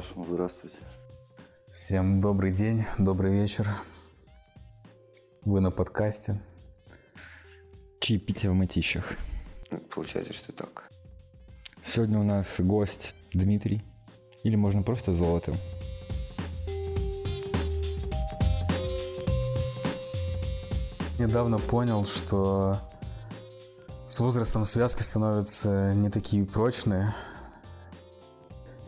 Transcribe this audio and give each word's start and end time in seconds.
уюта 0.00 0.14
дома 0.14 0.22
вашему. 0.24 0.24
Здравствуйте. 0.26 0.78
Всем 1.72 2.20
добрый 2.20 2.52
день, 2.52 2.84
добрый 2.98 3.32
вечер. 3.32 3.68
Вы 5.44 5.60
на 5.60 5.70
подкасте. 5.70 6.40
Чаепитие 8.00 8.50
в 8.50 8.54
мытищах. 8.54 9.04
Получается, 9.94 10.32
что 10.32 10.52
так. 10.52 10.90
Сегодня 11.84 12.18
у 12.18 12.22
нас 12.22 12.60
гость 12.60 13.14
Дмитрий. 13.32 13.82
Или 14.42 14.56
можно 14.56 14.82
просто 14.82 15.12
золото. 15.12 15.54
Недавно 21.18 21.58
понял, 21.58 22.06
что 22.06 22.78
с 24.08 24.18
возрастом 24.18 24.64
связки 24.64 25.02
становятся 25.02 25.92
не 25.94 26.08
такие 26.08 26.46
прочные. 26.46 27.14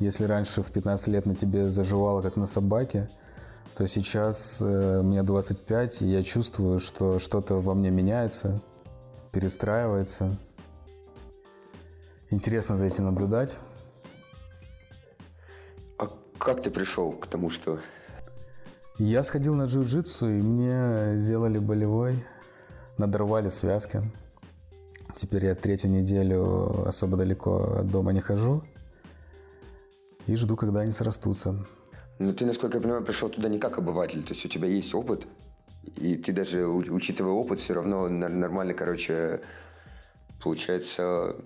Если 0.03 0.25
раньше 0.25 0.65
в 0.65 0.73
15 0.73 1.09
лет 1.09 1.27
на 1.27 1.37
тебе 1.37 1.69
заживало, 1.69 2.23
как 2.23 2.35
на 2.35 2.47
собаке, 2.47 3.09
то 3.77 3.87
сейчас 3.87 4.59
э, 4.61 5.01
мне 5.01 5.23
25, 5.23 6.03
и 6.03 6.07
я 6.07 6.25
чувствую, 6.25 6.81
что 6.81 7.21
что-то 7.21 7.61
во 7.61 7.75
мне 7.75 7.91
меняется, 7.91 8.61
перестраивается. 9.31 10.37
Интересно 12.31 12.77
за 12.77 12.87
этим 12.87 13.05
наблюдать. 13.05 13.59
А 15.99 16.09
как 16.37 16.65
ты 16.65 16.71
пришел 16.71 17.13
к 17.13 17.29
тому, 17.29 17.49
что... 17.49 17.79
Я 18.99 19.23
сходил 19.23 19.55
на 19.55 19.67
джиу-джитсу, 19.67 20.27
и 20.27 20.43
мне 20.43 21.17
сделали 21.17 21.61
болевой, 21.61 22.27
надорвали 22.99 23.51
связки. 23.51 24.03
Теперь 25.15 25.47
я 25.47 25.55
третью 25.55 25.93
неделю 25.93 26.89
особо 26.89 27.17
далеко 27.17 27.77
от 27.79 27.89
дома 27.89 28.13
не 28.13 28.21
хожу 28.21 28.65
и 30.27 30.35
жду, 30.37 30.57
когда 30.57 30.81
они 30.81 30.93
срастутся. 30.93 31.67
Ну, 32.19 32.33
ты, 32.33 32.47
насколько 32.47 32.79
я 32.79 32.83
понимаю, 32.83 33.05
пришел 33.05 33.29
туда 33.29 33.49
не 33.49 33.59
как 33.59 33.79
обыватель, 33.79 34.23
то 34.23 34.35
есть 34.35 34.45
у 34.45 34.49
тебя 34.49 34.69
есть 34.69 34.95
опыт, 34.95 35.27
и 35.97 36.17
ты 36.17 36.33
даже, 36.33 36.67
учитывая 36.67 37.33
опыт, 37.33 37.59
все 37.59 37.75
равно 37.75 38.09
нормально, 38.09 38.75
короче, 38.75 39.41
получается, 40.43 41.37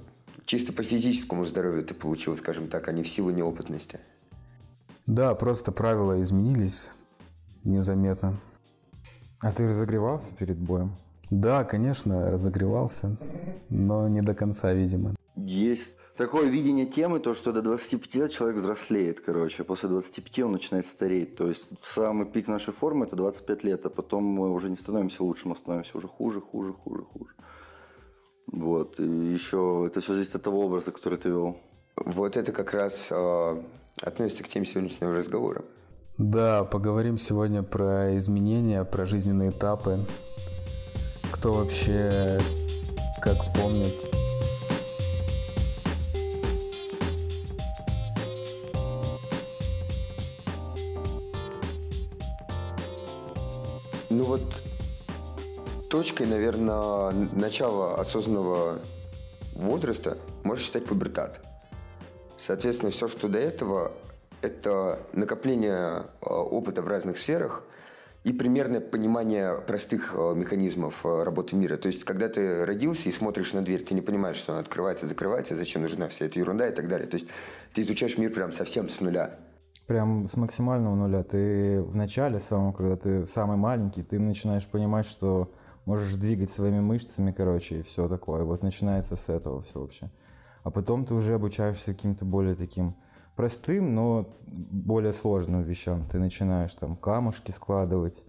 чисто 0.45 0.73
по 0.73 0.83
физическому 0.83 1.45
здоровью 1.45 1.85
ты 1.85 1.95
получил, 1.95 2.37
скажем 2.37 2.69
так, 2.69 2.89
а 2.89 2.93
не 2.93 3.03
в 3.03 3.09
силу 3.09 3.31
неопытности. 3.31 4.01
Да, 5.07 5.35
просто 5.35 5.73
правила 5.73 6.21
изменились 6.21 6.91
незаметно. 7.65 8.41
А 9.41 9.53
ты 9.53 9.69
разогревался 9.69 10.35
перед 10.35 10.59
боем? 10.59 10.97
Да, 11.31 11.65
конечно, 11.65 12.31
разогревался, 12.31 13.17
но 13.69 14.09
не 14.09 14.21
до 14.21 14.35
конца, 14.35 14.73
видимо. 14.73 15.15
Есть 15.37 15.91
такое 16.17 16.47
видение 16.47 16.87
темы, 16.87 17.21
то, 17.21 17.35
что 17.35 17.53
до 17.53 17.63
25 17.63 18.15
лет 18.15 18.33
человек 18.33 18.57
взрослеет, 18.59 19.21
короче. 19.21 19.65
После 19.65 19.89
25 19.89 20.39
он 20.41 20.53
начинает 20.53 20.87
стареть. 20.87 21.37
То 21.37 21.49
есть 21.49 21.69
самый 21.83 22.27
пик 22.27 22.49
нашей 22.49 22.73
формы– 22.73 23.05
это 23.07 23.17
25 23.17 23.65
лет, 23.65 23.87
а 23.87 23.91
потом 23.91 24.25
мы 24.25 24.51
уже 24.53 24.69
не 24.69 24.77
становимся 24.77 25.23
лучше, 25.23 25.49
мы 25.49 25.57
становимся 25.57 25.97
уже 25.97 26.09
хуже, 26.09 26.41
хуже, 26.41 26.73
хуже, 26.73 27.03
хуже. 27.03 27.31
Вот. 28.47 28.99
И 28.99 29.05
еще 29.05 29.85
это 29.87 30.01
все 30.01 30.15
зависит 30.15 30.35
от 30.37 30.43
того 30.43 30.65
образа, 30.67 30.91
который 30.91 31.19
ты 31.19 31.29
вел. 31.29 31.57
Вот 31.97 32.37
это 32.37 32.53
как 32.53 32.73
раз 32.75 33.09
э, 33.11 33.63
относится 34.03 34.45
к 34.45 34.49
теме 34.49 34.67
сегодняшнего 34.67 35.15
разговора. 35.15 35.65
Да, 36.19 36.65
поговорим 36.65 37.19
сегодня 37.19 37.63
про 37.63 38.17
изменения, 38.17 38.85
про 38.85 39.07
жизненные 39.07 39.51
этапы, 39.51 39.99
кто 41.31 41.53
вообще 41.55 42.41
как 43.21 43.37
помнит. 43.55 43.95
Вот 54.37 55.89
точкой, 55.89 56.27
наверное, 56.27 57.11
начала 57.11 58.01
осознанного 58.01 58.81
возраста 59.55 60.19
можно 60.45 60.63
считать 60.63 60.85
пубертат. 60.87 61.41
Соответственно, 62.39 62.91
все, 62.91 63.09
что 63.09 63.29
до 63.29 63.39
этого, 63.39 63.93
это 64.43 65.01
накопление 65.13 66.05
э, 66.21 66.27
опыта 66.27 66.83
в 66.83 66.89
разных 66.89 67.19
сферах– 67.19 67.63
и 68.27 68.33
примерное 68.33 68.81
понимание 68.81 69.55
простых 69.55 70.13
э, 70.17 70.35
механизмов 70.35 71.07
э, 71.07 71.23
работы 71.23 71.55
мира. 71.55 71.77
То 71.77 71.87
есть, 71.87 72.03
когда 72.03 72.29
ты 72.29 72.65
родился 72.65 73.09
и 73.09 73.13
смотришь 73.13 73.53
на 73.53 73.63
дверь, 73.63 73.85
ты 73.85 73.95
не 73.95 74.01
понимаешь, 74.01 74.37
что 74.37 74.51
она 74.51 74.63
открывается, 74.63 75.07
закрывается, 75.07 75.55
зачем 75.55 75.83
нужна 75.83 76.09
вся 76.09 76.27
эта 76.27 76.41
ерунда 76.41 76.69
и 76.69 76.75
так 76.75 76.89
далее. 76.89 77.07
То 77.07 77.19
есть, 77.19 77.29
ты 77.73 77.83
изучаешь 77.83 78.19
мир 78.19 78.33
прям 78.33 78.53
совсем 78.53 78.89
с 78.89 78.99
нуля. 78.99 79.39
Прям 79.87 80.27
с 80.27 80.37
максимального 80.37 80.95
нуля. 80.95 81.23
Ты 81.23 81.83
в 81.83 81.95
начале 81.95 82.41
самом, 82.41 82.73
когда 82.73 82.97
ты 82.97 83.27
самый 83.27 83.57
маленький, 83.57 84.03
ты 84.03 84.19
начинаешь 84.19 84.67
понимать, 84.67 85.07
что 85.07 85.53
можешь 85.85 86.15
двигать 86.15 86.51
своими 86.51 86.81
мышцами, 86.81 87.33
короче, 87.33 87.79
и 87.79 87.83
все 87.83 88.09
такое. 88.09 88.45
Вот 88.45 88.63
начинается 88.63 89.15
с 89.17 89.29
этого 89.29 89.63
все 89.63 89.81
вообще. 89.81 90.11
А 90.65 90.71
потом 90.71 91.05
ты 91.05 91.15
уже 91.15 91.35
обучаешься 91.35 91.95
каким-то 91.95 92.25
более 92.25 92.57
таким 92.57 92.97
простым, 93.37 93.95
но 93.95 94.29
более 94.47 95.13
сложным 95.13 95.63
вещам. 95.63 96.05
Ты 96.11 96.19
начинаешь 96.19 96.75
там 96.75 96.97
камушки 96.97 97.53
складывать, 97.53 98.25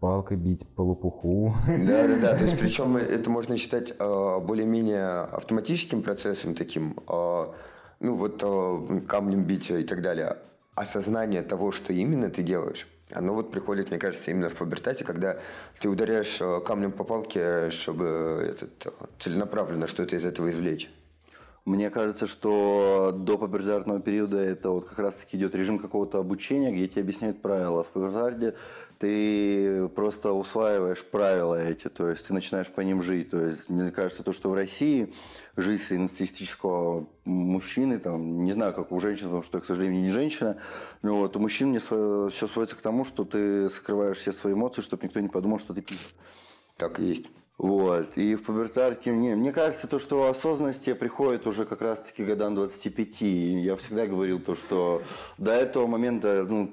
палкой 0.00 0.36
бить 0.36 0.66
по 0.74 0.80
лопуху. 0.80 1.54
Да, 1.68 2.08
да, 2.08 2.18
да. 2.20 2.36
То 2.36 2.44
есть, 2.44 2.58
причем 2.60 2.96
это 2.96 3.30
можно 3.30 3.56
считать 3.56 3.92
э, 3.96 4.40
более-менее 4.40 5.20
автоматическим 5.20 6.02
процессом 6.02 6.54
таким, 6.54 6.98
э, 7.08 7.46
ну 8.00 8.16
вот 8.16 8.42
э, 8.42 9.00
камнем 9.06 9.44
бить 9.44 9.70
и 9.70 9.84
так 9.84 10.02
далее. 10.02 10.38
Осознание 10.78 11.42
того, 11.42 11.72
что 11.72 11.92
именно 11.92 12.30
ты 12.30 12.44
делаешь, 12.44 12.86
оно 13.10 13.34
вот 13.34 13.50
приходит, 13.50 13.90
мне 13.90 13.98
кажется, 13.98 14.30
именно 14.30 14.48
в 14.48 14.54
пубертате, 14.54 15.04
когда 15.04 15.38
ты 15.80 15.88
ударяешь 15.88 16.38
камнем 16.64 16.92
по 16.92 17.02
палке, 17.02 17.70
чтобы 17.70 18.46
этот, 18.48 18.94
целенаправленно 19.18 19.88
что-то 19.88 20.14
из 20.14 20.24
этого 20.24 20.50
извлечь. 20.50 20.88
Мне 21.68 21.90
кажется, 21.90 22.26
что 22.26 23.12
до 23.14 23.36
пубертатного 23.36 24.00
периода 24.00 24.38
это 24.38 24.70
вот 24.70 24.86
как 24.86 24.98
раз-таки 25.00 25.36
идет 25.36 25.54
режим 25.54 25.78
какого-то 25.78 26.18
обучения, 26.18 26.72
где 26.72 26.88
тебе 26.88 27.02
объясняют 27.02 27.42
правила. 27.42 27.84
В 27.84 27.88
пубертате 27.88 28.54
ты 28.98 29.86
просто 29.88 30.32
усваиваешь 30.32 31.04
правила 31.04 31.60
эти, 31.62 31.88
то 31.88 32.08
есть 32.08 32.26
ты 32.26 32.32
начинаешь 32.32 32.68
по 32.68 32.80
ним 32.80 33.02
жить. 33.02 33.28
То 33.28 33.44
есть 33.44 33.68
мне 33.68 33.90
кажется, 33.90 34.22
то, 34.22 34.32
что 34.32 34.48
в 34.48 34.54
России 34.54 35.12
жизнь 35.58 35.82
среднестатистического 35.82 37.06
мужчины, 37.26 37.98
там, 37.98 38.44
не 38.44 38.52
знаю, 38.52 38.72
как 38.72 38.90
у 38.90 38.98
женщин, 38.98 39.24
потому 39.24 39.42
что 39.42 39.58
я, 39.58 39.62
к 39.62 39.66
сожалению, 39.66 40.00
не 40.00 40.10
женщина, 40.10 40.56
но 41.02 41.18
вот 41.18 41.36
у 41.36 41.38
мужчин 41.38 41.68
мне 41.68 41.80
все 41.80 42.30
сводится 42.30 42.76
к 42.76 42.80
тому, 42.80 43.04
что 43.04 43.26
ты 43.26 43.68
скрываешь 43.68 44.16
все 44.16 44.32
свои 44.32 44.54
эмоции, 44.54 44.80
чтобы 44.80 45.04
никто 45.04 45.20
не 45.20 45.28
подумал, 45.28 45.58
что 45.58 45.74
ты 45.74 45.82
пишешь. 45.82 46.14
Так 46.78 46.98
и 46.98 47.04
есть. 47.04 47.26
Вот. 47.58 48.16
И 48.16 48.36
в 48.36 48.44
пубертатке 48.44 49.10
мне, 49.10 49.34
мне 49.34 49.52
кажется, 49.52 49.88
то, 49.88 49.98
что 49.98 50.30
осознанность 50.30 50.84
приходит 50.96 51.44
уже 51.48 51.64
как 51.64 51.82
раз-таки 51.82 52.24
годам 52.24 52.54
25. 52.54 53.22
И 53.22 53.58
я 53.58 53.74
всегда 53.74 54.06
говорил 54.06 54.38
то, 54.38 54.54
что 54.54 55.02
до 55.38 55.50
этого 55.50 55.88
момента 55.88 56.46
ну, 56.48 56.72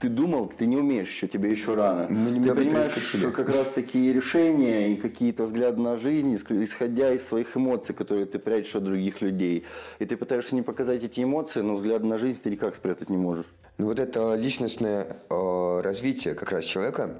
ты 0.00 0.08
думал, 0.08 0.50
ты 0.56 0.64
не 0.64 0.78
умеешь 0.78 1.08
еще, 1.08 1.28
тебе 1.28 1.50
еще 1.50 1.74
рано. 1.74 2.08
Не 2.08 2.42
ты 2.42 2.54
понимаешь, 2.54 2.90
что 2.90 3.30
как 3.32 3.50
раз-таки 3.50 4.10
решения 4.10 4.94
и 4.94 4.96
какие-то 4.96 5.44
взгляды 5.44 5.82
на 5.82 5.98
жизнь, 5.98 6.34
исходя 6.34 7.12
из 7.12 7.28
своих 7.28 7.54
эмоций, 7.54 7.94
которые 7.94 8.24
ты 8.24 8.38
прячешь 8.38 8.76
от 8.76 8.84
других 8.84 9.20
людей. 9.20 9.66
И 9.98 10.06
ты 10.06 10.16
пытаешься 10.16 10.54
не 10.54 10.62
показать 10.62 11.02
эти 11.02 11.22
эмоции, 11.22 11.60
но 11.60 11.74
взгляд 11.74 12.02
на 12.02 12.16
жизнь 12.16 12.40
ты 12.42 12.48
никак 12.48 12.76
спрятать 12.76 13.10
не 13.10 13.18
можешь. 13.18 13.46
Ну 13.76 13.84
вот 13.84 14.00
это 14.00 14.34
личностное 14.36 15.18
э, 15.28 15.80
развитие 15.82 16.34
как 16.34 16.50
раз 16.50 16.64
человека, 16.64 17.18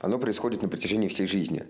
оно 0.00 0.18
происходит 0.18 0.62
на 0.62 0.68
протяжении 0.68 1.08
всей 1.08 1.26
жизни. 1.26 1.66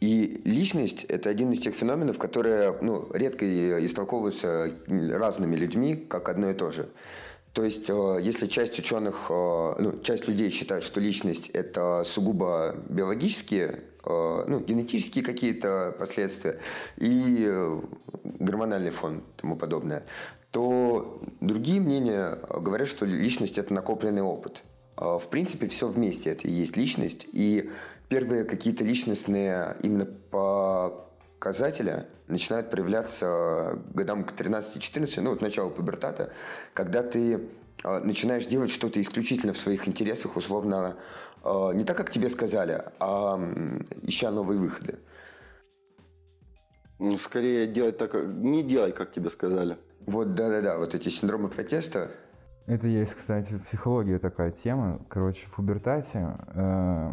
И 0.00 0.42
личность– 0.44 1.04
это 1.08 1.30
один 1.30 1.52
из 1.52 1.60
тех 1.60 1.74
феноменов, 1.74 2.18
которые 2.18 2.76
ну, 2.82 3.08
редко 3.12 3.46
истолковываются 3.84 4.72
разными 4.86 5.56
людьми 5.56 5.96
как 5.96 6.28
одно 6.28 6.50
и 6.50 6.54
то 6.54 6.70
же. 6.70 6.88
То 7.56 7.64
есть, 7.64 7.88
э, 7.88 8.18
если 8.20 8.48
часть 8.48 8.78
ученых, 8.78 9.28
э, 9.30 9.74
ну, 9.78 9.98
часть 10.02 10.28
людей 10.28 10.50
считают, 10.50 10.84
что 10.84 11.00
личность– 11.00 11.48
это 11.54 12.02
сугубо 12.04 12.76
биологические, 12.90 13.80
э, 14.04 14.44
ну, 14.46 14.60
генетические 14.60 15.24
какие-то 15.24 15.96
последствия 15.98 16.60
и 16.98 17.50
гормональный 18.24 18.90
фон 18.90 19.20
и 19.20 19.40
тому 19.40 19.56
подобное, 19.56 20.04
то 20.50 21.18
другие 21.40 21.80
мнения 21.80 22.38
говорят, 22.50 22.88
что 22.88 23.06
личность– 23.06 23.56
это 23.58 23.72
накопленный 23.72 24.22
опыт. 24.22 24.62
В 24.98 25.24
принципе, 25.30 25.66
все 25.68 25.88
вместе 25.88 26.30
это 26.30 26.48
и 26.48 26.50
есть 26.50 26.76
личность. 26.76 27.26
И 27.32 27.70
первые 28.08 28.44
какие-то 28.44 28.84
личностные 28.84 29.76
именно 29.82 30.06
показателя 31.40 32.06
начинают 32.28 32.70
проявляться 32.70 33.78
годам 33.94 34.24
к 34.24 34.32
13-14, 34.32 35.20
ну 35.20 35.30
вот 35.30 35.40
начало 35.42 35.70
пубертата, 35.70 36.32
когда 36.74 37.02
ты 37.02 37.48
а, 37.84 38.00
начинаешь 38.00 38.46
делать 38.46 38.70
что-то 38.70 39.00
исключительно 39.00 39.52
в 39.52 39.58
своих 39.58 39.86
интересах, 39.88 40.36
условно, 40.36 40.96
а, 41.42 41.72
не 41.72 41.84
так, 41.84 41.96
как 41.96 42.10
тебе 42.10 42.28
сказали, 42.30 42.82
а 42.98 43.38
ища 44.02 44.30
новые 44.30 44.58
выходы. 44.58 44.98
Ну, 46.98 47.18
Скорее 47.18 47.66
делать 47.66 47.98
так, 47.98 48.10
как- 48.12 48.26
не 48.26 48.62
делай, 48.62 48.92
как 48.92 49.12
тебе 49.12 49.30
сказали. 49.30 49.76
Вот, 50.06 50.34
да-да-да, 50.34 50.78
вот 50.78 50.94
эти 50.94 51.08
синдромы 51.08 51.48
протеста, 51.48 52.10
Это 52.66 52.88
есть, 52.88 53.14
кстати, 53.14 53.52
в 53.52 53.64
психологии 53.64 54.16
такая 54.18 54.50
тема. 54.50 55.00
Короче, 55.08 55.46
в 55.46 55.54
пубертате... 55.54 56.36
э, 56.54 57.12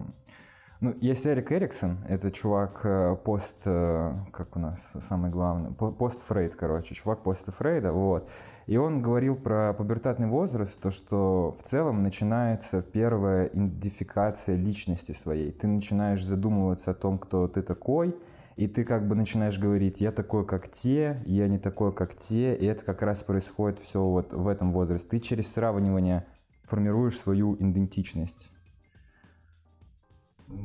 ну, 0.83 0.93
есть 0.99 1.25
Эрик 1.25 1.49
Эриксон, 1.53 1.99
это 2.09 2.29
чувак 2.29 2.81
э, 2.83 3.15
пост... 3.23 3.61
э, 3.63 4.13
как 4.33 4.57
у 4.57 4.59
нас 4.59 4.79
самый 5.07 5.31
главный? 5.31 5.71
по- 5.71 5.91
Пост 5.91 6.21
Фрейд, 6.23 6.55
короче, 6.55 6.93
чувак 6.93 7.23
после 7.23 7.53
Фрейда, 7.53 7.93
вот. 7.93 8.29
И 8.67 8.75
он 8.75 9.01
говорил 9.01 9.37
про 9.37 9.73
пубертатный 9.73 10.27
возраст, 10.27 10.77
то, 10.81 10.91
что 10.91 11.55
в 11.57 11.63
целом 11.63 12.03
начинается 12.03 12.81
первая 12.81 13.45
идентификация 13.45 14.57
личности 14.57 15.13
своей. 15.13 15.53
Ты 15.53 15.67
начинаешь 15.67 16.23
задумываться 16.25 16.91
о 16.91 16.95
том, 16.95 17.17
кто 17.17 17.47
ты 17.47 17.61
такой, 17.61 18.13
и 18.57 18.67
ты 18.67 18.83
как 18.83 19.07
бы 19.07 19.15
начинаешь 19.15 19.57
говорить, 19.57 20.01
я 20.01 20.11
такой, 20.11 20.45
как 20.45 20.69
те, 20.69 21.21
я 21.25 21.47
не 21.47 21.59
такой, 21.59 21.93
как 21.93 22.13
те, 22.13 22.55
и 22.55 22.65
это 22.65 22.83
как 22.83 23.01
раз 23.03 23.23
происходит 23.23 23.79
все 23.79 24.03
вот 24.03 24.33
в 24.33 24.49
этом 24.49 24.73
возрасте. 24.73 25.07
Ты 25.07 25.19
через 25.19 25.49
сравнивание 25.53 26.25
формируешь 26.65 27.17
свою 27.17 27.55
идентичность. 27.55 28.51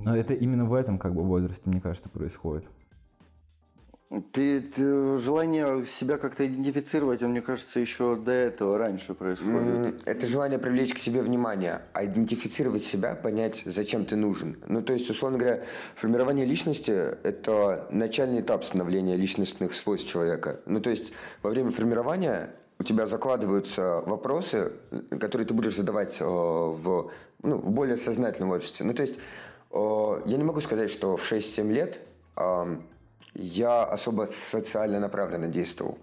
Но 0.04 0.16
это 0.16 0.34
именно 0.34 0.64
в 0.64 0.74
этом 0.74 0.98
как 0.98 1.14
бы 1.14 1.22
возрасте, 1.22 1.62
мне 1.66 1.80
кажется, 1.80 2.08
происходит. 2.08 2.64
Ты, 4.32 4.62
ты- 4.62 5.18
желание 5.18 5.84
себя 5.84 6.16
как-то 6.16 6.46
идентифицировать, 6.46 7.22
он, 7.22 7.32
мне 7.32 7.42
кажется, 7.42 7.78
еще 7.78 8.16
до 8.16 8.32
этого 8.32 8.78
раньше 8.78 9.12
происходит. 9.12 10.00
Это 10.06 10.26
желание 10.26 10.58
привлечь 10.58 10.94
к 10.94 10.98
себе 10.98 11.20
внимание, 11.20 11.82
а 11.92 12.06
идентифицировать 12.06 12.82
себя, 12.82 13.14
понять, 13.14 13.64
зачем 13.66 14.06
ты 14.06 14.16
нужен. 14.16 14.56
Ну, 14.66 14.80
то 14.80 14.94
есть, 14.94 15.10
условно 15.10 15.36
говоря, 15.36 15.62
формирование 15.94 16.46
личности– 16.46 16.90
это 17.22 17.86
начальный 17.90 18.40
этап 18.40 18.64
становления 18.64 19.14
личностных 19.14 19.74
свойств 19.74 20.10
человека. 20.10 20.60
Ну, 20.64 20.80
то 20.80 20.88
есть, 20.88 21.12
во 21.42 21.50
время 21.50 21.70
формирования 21.70 22.54
у 22.78 22.84
тебя 22.84 23.06
закладываются 23.06 24.02
вопросы, 24.06 24.72
которые 25.10 25.46
ты 25.46 25.52
будешь 25.52 25.76
задавать 25.76 26.18
э, 26.20 26.24
в, 26.24 27.10
ну, 27.42 27.56
в 27.56 27.70
более 27.72 27.98
сознательном 27.98 28.48
возрасте. 28.48 28.84
Ну, 28.84 28.94
то 28.94 29.02
есть, 29.02 29.16
э, 29.16 29.18
я 29.72 30.36
не 30.36 30.44
могу 30.44 30.60
сказать, 30.60 30.90
что 30.90 31.16
в 31.16 31.32
6-7 31.32 31.72
лет 31.72 32.00
я 33.34 33.84
особо 33.84 34.28
социально 34.32 35.00
направленно 35.00 35.48
действовал. 35.48 35.98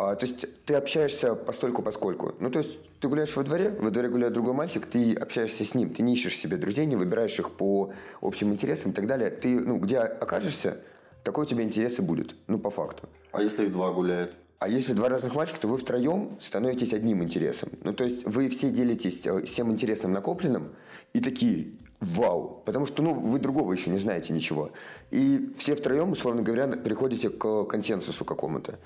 А, 0.00 0.14
то 0.14 0.26
есть 0.26 0.46
ты 0.64 0.74
общаешься 0.74 1.34
постольку 1.34 1.82
поскольку. 1.82 2.32
Ну, 2.38 2.50
то 2.50 2.60
есть 2.60 2.78
ты 3.00 3.08
гуляешь 3.08 3.34
во 3.34 3.42
дворе, 3.42 3.70
во 3.80 3.90
дворе 3.90 4.08
гуляет 4.08 4.32
другой 4.32 4.54
мальчик, 4.54 4.86
ты 4.86 5.12
общаешься 5.12 5.64
с 5.64 5.74
ним, 5.74 5.92
ты 5.92 6.04
не 6.04 6.12
ищешь 6.12 6.36
себе 6.36 6.56
друзей, 6.56 6.86
не 6.86 6.94
выбираешь 6.94 7.36
их 7.40 7.50
по 7.50 7.92
общим 8.20 8.52
интересам 8.52 8.92
и 8.92 8.94
так 8.94 9.08
далее. 9.08 9.30
Ты, 9.30 9.58
ну, 9.58 9.78
где 9.78 9.98
окажешься, 9.98 10.78
такой 11.24 11.46
у 11.46 11.48
тебя 11.48 11.64
интерес 11.64 11.98
и 11.98 12.02
будет, 12.02 12.36
ну, 12.46 12.60
по 12.60 12.70
факту. 12.70 13.08
А 13.32 13.42
если 13.42 13.64
их 13.64 13.72
два 13.72 13.90
гуляют? 13.90 14.36
А 14.60 14.68
если 14.68 14.92
два 14.92 15.08
разных 15.08 15.34
мальчика, 15.34 15.58
то 15.58 15.66
вы 15.66 15.78
втроем 15.78 16.38
становитесь 16.40 16.92
одним 16.92 17.24
интересом. 17.24 17.70
Ну, 17.82 17.92
то 17.92 18.04
есть 18.04 18.24
вы 18.24 18.48
все 18.50 18.70
делитесь 18.70 19.26
э, 19.26 19.42
всем 19.46 19.72
интересным 19.72 20.12
накопленным 20.12 20.76
и 21.12 21.20
такие, 21.20 21.72
вау, 22.00 22.62
потому 22.64 22.86
что, 22.86 23.02
ну, 23.02 23.12
вы 23.12 23.38
другого 23.38 23.72
еще 23.72 23.90
не 23.90 23.98
знаете 23.98 24.32
ничего. 24.32 24.70
И 25.10 25.54
все 25.58 25.74
втроем, 25.74 26.12
условно 26.12 26.42
говоря, 26.42 26.68
приходите 26.68 27.30
к 27.30 27.64
консенсусу 27.64 28.24
какому-то 28.24 28.78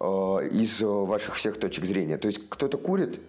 э, 0.00 0.04
из 0.50 0.80
э, 0.80 0.86
ваших 0.86 1.34
всех 1.34 1.58
точек 1.58 1.84
зрения. 1.84 2.18
То 2.18 2.28
есть 2.28 2.48
кто-то 2.48 2.78
курит, 2.78 3.20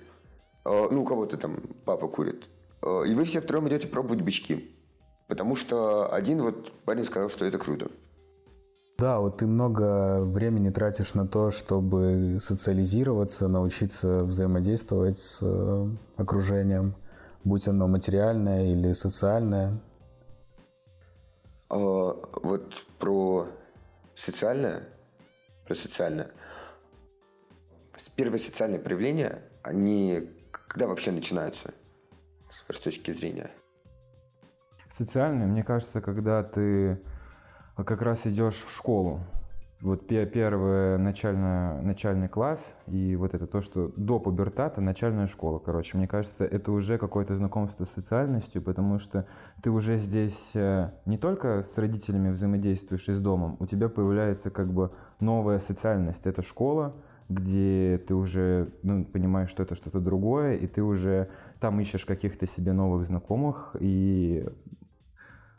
э, 0.66 0.88
ну, 0.92 1.02
у 1.02 1.06
кого-то 1.06 1.38
там 1.38 1.58
папа 1.86 2.08
курит, 2.08 2.48
э, 2.82 3.04
и 3.08 3.16
вы 3.16 3.24
все 3.26 3.42
втроем 3.42 3.68
идете 3.68 3.88
пробовать 3.88 4.22
бычки. 4.22 4.70
Потому 5.28 5.56
что 5.56 6.14
один 6.14 6.42
вот 6.42 6.72
парень 6.84 7.06
сказал, 7.06 7.30
что 7.30 7.46
это 7.46 7.58
круто. 7.58 7.90
Да, 9.00 9.20
вот 9.20 9.38
ты 9.38 9.48
много 9.48 10.22
времени 10.22 10.70
тратишь 10.70 11.16
на 11.16 11.28
то, 11.28 11.50
чтобы 11.50 12.38
социализироваться, 12.40 13.48
научиться 13.48 14.24
взаимодействовать 14.24 15.18
с 15.18 15.40
э, 15.42 15.88
окружением, 16.18 16.96
будь 17.44 17.68
оно 17.68 17.88
материальное 17.88 18.74
или 18.74 18.94
социальное. 18.94 19.80
А, 21.70 21.76
вот 21.76 22.86
про 23.00 23.48
социальное, 24.16 24.84
про 25.66 25.76
социальное. 25.76 26.32
С 27.96 28.10
первые 28.10 28.40
социальные 28.40 28.80
проявления, 28.80 29.44
они 29.62 30.30
когда 30.74 30.88
вообще 30.88 31.12
начинаются, 31.12 31.74
с 32.52 32.68
вашей 32.68 32.84
точки 32.84 33.12
зрения? 33.12 33.52
Социальное, 34.90 35.48
мне 35.48 35.64
кажется, 35.64 36.02
когда 36.02 36.44
ты 36.44 37.00
как 37.76 38.02
раз 38.02 38.26
идешь 38.26 38.56
в 38.56 38.76
школу. 38.76 39.22
Вот 39.84 40.08
пе- 40.08 40.26
первый 40.26 40.98
начальный, 40.98 41.82
начальный 41.82 42.30
класс, 42.30 42.78
и 42.88 43.18
вот 43.18 43.34
это 43.34 43.46
то, 43.48 43.60
что 43.60 43.92
до 43.98 44.18
пубертата 44.18 44.80
начальная 44.80 45.28
школа, 45.28 45.60
короче. 45.60 45.98
Мне 45.98 46.08
кажется, 46.08 46.46
это 46.46 46.72
уже 46.72 46.98
какое-то 46.98 47.36
знакомство 47.36 47.84
с 47.84 47.90
социальностью, 47.90 48.62
потому 48.62 48.98
что 48.98 49.28
ты 49.62 49.70
уже 49.70 49.98
здесь 49.98 50.52
э, 50.56 50.92
не 51.06 51.18
только 51.18 51.64
с 51.64 51.78
родителями 51.78 52.30
взаимодействуешь 52.30 53.10
и 53.10 53.12
с 53.12 53.20
домом, 53.20 53.58
у 53.60 53.66
тебя 53.66 53.90
появляется 53.90 54.52
как 54.52 54.72
бы 54.72 54.92
новая 55.20 55.60
социальность. 55.60 56.28
Это 56.28 56.42
школа, 56.42 56.96
где 57.28 58.02
ты 58.08 58.16
уже 58.16 58.70
ну, 58.84 59.04
понимаешь, 59.04 59.50
что 59.50 59.64
это 59.64 59.76
что-то 59.76 60.00
другое, 60.00 60.56
и 60.56 60.66
ты 60.66 60.82
уже 60.82 61.28
там 61.60 61.78
ищешь 61.82 62.06
каких-то 62.06 62.48
себе 62.48 62.72
новых 62.72 63.06
знакомых 63.06 63.76
и 63.82 64.48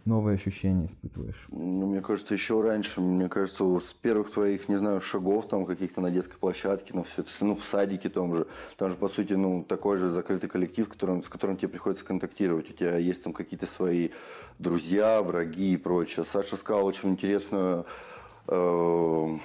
новые 0.04 0.34
ощущения 0.34 0.86
испытываешь. 0.86 1.46
Ну, 1.48 1.86
мне 1.86 2.00
кажется, 2.00 2.34
еще 2.34 2.60
раньше, 2.60 3.00
мне 3.00 3.28
кажется, 3.28 3.64
с 3.64 3.92
первых 3.94 4.30
твоих, 4.30 4.68
не 4.68 4.76
знаю, 4.76 5.00
шагов 5.00 5.48
там 5.48 5.64
каких-то 5.64 6.00
на 6.00 6.10
детской 6.10 6.36
площадке, 6.36 6.92
ну, 6.94 7.04
все 7.04 7.22
это, 7.22 7.30
ну, 7.40 7.56
в 7.56 7.64
садике 7.64 8.08
том 8.08 8.34
же, 8.34 8.46
там 8.76 8.90
же, 8.90 8.96
по 8.96 9.08
сути, 9.08 9.32
ну, 9.32 9.64
такой 9.66 9.98
же 9.98 10.10
закрытый 10.10 10.48
коллектив, 10.48 10.88
которым, 10.88 11.22
с 11.22 11.28
которым 11.28 11.56
тебе 11.56 11.68
приходится 11.68 12.04
контактировать. 12.04 12.70
У 12.70 12.74
тебя 12.74 12.96
есть 12.98 13.22
там 13.22 13.32
какие-то 13.32 13.66
свои 13.66 14.10
друзья, 14.58 15.22
враги 15.22 15.72
и 15.72 15.76
прочее. 15.76 16.24
Саша 16.30 16.56
сказал 16.56 16.84
очень 16.84 17.10
интересную 17.10 17.86
э, 18.48 19.38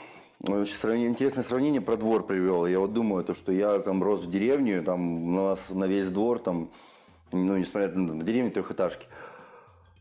сравнение- 0.81 1.09
интересное 1.09 1.43
сравнение 1.43 1.81
про 1.81 1.95
двор 1.95 2.25
привел. 2.25 2.65
Я 2.65 2.79
вот 2.79 2.93
думаю, 2.93 3.23
то, 3.23 3.33
что 3.33 3.51
я 3.51 3.79
там 3.79 4.03
рос 4.03 4.21
в 4.21 4.29
деревне, 4.29 4.81
там 4.81 5.23
у 5.23 5.31
нас 5.31 5.59
на 5.69 5.85
весь 5.85 6.09
двор, 6.09 6.39
там, 6.39 6.69
ну, 7.31 7.57
несмотря 7.57 7.89
на 7.89 8.23
деревню 8.23 8.51
трехэтажки, 8.51 9.05
э, 9.05 9.28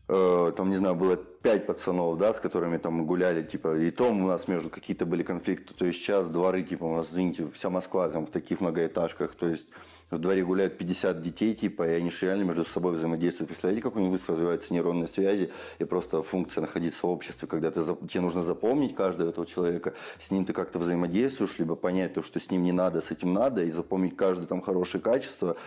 там, 0.09 0.71
не 0.71 0.77
знаю, 0.77 0.95
было 0.95 1.17
пять 1.17 1.67
пацанов, 1.67 2.17
да, 2.17 2.33
с 2.33 2.39
которыми 2.39 2.77
там 2.77 2.95
мы 2.95 3.05
гуляли, 3.05 3.43
типа, 3.43 3.77
и 3.77 3.91
том 3.91 4.23
у 4.23 4.27
нас 4.27 4.47
между 4.47 4.69
какие-то 4.69 5.05
были 5.05 5.21
конфликты, 5.21 5.75
то 5.75 5.85
есть 5.85 5.99
сейчас 5.99 6.27
дворы, 6.27 6.63
типа, 6.63 6.85
у 6.85 6.95
нас, 6.95 7.09
извините, 7.11 7.47
вся 7.53 7.69
Москва 7.69 8.09
там 8.09 8.25
в 8.25 8.31
таких 8.31 8.59
многоэтажках, 8.59 9.35
то 9.35 9.47
есть 9.47 9.67
в 10.11 10.17
дворе 10.17 10.43
гуляют 10.43 10.77
50 10.77 11.21
детей, 11.21 11.53
типа, 11.53 11.87
и 11.87 11.91
они 11.93 12.11
реально 12.21 12.43
между 12.43 12.65
собой 12.65 12.93
взаимодействуют. 12.93 13.49
Представляете, 13.49 13.83
как 13.83 13.95
у 13.95 13.99
них 13.99 14.11
быстро 14.11 14.33
развиваются 14.33 14.73
нейронные 14.73 15.07
связи 15.07 15.51
и 15.77 15.83
просто 15.83 16.23
функция 16.23 16.61
находиться 16.61 17.05
в 17.05 17.09
обществе, 17.09 17.47
когда 17.47 17.69
ты, 17.69 17.81
тебе 17.81 18.21
нужно 18.21 18.41
запомнить 18.41 18.95
каждого 18.95 19.29
этого 19.29 19.45
человека, 19.45 19.93
с 20.17 20.31
ним 20.31 20.45
ты 20.45 20.53
как-то 20.53 20.79
взаимодействуешь, 20.79 21.59
либо 21.59 21.75
понять 21.75 22.15
то, 22.15 22.23
что 22.23 22.39
с 22.39 22.49
ним 22.49 22.63
не 22.63 22.71
надо, 22.71 23.01
с 23.01 23.11
этим 23.11 23.33
надо, 23.33 23.63
и 23.63 23.71
запомнить 23.71 24.15
каждое 24.15 24.47
там 24.47 24.61
хорошее 24.61 25.01
качество, 25.01 25.57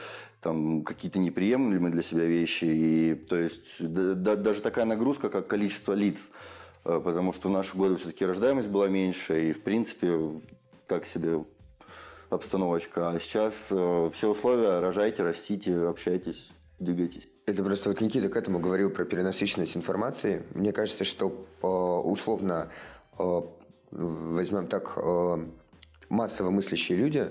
там 0.40 0.82
какие-то 0.82 1.20
неприемлемые 1.20 1.92
для 1.92 2.02
себя 2.02 2.24
вещи. 2.24 2.64
И 2.64 3.14
то 3.14 3.36
есть 3.36 3.76
да- 3.78 4.14
да- 4.14 4.36
даже 4.36 4.60
такая 4.60 4.86
нагрузка, 4.86 5.28
как 5.28 5.46
количество 5.46 5.92
лиц, 5.92 6.30
э, 6.84 7.00
потому 7.04 7.32
что 7.32 7.48
в 7.48 7.52
наши 7.52 7.76
годы 7.76 7.96
все-таки 7.96 8.26
рождаемость 8.26 8.68
была 8.68 8.88
меньше, 8.88 9.50
и 9.50 9.52
в 9.52 9.62
принципе 9.62 10.18
так 10.88 11.06
себе 11.06 11.44
обстановочка. 12.32 13.10
А 13.10 13.20
сейчас 13.20 13.54
э, 13.70 14.10
все 14.14 14.30
условия, 14.30 14.80
рожайте, 14.80 15.22
растите, 15.22 15.76
общайтесь, 15.86 16.50
двигайтесь. 16.78 17.28
Это 17.46 17.62
просто 17.62 17.88
вот 17.88 18.00
Никита 18.00 18.28
к 18.28 18.36
этому 18.36 18.60
говорил 18.60 18.90
про 18.90 19.04
перенасыщенность 19.04 19.76
информации. 19.76 20.44
Мне 20.54 20.72
кажется, 20.72 21.04
что 21.04 21.46
э, 21.62 21.66
условно 21.66 22.70
э, 23.18 23.40
возьмем 23.90 24.68
так, 24.68 24.94
э, 24.96 25.46
массово 26.08 26.50
мыслящие 26.50 26.98
люди 26.98 27.30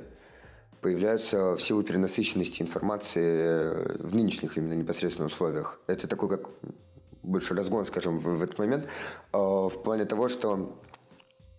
появляются 0.81 1.55
в 1.55 1.61
силу 1.61 1.83
перенасыщенности 1.83 2.61
информации 2.61 3.39
э, 3.39 3.97
в 3.99 4.15
нынешних 4.15 4.57
именно 4.57 4.73
непосредственно 4.73 5.27
условиях. 5.27 5.79
Это 5.87 6.07
такой 6.07 6.29
как 6.29 6.49
больше 7.23 7.53
разгон, 7.53 7.85
скажем, 7.85 8.19
в, 8.19 8.23
в 8.23 8.43
этот 8.43 8.57
момент, 8.59 8.85
э, 9.31 9.37
в 9.37 9.83
плане 9.83 10.05
того, 10.05 10.27
что 10.27 10.77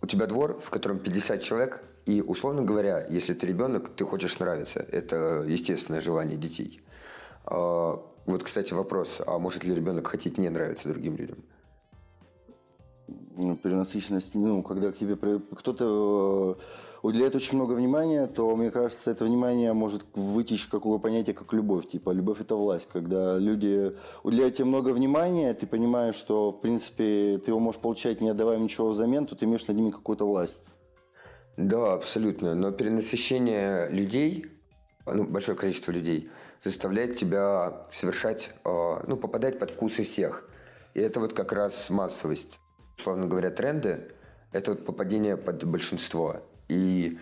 у 0.03 0.07
тебя 0.07 0.27
двор, 0.27 0.61
в 0.61 0.71
котором 0.71 0.99
50 0.99 1.41
человек, 1.41 1.83
и, 2.07 2.21
условно 2.21 2.63
говоря, 2.63 3.07
если 3.09 3.35
ты 3.35 3.47
ребенок, 3.47 3.91
ты 3.95 4.05
хочешь 4.05 4.39
нравиться. 4.39 4.81
Это 4.91 5.45
естественное 5.47 6.01
желание 6.01 6.37
детей. 6.37 6.81
А, 7.45 8.03
Вот, 8.27 8.45
кстати, 8.45 8.73
вопрос, 8.73 9.21
а 9.27 9.39
может 9.39 9.65
ли 9.65 9.75
ребенок 9.75 10.07
хотеть 10.07 10.39
не 10.39 10.49
нравиться 10.49 10.89
другим 10.89 11.17
людям? 11.17 11.39
ну, 13.37 13.57
перенасыщенность, 13.57 14.35
ну, 14.35 14.63
когда 14.63 14.93
к 14.93 14.99
тебе 14.99 15.17
кто-то 15.17 16.59
э, 16.59 17.07
уделяет 17.07 17.35
очень 17.35 17.57
много 17.57 17.73
внимания, 17.73 18.27
то, 18.27 18.55
мне 18.57 18.71
кажется, 18.71 19.11
это 19.11 19.25
внимание 19.25 19.73
может 19.73 20.03
вытечь 20.15 20.67
какое 20.67 20.99
понятие, 20.99 21.35
как 21.35 21.53
любовь. 21.53 21.89
Типа, 21.89 22.11
любовь– 22.11 22.41
это 22.41 22.55
власть. 22.57 22.89
Когда 22.93 23.39
люди 23.39 23.97
уделяют 24.23 24.57
тебе 24.57 24.67
много 24.67 24.91
внимания, 24.91 25.55
ты 25.55 25.67
понимаешь, 25.67 26.15
что, 26.15 26.53
в 26.53 26.61
принципе, 26.61 27.41
ты 27.45 27.51
его 27.51 27.61
можешь 27.61 27.81
получать, 27.81 28.21
не 28.21 28.31
отдавая 28.31 28.59
ничего 28.59 28.89
взамен, 28.89 29.27
то 29.27 29.35
ты 29.35 29.45
имеешь 29.45 29.67
над 29.67 29.77
ними 29.77 29.91
какую-то 29.91 30.27
власть. 30.27 30.59
Да, 31.57 31.95
абсолютно. 31.95 32.55
Но 32.55 32.73
перенасыщение 32.73 33.89
людей, 33.91 34.47
ну, 35.07 35.25
большое 35.25 35.57
количество 35.57 35.93
людей, 35.93 36.31
заставляет 36.65 37.17
тебя 37.17 37.85
совершать, 37.91 38.51
э, 38.65 39.01
ну, 39.07 39.17
попадать 39.17 39.59
под 39.59 39.71
вкусы 39.71 40.05
всех. 40.05 40.49
И 40.95 41.01
это 41.01 41.21
вот 41.21 41.33
как 41.33 41.53
раз 41.53 41.91
массовость. 41.91 42.59
Условно 42.99 43.27
говоря, 43.27 43.51
тренды– 43.51 44.13
это 44.53 44.73
вот 44.73 44.85
попадение 44.85 45.37
под 45.37 45.65
большинство. 45.65 46.43
И 46.69 47.19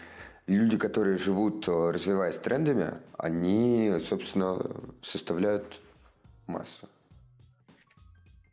люди, 0.46 0.76
которые 0.76 1.16
живут, 1.16 1.66
э, 1.68 1.90
развиваясь 1.90 2.38
трендами, 2.38 2.94
они, 3.16 3.94
собственно, 4.04 4.58
составляют 5.02 5.80
массу. 6.46 6.88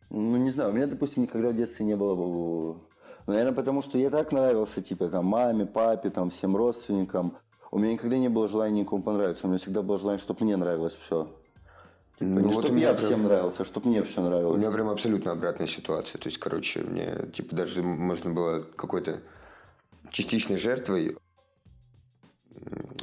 Ну, 0.09 0.37
не 0.37 0.51
знаю, 0.51 0.69
у 0.69 0.73
меня, 0.73 0.87
допустим, 0.87 1.23
никогда 1.23 1.49
в 1.49 1.55
детстве 1.55 1.85
не 1.85 1.95
было 1.95 2.15
бы... 2.15 2.79
Наверное, 3.27 3.53
потому 3.53 3.81
что 3.81 3.97
я 3.97 4.09
так 4.09 4.31
нравился, 4.31 4.81
типа, 4.81 5.09
там, 5.09 5.25
маме, 5.25 5.65
папе, 5.65 6.09
там, 6.09 6.29
всем 6.29 6.55
родственникам. 6.55 7.37
У 7.71 7.77
меня 7.77 7.93
никогда 7.93 8.17
не 8.17 8.29
было 8.29 8.47
желания 8.47 8.81
никому 8.81 9.03
понравиться. 9.03 9.45
У 9.45 9.49
меня 9.49 9.59
всегда 9.59 9.81
было 9.81 9.97
желание, 9.99 10.21
чтобы 10.21 10.45
мне 10.45 10.55
нравилось 10.55 10.95
все. 10.95 11.25
Типа, 12.17 12.31
Ну, 12.31 12.39
не 12.39 12.47
вот 12.47 12.57
у 12.57 12.61
чтобы 12.63 12.79
я 12.79 12.93
прям- 12.93 13.05
всем 13.05 13.23
нравился, 13.25 13.63
а 13.63 13.65
чтобы 13.65 13.89
мне 13.89 14.01
все 14.03 14.21
У 14.21 14.23
нравилось. 14.23 14.57
меня 14.57 14.71
прям 14.71 14.87
абсолютно 14.89 15.31
обратная 15.33 15.67
ситуация. 15.67 16.19
То 16.19 16.27
есть, 16.29 16.37
короче, 16.37 16.79
мне 16.79 17.27
типа 17.33 17.53
даже 17.53 17.83
можно 17.83 18.33
было 18.33 18.61
какой-то 18.63 19.19
частичной 20.09 20.55
жертвой 20.55 21.17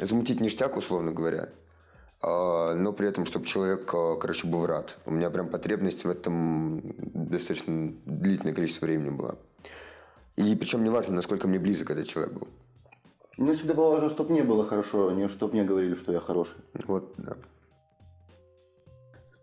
замутить 0.00 0.40
ништяк, 0.40 0.76
условно 0.76 1.12
говоря, 1.12 1.50
а, 2.22 2.74
но 2.74 2.92
при 2.94 3.06
этом, 3.08 3.26
чтобы 3.26 3.44
человек, 3.44 3.92
а, 3.94 4.16
короче, 4.16 4.46
был 4.48 4.64
рад. 4.64 4.96
У 5.04 5.10
меня 5.10 5.28
прям 5.28 5.48
потребность 5.50 6.04
в 6.04 6.08
этом 6.10 6.80
достаточно 6.96 7.92
длительное 8.06 8.54
количество 8.54 8.86
времени 8.86 9.10
была. 9.10 9.36
И 10.36 10.54
причем 10.56 10.82
не 10.82 10.90
важно, 10.90 11.14
насколько 11.14 11.46
мне 11.46 11.58
близок 11.58 11.90
этот 11.90 12.06
человек 12.06 12.32
был. 12.34 12.48
Мне 13.36 13.52
всегда 13.52 13.74
было 13.74 13.90
важно, 13.90 14.10
чтобы 14.10 14.32
мне 14.32 14.42
было 14.42 14.64
хорошо, 14.64 15.08
а 15.08 15.14
не 15.14 15.28
чтобы 15.28 15.54
мне 15.54 15.64
говорили, 15.64 15.94
что 15.94 16.12
я 16.12 16.20
хороший. 16.20 16.56
Вот, 16.86 17.14
да. 17.16 17.36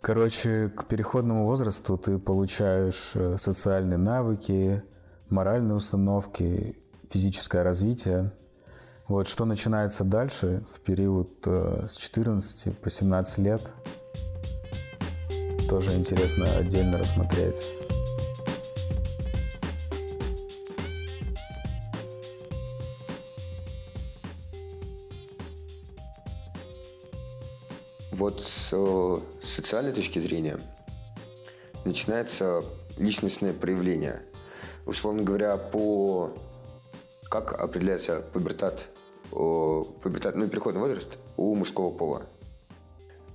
Короче, 0.01 0.69
к 0.69 0.86
переходному 0.86 1.45
возрасту 1.45 1.98
ты 1.98 2.17
получаешь 2.17 3.12
э, 3.15 3.38
социальные 3.38 3.98
навыки, 3.98 4.83
моральные 5.29 5.75
установки, 5.75 6.75
физическое 7.07 7.63
развитие. 7.63 8.31
Вот 9.07 9.27
что 9.27 9.45
начинается 9.45 10.03
дальше 10.03 10.63
в 10.71 10.79
период 10.79 11.45
э, 11.45 11.86
с 11.88 11.98
14 11.98 12.77
по 12.79 12.89
17 12.89 13.38
лет, 13.39 13.74
тоже 15.69 15.91
интересно 15.93 16.45
отдельно 16.57 16.98
рассмотреть. 16.98 17.80
Социальной 29.51 29.93
точки 29.93 30.20
зрения 30.20 30.60
начинается 31.86 32.63
личностное 32.98 33.53
проявление. 33.53 34.24
Условно 34.86 35.24
говоря, 35.24 35.58
по 35.58 36.34
как 37.29 37.53
определяется 37.53 38.22
пубертат, 38.34 38.88
пубертат, 39.29 40.36
ну, 40.36 40.48
переходный 40.48 40.81
возраст 40.81 41.17
у 41.38 41.55
мужского 41.55 41.91
пола. 41.91 42.24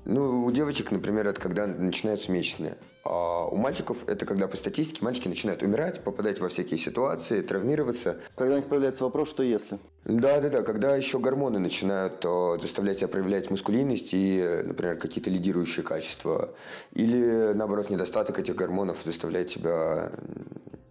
Ну, 0.04 0.44
у 0.44 0.52
девочек, 0.52 0.90
например, 0.90 1.26
это 1.26 1.40
когда 1.40 1.66
начинаются 1.66 2.30
месячные. 2.30 2.76
А 3.08 3.46
у 3.46 3.56
мальчиков 3.56 3.98
это 4.06 4.26
когда 4.26 4.48
по 4.48 4.56
статистике 4.56 5.04
мальчики 5.04 5.28
начинают 5.28 5.62
умирать, 5.62 6.02
попадать 6.02 6.40
во 6.40 6.48
всякие 6.48 6.78
ситуации, 6.78 7.40
травмироваться. 7.40 8.18
Когда 8.34 8.54
у 8.54 8.56
них 8.58 8.66
появляется 8.66 9.04
вопрос, 9.04 9.30
что 9.30 9.42
если? 9.42 9.78
Да, 10.04 10.40
да, 10.40 10.50
да. 10.50 10.62
Когда 10.62 10.96
еще 10.96 11.18
гормоны 11.18 11.58
начинают 11.58 12.24
э, 12.24 12.58
заставлять 12.60 12.98
тебя 12.98 13.08
проявлять 13.08 13.50
мускулинность 13.50 14.10
и, 14.12 14.62
например, 14.64 14.96
какие-то 14.98 15.30
лидирующие 15.30 15.84
качества. 15.84 16.54
Или, 16.92 17.52
наоборот, 17.54 17.90
недостаток 17.90 18.38
этих 18.38 18.56
гормонов 18.56 19.02
заставляет 19.04 19.48
тебя 19.48 20.10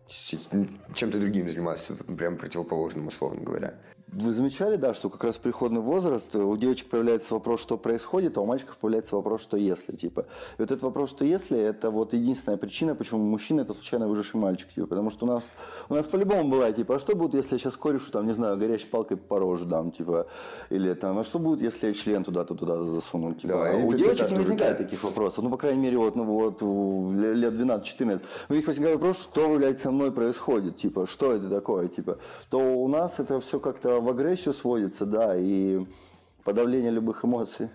чем-то 0.07 1.19
другим 1.19 1.49
заниматься, 1.49 1.93
прям 1.93 2.37
противоположным, 2.37 3.07
условно 3.07 3.41
говоря. 3.41 3.75
Вы 4.07 4.33
замечали, 4.33 4.75
да, 4.75 4.93
что 4.93 5.09
как 5.09 5.23
раз 5.23 5.37
в 5.37 5.39
переходный 5.39 5.81
возраст 5.81 6.35
э, 6.35 6.39
у 6.39 6.55
девочек 6.57 6.89
появляется 6.89 7.33
вопрос, 7.33 7.59
что 7.59 7.77
происходит, 7.77 8.37
а 8.37 8.41
у 8.41 8.45
мальчиков 8.45 8.77
появляется 8.77 9.15
вопрос, 9.15 9.41
что 9.41 9.57
если, 9.57 9.95
типа. 9.95 10.21
И 10.57 10.61
вот 10.61 10.71
этот 10.71 10.83
вопрос, 10.83 11.09
что 11.09 11.25
если, 11.25 11.59
это 11.59 11.89
вот 11.89 12.13
единственная 12.13 12.57
причина, 12.57 12.93
почему 12.93 13.23
мужчина 13.23 13.61
это 13.61 13.73
случайно 13.73 14.07
выживший 14.07 14.39
мальчик, 14.39 14.69
типа. 14.69 14.87
Потому 14.87 15.09
что 15.09 15.25
у 15.25 15.27
нас, 15.27 15.43
у 15.89 15.95
нас 15.95 16.05
по-любому 16.05 16.49
бывает, 16.49 16.75
типа, 16.75 16.95
а 16.95 16.99
что 16.99 17.15
будет, 17.15 17.33
если 17.33 17.55
я 17.55 17.59
сейчас 17.59 17.77
корешу, 17.77 18.11
там, 18.11 18.27
не 18.27 18.33
знаю, 18.33 18.57
горящей 18.57 18.87
палкой 18.87 19.17
по 19.17 19.39
роже 19.39 19.65
дам, 19.65 19.91
типа, 19.91 20.27
или 20.69 20.93
там, 20.93 21.17
а 21.17 21.23
что 21.23 21.39
будет, 21.39 21.61
если 21.61 21.87
я 21.87 21.93
член 21.93 22.23
туда-то 22.23 22.53
туда 22.53 22.83
засуну, 22.83 23.33
типа. 23.33 23.53
Да, 23.53 23.71
А 23.71 23.75
у 23.75 23.91
девочек 23.93 24.29
не 24.29 24.37
возникает 24.37 24.77
таких 24.77 25.03
вопросов, 25.03 25.43
ну, 25.43 25.49
по 25.49 25.57
крайней 25.57 25.81
мере, 25.81 25.97
вот, 25.97 26.15
ну, 26.15 26.23
вот, 26.25 26.61
у 26.61 27.11
лет 27.11 27.53
12-14. 27.53 28.21
У 28.49 28.53
них 28.53 28.67
возникает 28.67 28.97
вопрос, 28.97 29.17
что, 29.17 29.55
блядь, 29.55 29.79
со 29.79 29.89
мной 29.89 30.11
происходит, 30.11 30.77
типа, 30.77 31.07
что 31.07 31.33
это 31.33 31.49
такое, 31.49 31.87
типа. 31.87 32.19
То 32.49 32.59
у 32.59 32.87
нас 32.87 33.15
это 33.17 33.39
все 33.39 33.59
как-то 33.59 33.94
в 33.99 34.09
агрессию 34.09 34.53
сводится, 34.53 35.05
да, 35.05 35.35
и 35.35 35.85
подавление 36.43 36.91
любых 36.91 37.25
эмоций. 37.25 37.69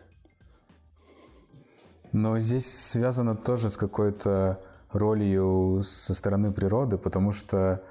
Но 2.13 2.39
здесь 2.41 2.67
связано 2.67 3.37
тоже 3.37 3.71
с 3.71 3.77
какой-то 3.77 4.61
ролью 4.93 5.83
со 5.85 6.15
стороны 6.15 6.53
природы, 6.53 6.99
потому 6.99 7.33
что 7.33 7.83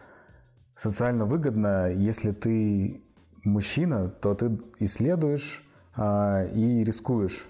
социально 0.75 1.25
выгодно, 1.25 1.91
если 1.91 2.31
ты 2.31 3.01
мужчина, 3.43 4.09
то 4.09 4.35
ты 4.35 4.59
исследуешь 4.79 5.65
а, 5.95 6.43
и 6.45 6.83
рискуешь. 6.83 7.47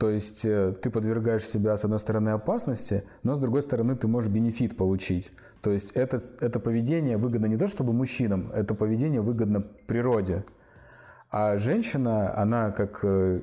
То 0.00 0.08
есть 0.08 0.46
э, 0.46 0.72
ты 0.80 0.88
подвергаешь 0.88 1.46
себя, 1.46 1.76
с 1.76 1.84
одной 1.84 1.98
стороны, 1.98 2.30
опасности, 2.30 3.04
но 3.22 3.34
с 3.34 3.38
другой 3.38 3.60
стороны, 3.60 3.94
ты 3.96 4.08
можешь 4.08 4.32
бенефит 4.32 4.74
получить. 4.74 5.30
То 5.60 5.72
есть 5.72 5.92
это, 5.92 6.22
это 6.40 6.58
поведение 6.58 7.18
выгодно 7.18 7.44
не 7.44 7.58
то 7.58 7.68
чтобы 7.68 7.92
мужчинам, 7.92 8.50
это 8.50 8.74
поведение 8.74 9.20
выгодно 9.20 9.60
природе. 9.60 10.46
А 11.28 11.58
женщина, 11.58 12.34
она 12.34 12.70
как 12.70 13.00
э, 13.02 13.42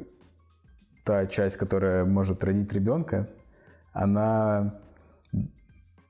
та 1.03 1.27
часть, 1.27 1.57
которая 1.57 2.05
может 2.05 2.43
родить 2.43 2.73
ребенка, 2.73 3.29
она 3.93 4.79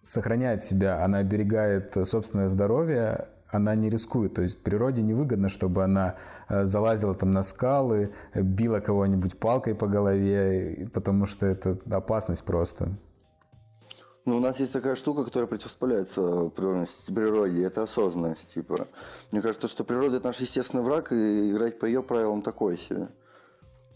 сохраняет 0.02 0.64
себя, 0.64 1.04
она 1.04 1.18
оберегает 1.18 1.98
собственное 2.08 2.48
здоровье, 2.48 3.28
она 3.50 3.76
не 3.76 3.90
рискует. 3.90 4.34
То 4.34 4.42
есть 4.42 4.64
природе 4.64 5.02
невыгодно, 5.02 5.50
чтобы 5.50 5.84
она 5.84 6.16
э, 6.50 6.66
залазила 6.66 7.14
там 7.14 7.32
на 7.32 7.44
скалы, 7.44 8.14
била 8.34 8.80
кого-нибудь 8.80 9.38
палкой 9.38 9.76
по 9.76 9.88
голове, 9.88 10.90
потому 10.94 11.26
что 11.26 11.46
это 11.46 11.78
опасность 11.90 12.44
просто. 12.44 12.98
Ну, 14.28 14.36
у 14.36 14.40
нас 14.42 14.60
есть 14.60 14.74
такая 14.74 14.98
штука, 14.98 15.24
которая 15.24 15.48
противопоставляется 15.48 16.22
природности- 16.50 17.14
природе, 17.14 17.64
это 17.64 17.84
осознанность, 17.84 18.54
типа. 18.54 18.88
Мне 19.32 19.42
кажется, 19.42 19.70
что 19.70 19.86
природа– 19.86 20.18
это 20.18 20.28
наш 20.28 20.42
естественный 20.42 20.84
враг, 20.84 21.14
и 21.14 21.50
играть 21.50 21.80
по 21.80 21.86
ее 21.86 22.04
правилам 22.04 22.42
такое 22.42 22.76
себе. 22.76 23.08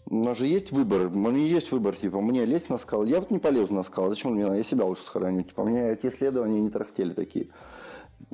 У 0.06 0.24
нас 0.24 0.38
же 0.38 0.46
есть 0.46 0.72
выбор, 0.72 1.08
у 1.08 1.10
меня 1.10 1.36
есть 1.36 1.70
выбор, 1.70 1.96
типа, 1.96 2.22
мне 2.22 2.46
лезть 2.46 2.70
на 2.70 2.78
скалы, 2.78 3.08
я 3.08 3.20
вот 3.20 3.30
не 3.30 3.40
полезу 3.40 3.74
на 3.74 3.82
скалы, 3.82 4.08
зачем 4.08 4.32
мне 4.32 4.44
надо, 4.44 4.56
я 4.56 4.64
себя 4.64 4.86
лучше 4.86 5.02
сохраню, 5.02 5.42
типа, 5.42 5.64
мне 5.64 5.90
эти 5.90 6.06
исследования 6.06 6.60
не 6.60 6.70
трахтели 6.70 7.12
такие. 7.12 7.48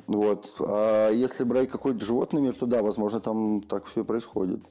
Вот, 0.07 0.55
а 0.59 1.09
если 1.11 1.43
брать 1.43 1.69
какой-то 1.69 2.03
животный 2.03 2.41
мир, 2.41 2.55
то 2.55 2.65
да, 2.65 2.81
возможно, 2.81 3.19
там 3.19 3.61
так 3.61 3.85
все 3.85 4.01
и 4.01 4.03
происходит. 4.03 4.61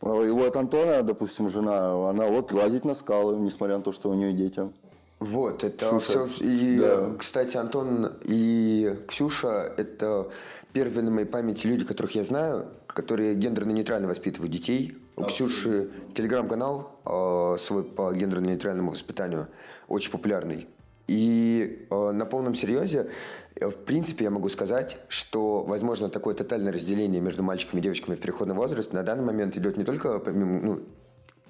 А 0.00 0.22
И 0.22 0.30
вот 0.30 0.56
Антона, 0.56 1.02
допустим, 1.02 1.48
жена, 1.48 2.10
она 2.10 2.28
вот 2.28 2.52
лазит 2.52 2.84
на 2.84 2.94
скалы, 2.94 3.36
несмотря 3.36 3.78
на 3.78 3.82
то, 3.82 3.92
что 3.92 4.10
у 4.10 4.14
нее 4.14 4.32
дети. 4.32 4.70
Вот, 5.18 5.64
это 5.64 5.98
Ксюша, 5.98 6.26
все. 6.26 6.44
И, 6.44 6.78
да. 6.78 7.10
кстати, 7.18 7.56
Антон 7.56 8.12
и 8.22 8.96
Ксюша– 9.08 9.72
это 9.76 10.28
первые 10.72 11.02
на 11.02 11.10
моей 11.10 11.26
памяти 11.26 11.66
люди, 11.66 11.84
которых 11.84 12.14
я 12.14 12.22
знаю, 12.22 12.66
которые 12.86 13.34
гендерно-нейтрально 13.34 14.06
воспитывают 14.06 14.52
детей. 14.52 14.96
У 15.16 15.24
Ксюши 15.24 15.90
телеграм-канал 16.14 16.92
э, 17.04 17.56
свой 17.58 17.82
по 17.82 18.14
гендерно-нейтральному 18.14 18.90
воспитанию, 18.90 19.48
очень 19.88 20.12
популярный. 20.12 20.68
И 21.08 21.86
э, 21.90 22.10
на 22.12 22.26
полном 22.26 22.54
серьезе, 22.54 23.10
э, 23.56 23.66
в 23.66 23.76
принципе, 23.84 24.24
я 24.24 24.30
могу 24.30 24.48
сказать, 24.48 24.98
что, 25.08 25.64
возможно, 25.64 26.08
такое 26.08 26.34
тотальное 26.34 26.72
разделение 26.72 27.20
между 27.20 27.42
мальчиками 27.42 27.80
и 27.80 27.82
девочками 27.82 28.14
в 28.14 28.20
переходном 28.20 28.58
возрасте 28.58 28.94
на 28.94 29.02
данный 29.02 29.24
момент 29.24 29.56
идет 29.56 29.76
не 29.76 29.84
только 29.84 30.18
помимо, 30.20 30.60
ну, 30.60 30.80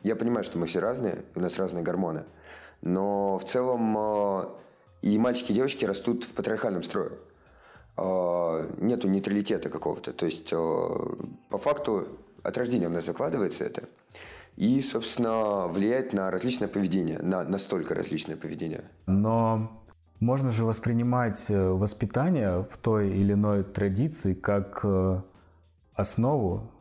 я 0.05 0.17
понимаю, 0.17 0.45
что 0.45 0.59
мы 0.59 0.67
все 0.67 0.79
разные, 0.79 1.25
у 1.35 1.41
нас 1.41 1.59
разные 1.59 1.83
гормоны. 1.83 2.25
Но 2.83 3.37
в 3.39 3.45
целом 3.45 3.97
э, 3.99 4.45
И 5.03 5.19
мальчики 5.19 5.53
и 5.53 5.55
девочки 5.55 5.85
растут 5.85 6.25
в 6.25 6.33
патриархальном 6.33 6.83
строе. 6.83 7.11
А, 7.97 8.65
нету 8.79 9.09
нейтралитета 9.09 9.69
какого-то. 9.69 10.13
То 10.13 10.27
есть, 10.27 10.53
а, 10.53 11.17
по 11.51 11.59
факту, 11.59 12.07
от 12.45 12.57
рождения 12.57 12.87
у 12.87 12.91
нас 12.91 13.05
закладывается 13.05 13.65
это. 13.65 13.89
И, 14.59 14.81
собственно, 14.81 15.69
влияет 15.69 16.13
на 16.13 16.33
различное 16.33 16.67
поведение, 16.67 17.21
на 17.23 17.45
настолько 17.45 17.95
различное 17.95 18.35
поведение. 18.35 18.83
Но 19.07 19.71
можно 20.19 20.51
же 20.51 20.65
воспринимать 20.65 21.49
э, 21.49 21.69
воспитание 21.71 22.67
в 22.69 22.77
той 22.77 23.09
или 23.09 23.35
иной 23.35 23.63
традиции 23.63 24.35
как 24.35 24.81
э, 24.83 25.21
основу, 25.95 26.73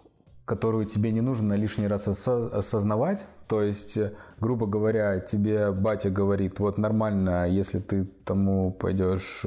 которую 0.46 0.86
тебе 0.86 1.12
не 1.12 1.22
нужно 1.22 1.54
лишний 1.54 1.88
раз 1.88 2.08
осознавать. 2.08 3.28
То 3.48 3.62
есть, 3.62 3.96
э, 4.00 4.14
грубо 4.40 4.66
говоря, 4.66 5.20
тебе 5.20 5.72
батя 5.72 6.10
говорит, 6.10 6.60
вот 6.60 6.80
нормально, 6.80 7.48
если 7.48 7.78
ты 7.78 8.06
тому 8.26 8.72
пойдешь 8.72 9.46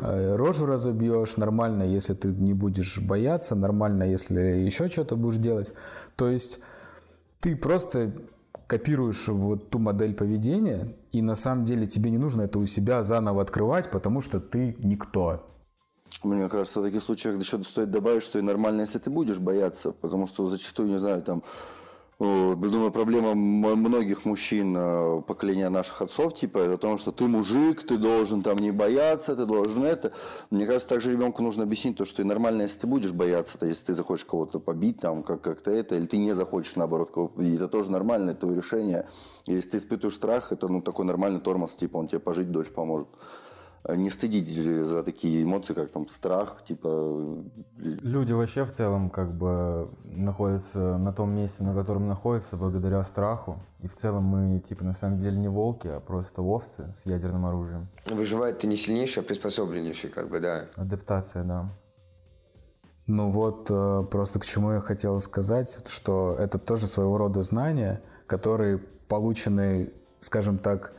рожу 0.00 0.64
разобьешь, 0.64 1.36
нормально, 1.36 1.82
если 1.82 2.14
ты 2.14 2.28
не 2.28 2.54
будешь 2.54 3.00
бояться, 3.00 3.54
нормально, 3.54 4.04
если 4.04 4.40
еще 4.40 4.88
что-то 4.88 5.16
будешь 5.16 5.36
делать. 5.36 5.74
То 6.16 6.30
есть 6.30 6.58
ты 7.40 7.56
просто 7.56 8.12
копируешь 8.66 9.26
вот 9.28 9.70
ту 9.70 9.78
модель 9.78 10.14
поведения, 10.14 10.94
и 11.12 11.22
на 11.22 11.34
самом 11.34 11.64
деле 11.64 11.86
тебе 11.86 12.10
не 12.10 12.18
нужно 12.18 12.42
это 12.42 12.58
у 12.58 12.66
себя 12.66 13.02
заново 13.02 13.42
открывать, 13.42 13.90
потому 13.90 14.20
что 14.20 14.38
ты 14.38 14.76
никто. 14.78 15.46
Мне 16.22 16.48
кажется, 16.48 16.80
в 16.80 16.84
таких 16.84 17.02
случаях 17.02 17.38
еще 17.40 17.62
стоит 17.64 17.90
добавить, 17.90 18.22
что 18.22 18.38
и 18.38 18.42
нормально, 18.42 18.82
если 18.82 18.98
ты 18.98 19.10
будешь 19.10 19.38
бояться, 19.38 19.92
потому 19.92 20.26
что 20.26 20.48
зачастую, 20.48 20.90
не 20.90 20.98
знаю, 20.98 21.22
там, 21.22 21.42
Думаю, 22.20 22.92
проблема 22.92 23.34
многих 23.34 24.26
мужчин 24.26 24.76
э, 24.76 25.22
поколения 25.26 25.70
наших 25.70 26.02
отцов, 26.02 26.34
типа, 26.34 26.58
это 26.58 26.76
то, 26.76 26.98
что 26.98 27.12
ты 27.12 27.26
мужик, 27.26 27.82
ты 27.86 27.96
должен 27.96 28.42
там 28.42 28.58
не 28.58 28.72
бояться, 28.72 29.34
ты 29.34 29.46
должен 29.46 29.84
это. 29.84 30.12
Мне 30.50 30.66
кажется, 30.66 30.86
также 30.86 31.12
ребенку 31.12 31.42
нужно 31.42 31.62
объяснить 31.62 31.96
то, 31.96 32.04
что 32.04 32.20
и 32.20 32.26
нормально, 32.26 32.62
если 32.62 32.80
ты 32.80 32.86
будешь 32.86 33.12
бояться, 33.12 33.58
то 33.58 33.64
если 33.64 33.86
ты 33.86 33.94
захочешь 33.94 34.26
кого-то 34.26 34.60
побить, 34.60 35.00
там, 35.00 35.22
как- 35.22 35.40
как-то 35.40 35.70
это, 35.70 35.96
или 35.96 36.04
ты 36.04 36.18
не 36.18 36.34
захочешь, 36.34 36.76
наоборот, 36.76 37.10
кого 37.10 37.28
победить, 37.28 37.56
это 37.56 37.68
тоже 37.68 37.90
нормально, 37.90 38.32
это 38.32 38.40
твое 38.40 38.56
решение. 38.58 39.08
Если 39.46 39.70
ты 39.70 39.76
испытываешь 39.78 40.16
страх, 40.16 40.52
это, 40.52 40.68
ну, 40.68 40.82
такой 40.82 41.06
нормальный 41.06 41.40
тормоз, 41.40 41.74
типа, 41.74 41.96
он 41.96 42.08
тебе 42.08 42.18
пожить 42.20 42.52
дольше 42.52 42.70
поможет. 42.70 43.08
Э, 43.84 43.96
не 43.96 44.10
стыдитесь 44.10 44.86
за 44.86 45.02
такие 45.02 45.42
эмоции, 45.42 45.74
как 45.74 45.90
там 45.90 46.08
страх, 46.08 46.62
типа... 46.64 47.44
Люди 47.78 48.32
вообще 48.32 48.64
в 48.64 48.70
целом 48.70 49.10
как 49.10 49.32
бы 49.32 49.90
находятся 50.04 50.98
на 50.98 51.12
том 51.12 51.30
месте, 51.34 51.64
на 51.64 51.74
котором 51.74 52.06
находятся 52.06 52.56
благодаря 52.56 53.02
страху. 53.04 53.62
И 53.80 53.88
в 53.88 53.96
целом 53.96 54.24
мы 54.24 54.60
типа 54.60 54.84
на 54.84 54.94
самом 54.94 55.18
деле 55.18 55.38
не 55.38 55.48
волки, 55.48 55.88
а 55.88 56.00
просто 56.00 56.42
овцы 56.42 56.94
с 57.02 57.06
ядерным 57.06 57.46
оружием. 57.46 57.88
Выживает 58.06 58.58
ты 58.58 58.66
не 58.66 58.76
сильнейший, 58.76 59.22
а 59.22 59.26
приспособленнейший, 59.26 60.10
как 60.10 60.28
бы, 60.28 60.40
да. 60.40 60.66
Адаптация, 60.76 61.44
да. 61.44 61.70
Ну 63.06 63.28
вот, 63.28 63.70
э, 63.70 64.04
просто 64.10 64.38
к 64.38 64.44
чему 64.44 64.72
я 64.72 64.80
хотел 64.80 65.18
сказать, 65.20 65.78
что 65.88 66.36
это 66.38 66.58
тоже 66.58 66.86
своего 66.86 67.16
рода 67.16 67.40
знания, 67.40 68.02
которые 68.26 68.78
получены, 68.78 69.90
скажем 70.20 70.58
так, 70.58 70.92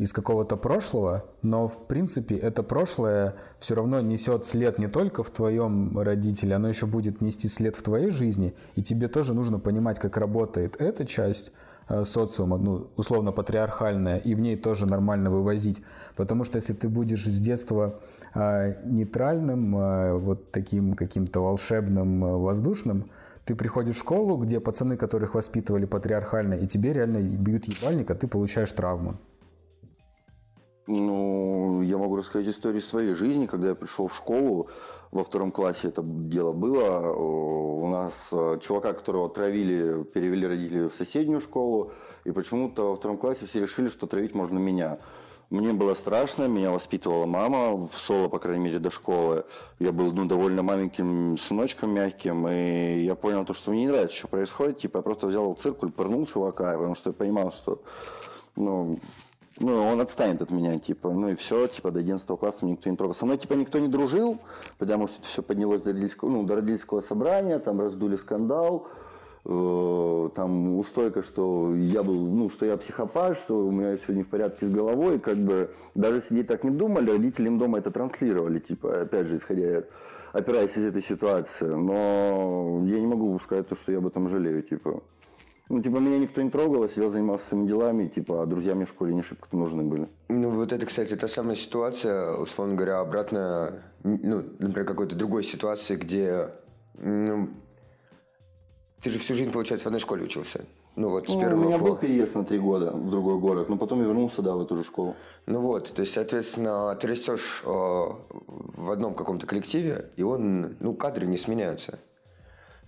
из 0.00 0.14
какого-то 0.14 0.56
прошлого, 0.56 1.26
но 1.42 1.68
в 1.68 1.86
принципе 1.86 2.34
это 2.34 2.62
прошлое 2.62 3.34
все 3.58 3.74
равно 3.74 4.00
несет 4.00 4.46
след 4.46 4.78
не 4.78 4.88
только 4.88 5.22
в 5.22 5.28
твоем 5.28 5.98
родителе, 5.98 6.54
оно 6.54 6.68
еще 6.68 6.86
будет 6.86 7.20
нести 7.20 7.48
след 7.48 7.76
в 7.76 7.82
твоей 7.82 8.08
жизни, 8.08 8.54
и 8.76 8.82
тебе 8.82 9.08
тоже 9.08 9.34
нужно 9.34 9.58
понимать, 9.58 9.98
как 9.98 10.16
работает 10.16 10.80
эта 10.80 11.04
часть 11.04 11.52
э, 11.90 12.04
социума, 12.04 12.56
ну, 12.56 12.88
условно 12.96 13.30
патриархальная, 13.30 14.16
и 14.16 14.34
в 14.34 14.40
ней 14.40 14.56
тоже 14.56 14.86
нормально 14.86 15.30
вывозить. 15.30 15.82
Потому 16.16 16.44
что 16.44 16.56
если 16.56 16.72
ты 16.72 16.88
будешь 16.88 17.26
с 17.26 17.38
детства 17.38 18.00
э, 18.34 18.82
нейтральным, 18.86 19.76
э, 19.76 20.14
вот 20.14 20.50
таким 20.50 20.94
каким-то 20.94 21.40
волшебным, 21.40 22.24
э, 22.24 22.38
воздушным, 22.38 23.10
ты 23.44 23.54
приходишь 23.54 23.96
в 23.96 24.00
школу, 24.00 24.38
где 24.38 24.60
пацаны, 24.60 24.96
которых 24.96 25.34
воспитывали 25.34 25.84
патриархально, 25.84 26.54
и 26.54 26.66
тебе 26.66 26.94
реально 26.94 27.18
бьют 27.18 27.66
ебальник, 27.66 28.10
а 28.10 28.14
ты 28.14 28.26
получаешь 28.28 28.72
травму. 28.72 29.18
Ну, 30.86 31.82
я 31.82 31.98
могу 31.98 32.16
рассказать 32.16 32.48
историю 32.48 32.80
своей 32.80 33.14
жизни. 33.14 33.46
Когда 33.46 33.68
я 33.68 33.74
пришел 33.74 34.08
в 34.08 34.14
школу, 34.14 34.68
во 35.10 35.24
втором 35.24 35.52
классе 35.52 35.88
это 35.88 36.02
дело 36.02 36.52
было. 36.52 37.12
У 37.12 37.88
нас 37.88 38.28
э, 38.32 38.58
чувака, 38.62 38.92
которого 38.92 39.26
отравили, 39.26 40.04
перевели 40.04 40.46
родители 40.46 40.88
в 40.88 40.94
соседнюю 40.94 41.40
школу. 41.40 41.92
И 42.24 42.32
почему-то 42.32 42.90
во 42.90 42.96
втором 42.96 43.18
классе 43.18 43.46
все 43.46 43.60
решили, 43.60 43.88
что 43.88 44.06
травить 44.06 44.34
можно 44.34 44.58
меня. 44.58 44.98
Мне 45.50 45.72
было 45.72 45.94
страшно, 45.94 46.46
меня 46.46 46.70
воспитывала 46.70 47.26
мама 47.26 47.88
в 47.88 47.94
соло, 47.94 48.28
по 48.28 48.38
крайней 48.38 48.66
мере, 48.66 48.78
до 48.78 48.92
школы. 48.92 49.44
Я 49.80 49.90
был 49.90 50.12
ну, 50.12 50.24
довольно 50.24 50.62
маленьким 50.62 51.36
сыночком 51.38 51.90
мягким, 51.90 52.46
и 52.46 53.00
я 53.00 53.16
понял 53.16 53.44
то, 53.44 53.52
что 53.52 53.72
мне 53.72 53.80
не 53.80 53.88
нравится, 53.88 54.16
что 54.16 54.28
происходит. 54.28 54.78
Типа 54.78 54.98
я 54.98 55.02
просто 55.02 55.26
взял 55.26 55.52
циркуль, 55.54 55.90
пырнул 55.90 56.24
чувака, 56.26 56.72
потому 56.74 56.94
что 56.94 57.10
я 57.10 57.14
понимал, 57.14 57.50
что 57.50 57.82
ну, 58.54 59.00
ну, 59.60 59.86
он 59.86 60.00
отстанет 60.00 60.40
от 60.40 60.50
меня, 60.50 60.78
типа, 60.78 61.10
ну 61.10 61.28
и 61.28 61.34
все, 61.34 61.66
типа, 61.66 61.90
до 61.90 62.00
11 62.00 62.26
класса 62.26 62.64
меня 62.64 62.76
никто 62.76 62.88
не 62.88 62.96
трогал. 62.96 63.14
Со 63.14 63.26
мной, 63.26 63.36
типа, 63.36 63.52
никто 63.52 63.78
не 63.78 63.88
дружил, 63.88 64.38
потому 64.78 65.06
что 65.06 65.18
это 65.18 65.28
все 65.28 65.42
поднялось 65.42 65.82
до 65.82 65.90
родительского, 65.90 66.30
ну, 66.30 66.44
до 66.44 66.56
родительского 66.56 67.00
собрания, 67.00 67.58
там 67.58 67.78
раздули 67.78 68.16
скандал, 68.16 68.88
э, 69.44 70.28
там 70.34 70.78
устойка, 70.78 71.22
что 71.22 71.74
я 71.76 72.02
был, 72.02 72.18
ну, 72.18 72.48
что 72.48 72.64
я 72.64 72.78
психопат, 72.78 73.36
что 73.36 73.66
у 73.66 73.70
меня 73.70 73.98
все 73.98 74.14
не 74.14 74.22
в 74.22 74.28
порядке 74.28 74.66
с 74.66 74.70
головой, 74.70 75.18
как 75.18 75.36
бы 75.36 75.70
даже 75.94 76.20
сидеть 76.20 76.46
так 76.46 76.64
не 76.64 76.70
думали, 76.70 77.10
родители 77.10 77.48
им 77.48 77.58
дома 77.58 77.78
это 77.78 77.90
транслировали, 77.90 78.60
типа, 78.60 79.02
опять 79.02 79.26
же, 79.26 79.36
исходя, 79.36 79.84
опираясь 80.32 80.74
из 80.74 80.86
этой 80.86 81.02
ситуации, 81.02 81.66
но 81.66 82.82
я 82.86 82.98
не 82.98 83.06
могу 83.06 83.38
сказать 83.40 83.68
то, 83.68 83.74
что 83.74 83.92
я 83.92 83.98
об 83.98 84.06
этом 84.06 84.30
жалею, 84.30 84.62
типа. 84.62 85.02
Ну, 85.70 85.80
типа, 85.80 85.98
меня 85.98 86.18
никто 86.18 86.42
не 86.42 86.50
трогал, 86.50 86.82
я 86.82 86.88
сидел, 86.88 87.10
занимался 87.10 87.46
своими 87.46 87.68
делами, 87.68 88.08
типа, 88.08 88.42
а 88.42 88.46
друзья 88.46 88.74
мне 88.74 88.86
в 88.86 88.88
школе 88.88 89.14
не 89.14 89.22
шибко 89.22 89.56
нужны 89.56 89.84
были. 89.84 90.08
Ну, 90.28 90.50
вот 90.50 90.72
это, 90.72 90.84
кстати, 90.84 91.14
та 91.14 91.28
самая 91.28 91.54
ситуация, 91.54 92.34
условно 92.34 92.74
говоря, 92.74 92.98
обратно, 92.98 93.80
ну, 94.02 94.42
например, 94.58 94.84
какой-то 94.84 95.14
другой 95.14 95.44
ситуации, 95.44 95.94
где, 95.94 96.48
ну, 96.94 97.50
ты 99.00 99.10
же 99.10 99.20
всю 99.20 99.34
жизнь, 99.34 99.52
получается, 99.52 99.84
в 99.84 99.86
одной 99.86 100.00
школе 100.00 100.24
учился. 100.24 100.64
Ну, 100.96 101.08
вот, 101.08 101.28
с 101.28 101.34
ну, 101.34 101.40
первого 101.40 101.60
У 101.60 101.64
меня 101.64 101.78
был 101.78 101.96
переезд 101.96 102.34
на 102.34 102.44
три 102.44 102.58
года 102.58 102.90
в 102.90 103.08
другой 103.08 103.38
город, 103.38 103.68
но 103.68 103.76
потом 103.76 104.00
я 104.00 104.06
вернулся, 104.06 104.42
да, 104.42 104.56
в 104.56 104.62
эту 104.62 104.74
же 104.74 104.82
школу. 104.82 105.14
Ну 105.46 105.60
вот, 105.60 105.92
то 105.94 106.00
есть, 106.00 106.12
соответственно, 106.12 106.96
ты 107.00 107.06
растешь 107.06 107.62
э, 107.64 107.68
в 107.68 108.90
одном 108.90 109.14
каком-то 109.14 109.46
коллективе, 109.46 110.10
и 110.16 110.24
он, 110.24 110.74
ну, 110.80 110.94
кадры 110.94 111.26
не 111.26 111.38
сменяются. 111.38 112.00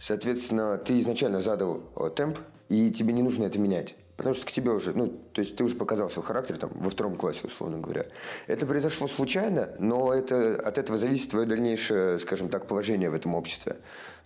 Соответственно, 0.03 0.79
ты 0.79 0.99
изначально 0.99 1.41
задал 1.41 1.81
э, 1.95 2.11
темп, 2.17 2.39
и 2.69 2.91
тебе 2.91 3.13
не 3.13 3.23
нужно 3.23 3.45
это 3.45 3.61
менять. 3.61 3.95
Потому 4.17 4.35
что 4.35 4.45
к 4.45 4.51
тебе 4.51 4.73
уже, 4.73 4.93
ну, 4.93 5.07
то 5.33 5.41
есть 5.43 5.55
ты 5.55 5.63
уже 5.63 5.77
показал 5.77 6.11
свой 6.11 6.25
характер 6.25 6.57
там 6.59 6.73
во 6.75 6.91
втором 6.91 7.15
классе, 7.15 7.43
условно 7.45 7.79
говоря. 7.79 8.07
Это 8.49 8.67
произошло 8.67 9.07
случайно, 9.07 9.69
но 9.79 10.13
это, 10.13 10.61
от 10.61 10.77
этого 10.77 10.99
зависит 10.99 11.31
твое 11.31 11.47
дальнейшее, 11.47 12.19
скажем 12.19 12.49
так, 12.49 12.67
положение 12.67 13.11
в 13.11 13.15
этом 13.15 13.37
обществе. 13.37 13.77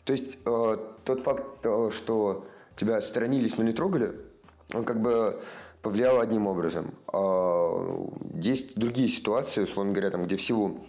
То 0.05 0.15
есть 0.15 0.39
э, 0.47 0.77
тот 1.05 1.21
факт, 1.21 1.45
э, 1.65 1.91
что 1.93 2.47
тебя 2.77 2.99
сторонились, 3.03 3.59
но 3.59 3.65
не 3.65 3.73
трогали, 3.73 4.13
он 4.73 4.85
как 4.85 5.03
бы 5.03 5.43
повлиял 5.83 6.21
одним 6.21 6.47
образом. 6.47 6.95
А 7.13 8.09
есть 8.33 8.79
другие 8.79 9.11
ситуации, 9.11 9.65
условно 9.65 9.93
говоря, 9.93 10.11
там, 10.11 10.25
где 10.25 10.37
в 10.37 10.43
силу 10.43 10.87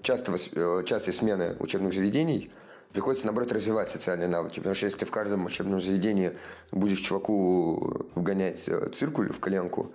частого, 0.00 0.38
э, 0.54 0.84
частой 0.86 1.12
смены 1.12 1.54
учебных 1.60 1.92
заведений– 1.92 2.50
приходится, 2.94 3.26
наоборот, 3.26 3.50
развивать 3.50 3.90
социальные 3.90 4.28
навыки. 4.28 4.60
Потому 4.60 4.74
что 4.76 4.86
если 4.86 4.98
ты 4.98 5.04
в 5.04 5.10
каждом 5.10 5.44
учебном 5.44 5.80
заведении 5.80 6.38
будешь 6.70 7.00
чуваку 7.00 8.08
вгонять 8.14 8.68
э, 8.68 8.88
циркуль 8.94 9.32
в 9.32 9.40
коленку, 9.40 9.92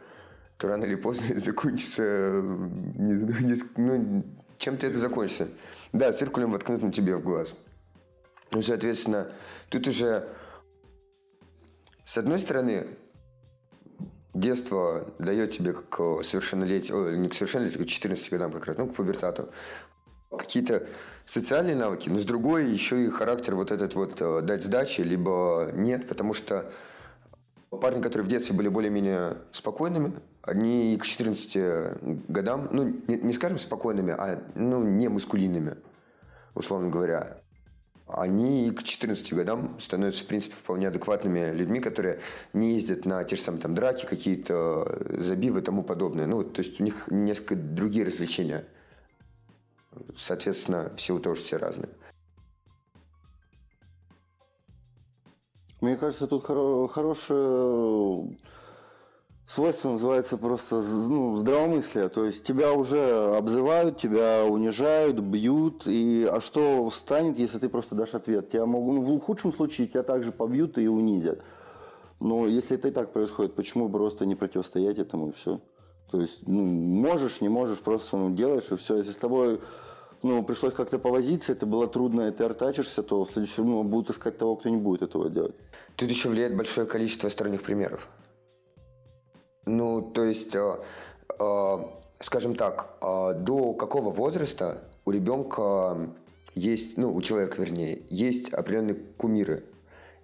то 0.57 0.67
рано 0.67 0.83
или 0.83 0.95
поздно 0.95 1.39
закончится, 1.39 2.03
не 2.03 3.15
знаю, 3.15 3.57
ну, 3.77 4.25
чем-то 4.57 4.85
это 4.85 4.99
закончится. 4.99 5.47
Да, 5.93 6.11
циркулем 6.11 6.51
воткнут 6.51 6.83
на 6.83 6.91
тебе 6.91 7.15
в 7.15 7.23
глаз. 7.23 7.55
Ну, 8.51 8.61
соответственно, 8.61 9.31
тут 9.69 9.87
уже, 9.87 10.27
с 12.03 12.17
одной 12.17 12.39
стороны, 12.39 12.97
детство 14.33 15.13
дает 15.19 15.53
тебе 15.53 15.71
к 15.71 16.21
совершеннолетию, 16.23 17.17
не 17.17 17.29
к 17.29 17.33
совершеннолетию, 17.33 17.85
к 17.85 17.87
14 17.87 18.29
годам 18.29 18.51
как 18.51 18.65
раз, 18.65 18.77
ну, 18.77 18.87
к 18.87 18.95
пубертату, 18.95 19.53
какие-то 20.29 20.85
социальные 21.29 21.75
навыки, 21.75 22.09
но 22.09 22.17
с 22.17 22.25
другой 22.25 22.71
еще 22.71 23.05
и 23.05 23.09
характер 23.09 23.55
вот 23.55 23.71
этот 23.71 23.93
вот 23.93 24.19
э, 24.19 24.41
дать 24.41 24.63
сдачи, 24.63 25.01
либо 25.01 25.69
нет, 25.73 26.07
потому 26.07 26.33
что 26.33 26.71
парни, 27.69 28.01
которые 28.01 28.25
в 28.25 28.29
детстве 28.29 28.55
были 28.55 28.67
более-менее 28.67 29.37
спокойными, 29.51 30.13
они 30.41 30.97
к 30.97 31.05
14 31.05 32.27
годам, 32.27 32.69
ну, 32.71 32.95
не, 33.07 33.17
не 33.17 33.33
скажем 33.33 33.59
спокойными, 33.59 34.11
а, 34.17 34.41
ну, 34.55 34.83
не 34.83 35.07
мускулинными, 35.07 35.77
условно 36.55 36.89
говоря, 36.89 37.37
они 38.07 38.71
к 38.71 38.81
14 38.81 39.31
годам 39.33 39.77
становятся, 39.79 40.23
в 40.23 40.27
принципе, 40.27 40.55
вполне 40.55 40.87
адекватными 40.87 41.51
людьми, 41.51 41.79
которые 41.79 42.21
не 42.53 42.73
ездят 42.73 43.05
на 43.05 43.23
те 43.23 43.35
же 43.35 43.43
самые 43.43 43.61
там 43.61 43.75
драки, 43.75 44.07
какие-то 44.07 44.99
забивы 45.19 45.59
и 45.59 45.63
тому 45.63 45.83
подобное. 45.83 46.25
Ну, 46.25 46.43
то 46.43 46.63
есть 46.63 46.81
у 46.81 46.83
них 46.83 47.07
несколько 47.11 47.55
другие 47.55 48.03
развлечения. 48.03 48.65
Соответственно, 50.17 50.91
в 50.95 51.01
силу 51.01 51.19
того, 51.19 51.35
что 51.35 51.45
все 51.45 51.57
разные. 51.57 51.89
Мне 55.81 55.95
кажется, 55.95 56.27
тут 56.27 56.43
хоро- 56.43 56.87
хорошее 56.89 58.37
свойство 59.47 59.89
называется 59.89 60.37
просто 60.37 60.75
ну, 60.75 61.35
здравомыслие. 61.37 62.09
То 62.09 62.25
есть 62.25 62.45
тебя 62.45 62.73
уже 62.73 63.35
обзывают, 63.35 63.97
тебя 63.97 64.45
унижают, 64.45 65.19
бьют. 65.19 65.87
И, 65.87 66.27
а 66.29 66.41
что 66.41 66.89
станет, 66.91 67.39
если 67.39 67.59
ты 67.59 67.69
просто 67.69 67.95
дашь 67.95 68.13
ответ? 68.13 68.51
Тебя 68.51 68.65
могут, 68.65 68.95
ну, 68.95 69.17
в 69.17 69.21
худшем 69.21 69.53
случае 69.53 69.87
тебя 69.87 70.03
также 70.03 70.31
побьют 70.31 70.77
и 70.77 70.87
унизят. 70.87 71.41
Но 72.19 72.47
если 72.47 72.77
это 72.77 72.89
и 72.89 72.91
так 72.91 73.13
происходит, 73.13 73.55
почему 73.55 73.89
просто 73.89 74.25
не 74.25 74.35
противостоять 74.35 74.99
этому 74.99 75.29
и 75.29 75.31
все? 75.31 75.61
То 76.11 76.21
есть, 76.21 76.47
ну, 76.47 76.63
можешь, 76.63 77.41
не 77.41 77.49
можешь, 77.49 77.79
просто 77.79 78.17
ну, 78.17 78.35
делаешь 78.35 78.71
и 78.71 78.75
все. 78.75 78.97
Если 78.97 79.11
с 79.11 79.17
тобой 79.17 79.59
ну, 80.21 80.43
пришлось 80.43 80.73
как-то 80.73 80.99
повозиться, 80.99 81.51
это 81.51 81.65
было 81.65 81.87
трудно, 81.87 82.27
и 82.27 82.31
ты 82.31 82.43
артачишься, 82.43 83.03
то 83.03 83.23
в 83.23 83.31
следующем 83.31 83.65
ну, 83.65 83.83
будут 83.83 84.09
искать 84.09 84.37
того, 84.37 84.55
кто 84.55 84.69
не 84.69 84.77
будет 84.77 85.01
этого 85.01 85.29
делать. 85.29 85.55
Тут 85.95 86.09
еще 86.09 86.29
влияет 86.29 86.55
большое 86.57 86.87
количество 86.87 87.29
сторонних 87.29 87.63
примеров. 87.63 88.07
Ну, 89.65 90.01
то 90.01 90.23
есть, 90.23 90.55
э, 90.55 90.77
э, 91.39 91.77
скажем 92.19 92.55
так, 92.55 92.97
э, 93.01 93.33
до 93.39 93.73
какого 93.73 94.09
возраста 94.09 94.81
у 95.05 95.11
ребенка 95.11 96.09
есть, 96.55 96.97
ну, 96.97 97.13
у 97.13 97.21
человека, 97.21 97.61
вернее, 97.61 98.01
есть 98.09 98.51
определенные 98.51 98.95
кумиры, 98.95 99.63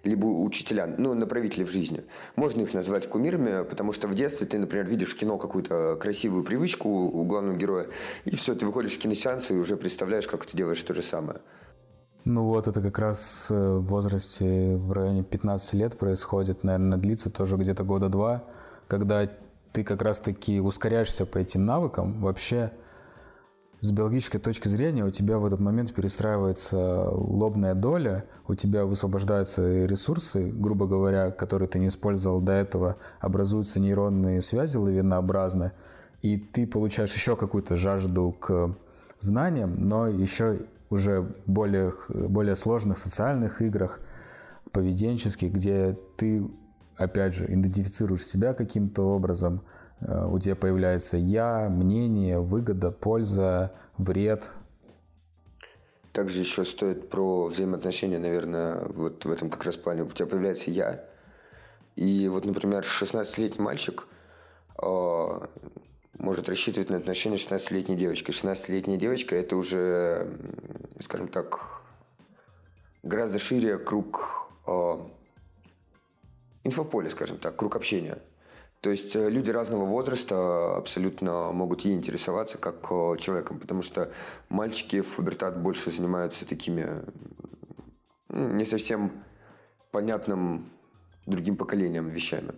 либо 0.06 0.26
учителя, 0.26 0.86
ну, 0.98 1.14
направители 1.14 1.64
в 1.64 1.70
жизни. 1.70 2.04
Можно 2.36 2.62
их 2.62 2.72
назвать 2.72 3.08
кумирами, 3.08 3.64
потому 3.64 3.92
что 3.92 4.08
в 4.08 4.14
детстве 4.14 4.46
ты, 4.46 4.58
например, 4.58 4.86
видишь 4.86 5.10
в 5.10 5.16
кино 5.16 5.36
какую-то 5.36 5.96
красивую 5.96 6.44
привычку 6.44 6.88
у 6.88 7.24
главного 7.24 7.56
героя, 7.56 7.88
и 8.24 8.34
все, 8.34 8.54
ты 8.54 8.64
выходишь 8.64 8.94
с 8.94 8.98
киносеанса 8.98 9.54
и 9.54 9.56
уже 9.56 9.76
представляешь, 9.76 10.26
как 10.26 10.46
ты 10.46 10.56
делаешь 10.56 10.82
то 10.82 10.94
же 10.94 11.02
самое. 11.02 11.40
Ну 12.24 12.44
вот, 12.44 12.66
это 12.66 12.80
как 12.80 12.98
раз 12.98 13.46
в 13.50 13.80
возрасте 13.80 14.76
в 14.76 14.92
районе 14.92 15.22
15 15.22 15.74
лет 15.74 15.96
происходит, 15.96 16.64
наверное, 16.64 16.98
длится 16.98 17.30
тоже 17.30 17.56
где-то 17.56 17.84
года 17.84 18.08
два, 18.08 18.42
когда 18.88 19.30
ты 19.72 19.84
как 19.84 20.02
раз-таки 20.02 20.60
ускоряешься 20.60 21.26
по 21.26 21.38
этим 21.38 21.64
навыкам, 21.64 22.20
вообще 22.20 22.72
с 23.80 23.90
биологической 23.90 24.38
точки 24.38 24.68
зрения 24.68 25.04
у 25.04 25.10
тебя 25.10 25.38
в 25.38 25.44
этот 25.44 25.60
момент 25.60 25.94
перестраивается 25.94 27.10
лобная 27.10 27.74
доля, 27.74 28.24
у 28.48 28.54
тебя 28.54 28.86
высвобождаются 28.86 29.84
ресурсы, 29.84 30.50
грубо 30.50 30.86
говоря, 30.86 31.30
которые 31.30 31.68
ты 31.68 31.78
не 31.78 31.88
использовал 31.88 32.40
до 32.40 32.52
этого, 32.52 32.96
образуются 33.20 33.78
нейронные 33.78 34.40
связи 34.40 34.78
лавинообразно, 34.78 35.72
и 36.22 36.38
ты 36.38 36.66
получаешь 36.66 37.14
еще 37.14 37.36
какую-то 37.36 37.76
жажду 37.76 38.32
к 38.32 38.74
знаниям, 39.20 39.88
но 39.88 40.08
еще 40.08 40.60
уже 40.88 41.32
более, 41.44 41.92
более 42.08 42.56
сложных 42.56 42.96
социальных 42.96 43.60
играх, 43.60 44.00
поведенческих, 44.72 45.52
где 45.52 45.98
ты, 46.16 46.48
опять 46.96 47.34
же, 47.34 47.44
идентифицируешь 47.46 48.24
себя 48.26 48.54
каким-то 48.54 49.02
образом– 49.02 49.60
у 50.00 50.38
тебя 50.38 50.56
появляется 50.56 51.16
я, 51.16 51.68
мнение, 51.68 52.38
выгода, 52.38 52.90
польза, 52.90 53.72
вред. 53.98 54.50
Также 56.12 56.40
еще 56.40 56.64
стоит 56.64 57.10
про 57.10 57.46
взаимоотношения, 57.46 58.18
наверное, 58.18 58.84
вот 58.88 59.24
в 59.24 59.30
этом 59.30 59.50
как 59.50 59.64
раз 59.64 59.76
плане. 59.76 60.02
У 60.02 60.08
тебя 60.08 60.26
появляется 60.26 60.70
я. 60.70 61.04
И 61.94 62.28
вот, 62.28 62.44
например, 62.44 62.84
16-летний 62.84 63.62
мальчик 63.62 64.06
э, 64.82 65.40
может 66.18 66.48
рассчитывать 66.48 66.90
на 66.90 66.98
отношения 66.98 67.38
с 67.38 67.46
16-летней 67.46 67.96
девочкой. 67.96 68.34
16-летняя 68.34 68.98
девочка– 68.98 69.34
это 69.36 69.56
уже, 69.56 70.38
скажем 71.00 71.28
так, 71.28 71.82
гораздо 73.02 73.38
шире 73.38 73.78
круг 73.78 74.50
э, 74.66 74.98
инфополя, 76.64 77.08
скажем 77.10 77.38
так, 77.38 77.56
круг 77.56 77.76
общения. 77.76 78.18
То 78.86 78.90
есть 78.90 79.16
э, 79.16 79.28
люди 79.28 79.50
разного 79.50 79.84
возраста 79.84 80.76
абсолютно 80.76 81.50
могут 81.50 81.80
ей 81.80 81.96
интересоваться 81.96 82.56
как 82.56 82.86
э, 82.88 83.16
человеком, 83.18 83.58
потому 83.58 83.82
что 83.82 84.12
мальчики 84.48 85.00
в 85.00 85.16
пубертат 85.16 85.60
больше 85.60 85.90
занимаются 85.90 86.46
такими 86.46 87.02
ну, 88.28 88.48
не 88.52 88.64
совсем 88.64 89.10
понятным 89.90 90.70
другим 91.26 91.56
поколением 91.56 92.06
вещами. 92.06 92.52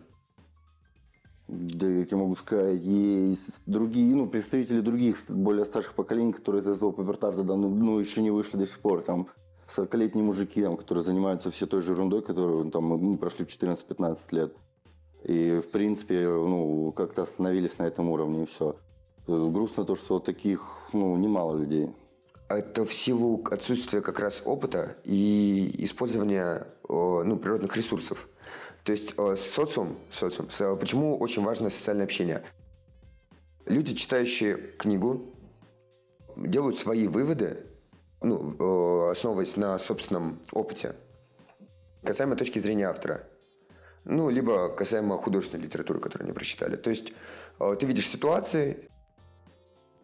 Да, 1.46 1.86
как 1.86 2.10
я 2.10 2.16
могу 2.18 2.36
сказать, 2.36 2.82
есть 2.82 3.62
другие, 3.64 4.14
ну, 4.14 4.26
представители 4.28 4.80
других, 4.80 5.16
более 5.30 5.64
старших 5.64 5.94
поколений, 5.94 6.34
которые 6.34 6.60
из 6.60 6.76
этого 6.76 6.92
пубертарда 6.92 7.42
давно, 7.42 7.68
ну, 7.68 7.98
еще 7.98 8.20
не 8.20 8.30
вышли 8.30 8.58
до 8.58 8.66
сих 8.66 8.80
пор. 8.80 9.00
Там 9.00 9.28
40-летние 9.74 10.24
мужики, 10.24 10.60
там, 10.62 10.76
которые 10.76 11.02
занимаются 11.02 11.50
все 11.50 11.66
той 11.66 11.80
же 11.80 11.92
ерундой, 11.92 12.20
которую 12.20 12.70
там, 12.70 12.84
мы 12.84 13.16
прошли 13.16 13.46
в 13.46 13.48
14-15 13.48 14.18
лет. 14.32 14.54
И, 15.24 15.60
в 15.60 15.70
принципе, 15.70 16.20
ну, 16.26 16.92
как-то 16.92 17.22
остановились 17.22 17.78
на 17.78 17.84
этом 17.84 18.08
уровне, 18.08 18.44
и 18.44 18.46
все. 18.46 18.76
Грустно 19.26 19.84
то, 19.84 19.94
что 19.94 20.20
таких, 20.20 20.88
ну, 20.92 21.16
немало 21.16 21.58
людей. 21.58 21.90
Это 22.48 22.86
в 22.86 22.92
силу 22.92 23.42
отсутствия 23.50 24.00
как 24.00 24.20
раз 24.20 24.42
опыта 24.44 24.96
и 25.04 25.74
использования 25.84 26.66
ну, 26.88 27.36
природных 27.36 27.76
ресурсов. 27.76 28.26
То 28.84 28.92
есть 28.92 29.14
социум, 29.36 29.98
социум, 30.10 30.48
почему 30.78 31.18
очень 31.18 31.44
важно 31.44 31.68
социальное 31.68 32.04
общение? 32.04 32.42
Люди, 33.66 33.94
читающие 33.94 34.56
книгу, 34.56 35.26
делают 36.36 36.78
свои 36.78 37.06
выводы, 37.06 37.66
ну, 38.22 39.10
основываясь 39.10 39.56
на 39.56 39.78
собственном 39.78 40.40
опыте, 40.52 40.96
касаемо 42.02 42.36
точки 42.36 42.60
зрения 42.60 42.88
автора– 42.88 43.24
ну, 44.04 44.30
либо 44.30 44.68
касаемо 44.68 45.18
художественной 45.18 45.64
литературы, 45.64 46.00
которую 46.00 46.26
они 46.26 46.32
прочитали. 46.32 46.76
То 46.76 46.90
есть 46.90 47.12
э, 47.60 47.76
ты 47.78 47.86
видишь 47.86 48.08
ситуации, 48.08 48.88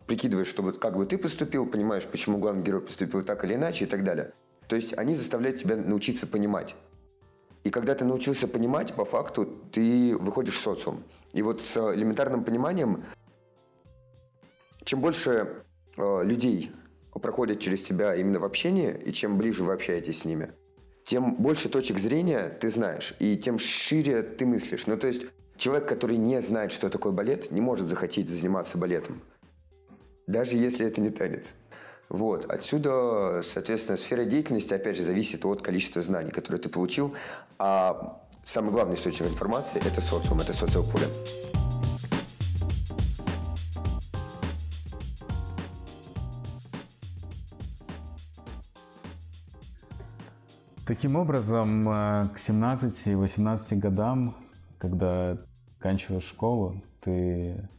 прикидываешь, 0.07 0.49
что 0.49 0.63
вот 0.63 0.79
как 0.79 0.97
бы 0.97 1.07
ты 1.07 1.19
поступил, 1.19 1.67
понимаешь, 1.67 2.07
почему 2.07 2.39
главный 2.39 2.63
герой 2.63 2.83
поступил 2.83 3.23
так 3.25 3.45
или 3.45 3.55
иначе 3.55 3.85
и 3.85 3.89
так 3.89 4.05
далее. 4.05 4.33
То 4.69 4.77
есть 4.77 4.97
они 4.97 5.15
заставляют 5.15 5.59
тебя 5.59 5.77
научиться 5.77 6.27
понимать. 6.27 6.77
И 7.65 7.71
когда 7.71 7.95
ты 7.95 8.05
научился 8.05 8.47
понимать, 8.47 8.93
по 8.93 9.05
факту 9.05 9.47
ты 9.73 10.17
выходишь 10.17 10.57
в 10.57 10.61
социум. 10.61 11.03
И 11.33 11.41
вот 11.41 11.63
с 11.63 11.95
элементарным 11.95 12.45
пониманием, 12.45 13.05
чем 14.85 15.01
больше 15.01 15.65
э, 15.97 16.25
людей 16.25 16.73
проходят 17.13 17.61
через 17.61 17.83
тебя 17.83 18.15
именно 18.15 18.39
в 18.39 18.45
общении, 18.45 18.95
и 19.07 19.13
чем 19.13 19.39
ближе 19.39 19.65
вы 19.65 19.73
общаетесь 19.73 20.21
с 20.21 20.25
ними– 20.25 20.53
тем 21.05 21.35
больше 21.35 21.69
точек 21.69 21.99
зрения 21.99 22.49
ты 22.49 22.71
знаешь, 22.71 23.15
и 23.19 23.37
тем 23.37 23.59
шире 23.59 24.23
ты 24.23 24.47
мыслишь. 24.47 24.87
Ну, 24.87 24.97
то 24.97 25.07
есть 25.07 25.23
человек, 25.57 25.89
который 25.89 26.17
не 26.17 26.41
знает, 26.41 26.73
что 26.73 26.89
такое 26.89 27.13
балет, 27.13 27.51
не 27.51 27.61
может 27.61 27.89
захотеть 27.89 28.29
заниматься 28.29 28.79
балетом. 28.79 29.21
Даже 30.27 30.57
если 30.57 30.87
это 30.87 31.01
не 31.01 31.11
танец. 31.11 31.55
Вот. 32.09 32.47
Отсюда, 32.47 33.41
соответственно, 33.43 33.97
сфера 33.97 34.25
деятельности, 34.25 34.73
опять 34.73 34.97
же, 34.97 35.05
зависит 35.05 35.45
от 35.45 35.63
количества 35.63 36.03
знаний, 36.03 36.31
которые 36.31 36.61
ты 36.61 36.69
получил. 36.69 37.15
А 37.59 38.23
самый 38.45 38.73
главный 38.73 38.95
источник 38.95 39.29
информации– 39.29 39.83
это 39.87 40.01
социум, 40.01 40.41
это 40.41 40.53
социополе. 40.53 41.07
Таким 50.87 51.17
образом, 51.17 51.89
э, 51.89 52.29
к 52.29 52.37
17-18 52.37 53.79
годам, 53.79 54.37
когда 54.77 55.39
заканчиваешь 55.77 56.25
школу, 56.25 56.83
ты 57.01 57.71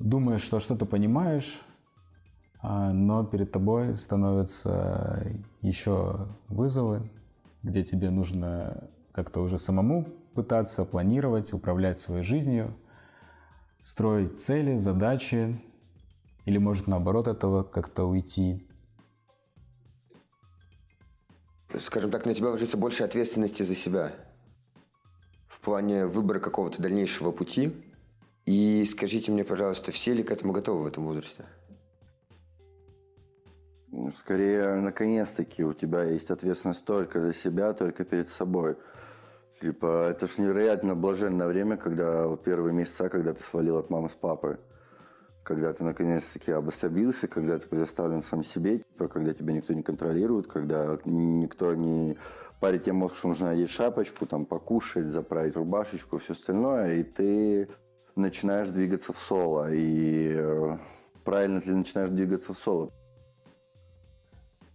думаешь, 0.00 0.42
что 0.42 0.58
что-то 0.58 0.86
понимаешь, 0.86 1.62
а, 2.60 2.92
но 2.92 3.24
перед 3.24 3.52
тобой 3.52 3.96
становятся 3.96 5.24
еще 5.60 6.26
вызовы, 6.48 7.12
где 7.62 7.84
тебе 7.84 8.10
нужно 8.10 8.90
как-то 9.12 9.40
уже 9.40 9.56
самому 9.56 10.08
пытаться 10.34 10.84
планировать, 10.84 11.52
управлять 11.52 12.00
своей 12.00 12.24
жизнью, 12.24 12.74
строить 13.84 14.40
цели, 14.40 14.78
задачи, 14.78 15.62
или 16.44 16.58
может 16.58 16.88
наоборот 16.88 17.28
этого 17.28 17.62
как-то 17.62 18.04
уйти 18.04 18.66
скажем 21.80 22.10
так, 22.10 22.26
на 22.26 22.34
тебя 22.34 22.50
ложится 22.50 22.76
больше 22.76 23.04
ответственности 23.04 23.62
за 23.62 23.74
себя 23.74 24.12
в 25.48 25.60
плане 25.60 26.06
выбора 26.06 26.40
какого-то 26.40 26.82
дальнейшего 26.82 27.30
пути. 27.30 27.72
И 28.44 28.84
скажите 28.84 29.32
мне, 29.32 29.44
пожалуйста, 29.44 29.92
все 29.92 30.12
ли 30.12 30.22
к 30.22 30.30
этому 30.30 30.52
готовы 30.52 30.82
в 30.82 30.86
этом 30.86 31.04
возрасте? 31.04 31.44
Скорее, 34.14 34.74
наконец-таки 34.76 35.64
у 35.64 35.72
тебя 35.72 36.02
есть 36.04 36.30
ответственность 36.30 36.84
только 36.84 37.20
за 37.20 37.32
себя, 37.32 37.72
только 37.72 38.04
перед 38.04 38.28
собой. 38.28 38.76
Типа, 39.60 40.08
это 40.10 40.26
же 40.26 40.42
невероятно 40.42 40.94
блаженное 40.94 41.46
время, 41.46 41.76
когда 41.76 42.26
вот 42.26 42.42
первые 42.42 42.74
месяца, 42.74 43.08
когда 43.08 43.32
ты 43.32 43.42
свалил 43.42 43.78
от 43.78 43.88
мамы 43.88 44.10
с 44.10 44.14
папой. 44.14 44.56
Когда 45.44 45.74
ты 45.74 45.84
наконец-таки 45.84 46.52
обособился, 46.52 47.28
когда 47.28 47.58
ты 47.58 47.68
предоставлен 47.68 48.22
сам 48.22 48.42
себе, 48.42 48.78
типа, 48.78 49.08
когда 49.08 49.34
тебя 49.34 49.52
никто 49.52 49.74
не 49.74 49.82
контролирует, 49.82 50.46
когда 50.46 50.98
никто 51.04 51.74
не 51.74 52.16
парит 52.60 52.84
тебе 52.84 52.94
мозг, 52.94 53.18
что 53.18 53.28
нужно 53.28 53.50
одеть 53.50 53.68
шапочку, 53.68 54.24
там, 54.24 54.46
покушать, 54.46 55.12
заправить 55.12 55.54
рубашечку, 55.54 56.18
все 56.18 56.32
остальное, 56.32 56.96
и 56.96 57.02
ты 57.02 57.68
начинаешь 58.16 58.70
двигаться 58.70 59.12
в 59.12 59.18
соло. 59.18 59.70
И 59.70 60.32
э, 60.34 60.78
правильно 61.24 61.60
ты 61.60 61.74
начинаешь 61.74 62.10
двигаться 62.10 62.54
в 62.54 62.58
соло. 62.58 62.90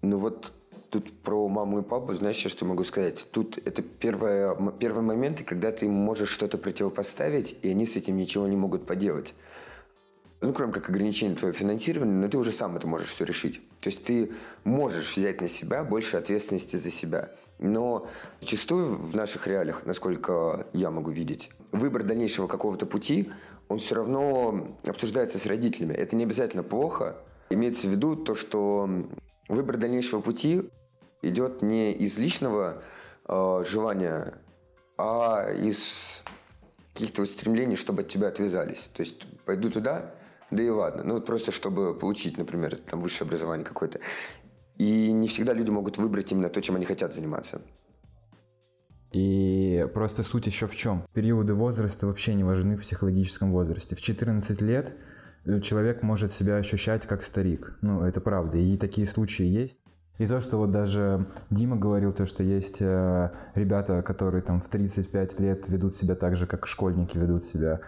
Ну 0.04 0.18
вот 0.18 0.54
тут 0.92 1.12
про 1.24 1.48
маму 1.48 1.80
и 1.80 1.84
папу, 1.84 2.14
знаешь, 2.14 2.38
что 2.38 2.66
могу 2.66 2.84
сказать? 2.84 3.28
Тут 3.32 3.58
это 3.58 3.82
первое, 3.82 4.56
первые 4.80 5.04
моменты, 5.04 5.44
когда 5.44 5.72
ты 5.72 5.90
можешь 5.90 6.30
что-то 6.30 6.60
противопоставить, 6.60 7.58
и 7.64 7.70
они 7.70 7.88
с 7.88 7.96
этим 7.96 8.18
ничего 8.18 8.48
не 8.48 8.56
могут 8.56 8.86
поделать. 8.86 9.34
Ну, 10.42 10.54
кроме 10.54 10.72
как 10.72 10.90
ограничения 10.90 11.36
твоего 11.36 11.56
финансирования, 11.58 12.14
но 12.14 12.30
ты 12.30 12.38
уже 12.38 12.52
сам 12.52 12.78
это 12.78 12.88
можешь 12.88 13.10
все 13.10 13.26
решить. 13.26 13.62
То 13.80 13.90
есть 13.90 14.06
ты 14.06 14.32
можешь 14.64 15.18
взять 15.18 15.42
на 15.42 15.50
себя 15.50 15.84
больше 15.84 16.16
ответственности 16.16 16.78
за 16.78 16.92
себя. 16.92 17.32
Но 17.60 18.08
зачастую 18.40 18.96
в 18.96 19.16
наших 19.16 19.48
реалиях, 19.48 19.86
насколько 19.86 20.66
я 20.72 20.92
могу 20.92 21.12
видеть, 21.12 21.52
выбор 21.74 22.04
дальнейшего 22.04 22.48
какого-то 22.48 22.86
пути, 22.86 23.30
он 23.68 23.80
все 23.80 23.96
равно 23.96 24.78
обсуждается 24.86 25.38
с 25.38 25.46
родителями. 25.46 25.94
Это 25.94 26.16
не 26.16 26.24
обязательно 26.24 26.64
плохо. 26.64 27.18
Имеется 27.50 27.88
в 27.88 27.92
виду 27.92 28.16
то, 28.16 28.34
что 28.34 28.90
выбор 29.50 29.76
дальнейшего 29.76 30.22
пути 30.22 30.70
идет 31.22 31.62
не 31.62 31.92
из 31.92 32.18
личного 32.18 32.82
э, 33.28 33.64
желания, 33.68 34.36
а 34.98 35.52
из 35.52 36.24
каких-то 36.94 37.22
вот 37.24 37.30
стремлений, 37.30 37.76
чтобы 37.76 38.04
от 38.04 38.08
тебя 38.08 38.30
отвязались. 38.30 38.90
То 38.94 39.02
есть 39.02 39.28
пойду 39.46 39.70
туда, 39.70 40.14
да 40.52 40.64
и 40.64 40.70
ладно. 40.70 41.04
Ну, 41.04 41.14
вот 41.16 41.26
просто 41.26 41.52
чтобы 41.52 41.94
получить, 41.94 42.38
например, 42.38 42.76
там 42.78 43.02
высшее 43.02 43.28
образование 43.28 43.66
какое-то. 43.66 44.00
И 44.78 45.12
не 45.12 45.28
всегда 45.28 45.54
люди 45.54 45.70
могут 45.70 45.98
выбрать 45.98 46.32
именно 46.32 46.50
то, 46.50 46.62
чем 46.62 46.76
они 46.76 46.86
хотят 46.86 47.14
заниматься. 47.14 47.62
И 49.12 49.88
просто 49.94 50.24
суть 50.24 50.46
еще 50.46 50.68
в 50.68 50.76
чем? 50.76 51.04
Периоды 51.14 51.54
возраста 51.54 52.08
вообще 52.08 52.34
не 52.36 52.44
важны 52.44 52.76
в 52.76 52.82
психологическом 52.82 53.52
возрасте. 53.52 53.96
В 53.96 54.02
14 54.02 54.62
лет 54.62 54.96
человек 55.64 56.04
может 56.04 56.32
себя 56.32 56.58
ощущать 56.58 57.08
как 57.08 57.24
старик. 57.24 57.78
Ну, 57.82 58.04
это 58.04 58.22
правда. 58.22 58.58
И 58.58 58.78
такие 58.78 59.08
случаи 59.08 59.46
есть. 59.46 59.80
И 60.20 60.28
то, 60.28 60.42
что 60.42 60.58
вот 60.58 60.72
даже 60.72 61.28
Дима 61.50 61.78
говорил, 61.78 62.12
то, 62.12 62.26
что 62.26 62.44
есть 62.44 62.82
э, 62.82 63.32
ребята, 63.56 64.02
которые 64.02 64.42
там 64.42 64.60
в 64.60 64.68
35 64.68 65.40
лет 65.40 65.68
ведут 65.70 65.96
себя 65.96 66.14
так 66.16 66.36
же, 66.36 66.46
как 66.46 66.68
школьники 66.68 67.18
ведут 67.18 67.46
себя. 67.46 67.80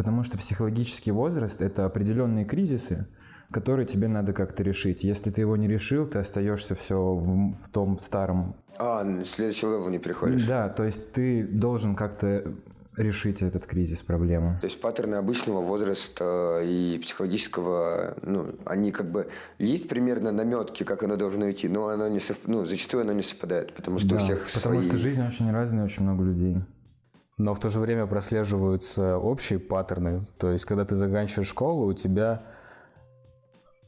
Потому 0.00 0.22
что 0.22 0.38
психологический 0.38 1.10
возраст– 1.10 1.60
это 1.60 1.84
определенные 1.84 2.46
кризисы, 2.46 3.06
которые 3.50 3.84
тебе 3.84 4.08
надо 4.08 4.32
как-то 4.32 4.62
решить. 4.62 5.04
Если 5.04 5.30
ты 5.30 5.42
его 5.42 5.58
не 5.58 5.68
решил, 5.68 6.06
ты 6.06 6.20
остаешься 6.20 6.74
все 6.74 6.96
в, 6.96 7.52
в 7.52 7.68
том 7.68 8.00
старом. 8.00 8.56
А, 8.78 9.04
следующий 9.26 9.66
левел 9.66 9.90
не 9.90 9.98
приходишь. 9.98 10.46
Да, 10.46 10.70
то 10.70 10.84
есть 10.84 11.12
ты 11.12 11.46
должен 11.46 11.94
как-то 11.94 12.50
решить 12.96 13.42
этот 13.42 13.66
кризис, 13.66 14.00
проблему. 14.00 14.56
То 14.62 14.68
есть 14.68 14.80
паттерны 14.80 15.16
обычного 15.16 15.60
возраста 15.60 16.62
и 16.64 16.98
психологического, 17.02 18.16
ну, 18.22 18.54
они 18.64 18.92
как 18.92 19.10
бы 19.10 19.28
есть 19.58 19.86
примерно 19.86 20.32
наметки, 20.32 20.82
как 20.82 21.02
оно 21.02 21.16
должно 21.16 21.50
идти, 21.50 21.68
но 21.68 21.88
оно 21.88 22.08
не 22.08 22.20
сов... 22.20 22.38
ну, 22.46 22.64
зачастую 22.64 23.02
оно 23.02 23.12
не 23.12 23.22
совпадает, 23.22 23.74
потому 23.74 23.98
что 23.98 24.08
да, 24.08 24.16
у 24.16 24.18
всех 24.18 24.46
Потому 24.46 24.80
свои... 24.80 24.88
что 24.88 24.96
жизнь 24.96 25.22
очень 25.22 25.50
разная, 25.50 25.84
очень 25.84 26.04
много 26.04 26.24
людей. 26.24 26.56
Но 27.42 27.54
в 27.54 27.58
то 27.58 27.70
же 27.70 27.80
время 27.80 28.06
прослеживаются 28.06 29.16
общие 29.16 29.58
паттерны. 29.58 30.26
То 30.36 30.50
есть, 30.50 30.66
когда 30.66 30.84
ты 30.84 30.94
заканчиваешь 30.94 31.48
школу, 31.48 31.86
у 31.86 31.94
тебя 31.94 32.42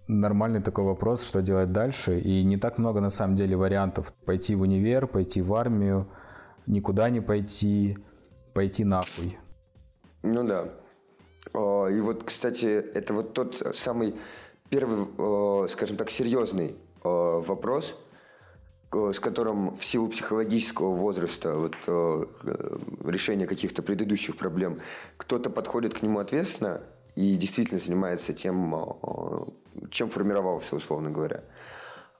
нормальный 0.08 0.62
такой 0.62 0.84
вопрос, 0.84 1.22
что 1.22 1.42
делать 1.42 1.70
дальше. 1.70 2.18
И 2.18 2.44
не 2.44 2.56
так 2.56 2.78
много 2.78 3.00
на 3.00 3.10
самом 3.10 3.34
деле 3.34 3.54
вариантов. 3.54 4.14
Пойти 4.24 4.54
в 4.54 4.62
универ, 4.62 5.06
пойти 5.06 5.42
в 5.42 5.52
армию, 5.52 6.08
никуда 6.66 7.10
не 7.10 7.20
пойти, 7.20 7.98
пойти 8.54 8.84
нахуй. 8.84 9.38
Ну 10.22 10.44
да. 10.44 10.68
И 11.90 12.00
вот, 12.00 12.24
кстати, 12.24 12.64
это 12.64 13.12
вот 13.12 13.34
тот 13.34 13.62
самый 13.74 14.14
первый, 14.70 15.68
скажем 15.68 15.98
так, 15.98 16.08
серьезный 16.08 16.74
вопрос, 17.04 17.98
с 18.92 19.20
которым 19.20 19.74
в 19.74 19.84
силу 19.84 20.08
психологического 20.08 20.94
возраста, 20.94 21.54
вот, 21.54 21.74
решения 23.04 23.46
каких-то 23.46 23.82
предыдущих 23.82 24.36
проблем, 24.36 24.80
кто-то 25.16 25.50
подходит 25.50 25.94
к 25.94 26.02
нему 26.02 26.18
ответственно 26.18 26.82
и 27.14 27.36
действительно 27.36 27.78
занимается 27.80 28.32
тем, 28.32 28.74
чем 29.90 30.08
формировался, 30.10 30.76
условно 30.76 31.10
говоря. 31.10 31.42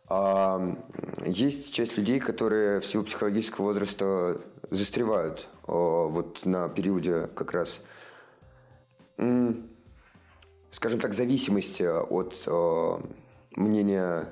А 0.09 0.77
есть 1.25 1.73
часть 1.73 1.97
людей, 1.97 2.21
которые 2.21 2.81
в 2.81 2.87
силу 2.87 3.05
психологического 3.05 3.67
возраста 3.67 4.41
застревают 4.71 5.49
вот 5.67 6.45
на 6.45 6.69
периоде 6.69 7.29
как 7.35 7.53
раз, 7.53 7.81
скажем 10.71 11.01
так, 11.01 11.15
зависимости 11.15 11.83
от 11.83 12.47
мнения 13.57 14.29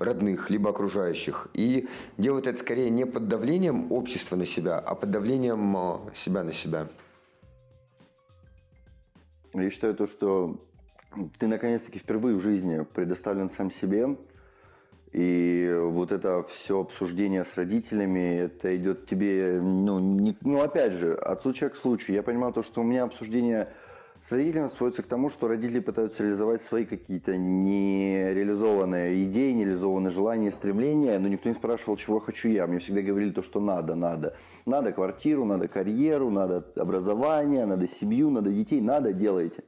родных, 0.00 0.50
либо 0.50 0.70
окружающих. 0.70 1.48
И 1.54 1.88
делают 2.16 2.46
это 2.46 2.58
скорее 2.58 2.90
не 2.90 3.06
под 3.06 3.28
давлением 3.28 3.92
общества 3.92 4.36
на 4.36 4.44
себя, 4.44 4.78
а 4.78 4.94
под 4.94 5.10
давлением 5.10 6.10
себя 6.14 6.42
на 6.42 6.52
себя. 6.52 6.88
Я 9.54 9.70
считаю 9.70 9.94
то, 9.94 10.06
что 10.06 10.60
ты 11.38 11.46
наконец-таки 11.46 11.98
впервые 11.98 12.36
в 12.36 12.42
жизни 12.42 12.84
предоставлен 12.94 13.50
сам 13.50 13.70
себе, 13.70 14.16
и 15.12 15.74
вот 15.84 16.12
это 16.12 16.44
все 16.44 16.80
обсуждение 16.80 17.44
с 17.44 17.56
родителями, 17.56 18.40
это 18.40 18.76
идет 18.76 19.06
тебе, 19.06 19.58
ну, 19.60 19.98
не, 19.98 20.36
ну 20.42 20.60
опять 20.60 20.92
же, 20.92 21.14
от 21.14 21.42
случая 21.42 21.70
к 21.70 21.76
случаю. 21.76 22.14
Я 22.16 22.22
понимаю 22.22 22.52
то, 22.52 22.62
что 22.62 22.82
у 22.82 22.84
меня 22.84 23.04
обсуждение 23.04 23.68
с 24.28 24.32
родителями 24.32 24.68
сводится 24.68 25.02
к 25.02 25.06
тому, 25.06 25.30
что 25.30 25.48
родители 25.48 25.80
пытаются 25.80 26.22
реализовать 26.22 26.60
свои 26.60 26.84
какие-то 26.84 27.38
нереализованные 27.38 29.24
идеи, 29.24 29.52
нереализованные 29.52 30.10
желания, 30.10 30.52
стремления, 30.52 31.18
но 31.18 31.28
никто 31.28 31.48
не 31.48 31.54
спрашивал, 31.54 31.96
чего 31.96 32.20
хочу 32.20 32.48
я. 32.48 32.66
Мне 32.66 32.78
всегда 32.78 33.00
говорили 33.00 33.30
то, 33.30 33.42
что 33.42 33.58
надо, 33.58 33.94
надо. 33.94 34.36
Надо 34.66 34.92
квартиру, 34.92 35.46
надо 35.46 35.66
карьеру, 35.66 36.28
надо 36.30 36.66
образование, 36.76 37.64
надо 37.64 37.88
семью, 37.88 38.28
надо 38.28 38.50
детей, 38.50 38.82
надо, 38.82 39.12
делайте 39.14 39.64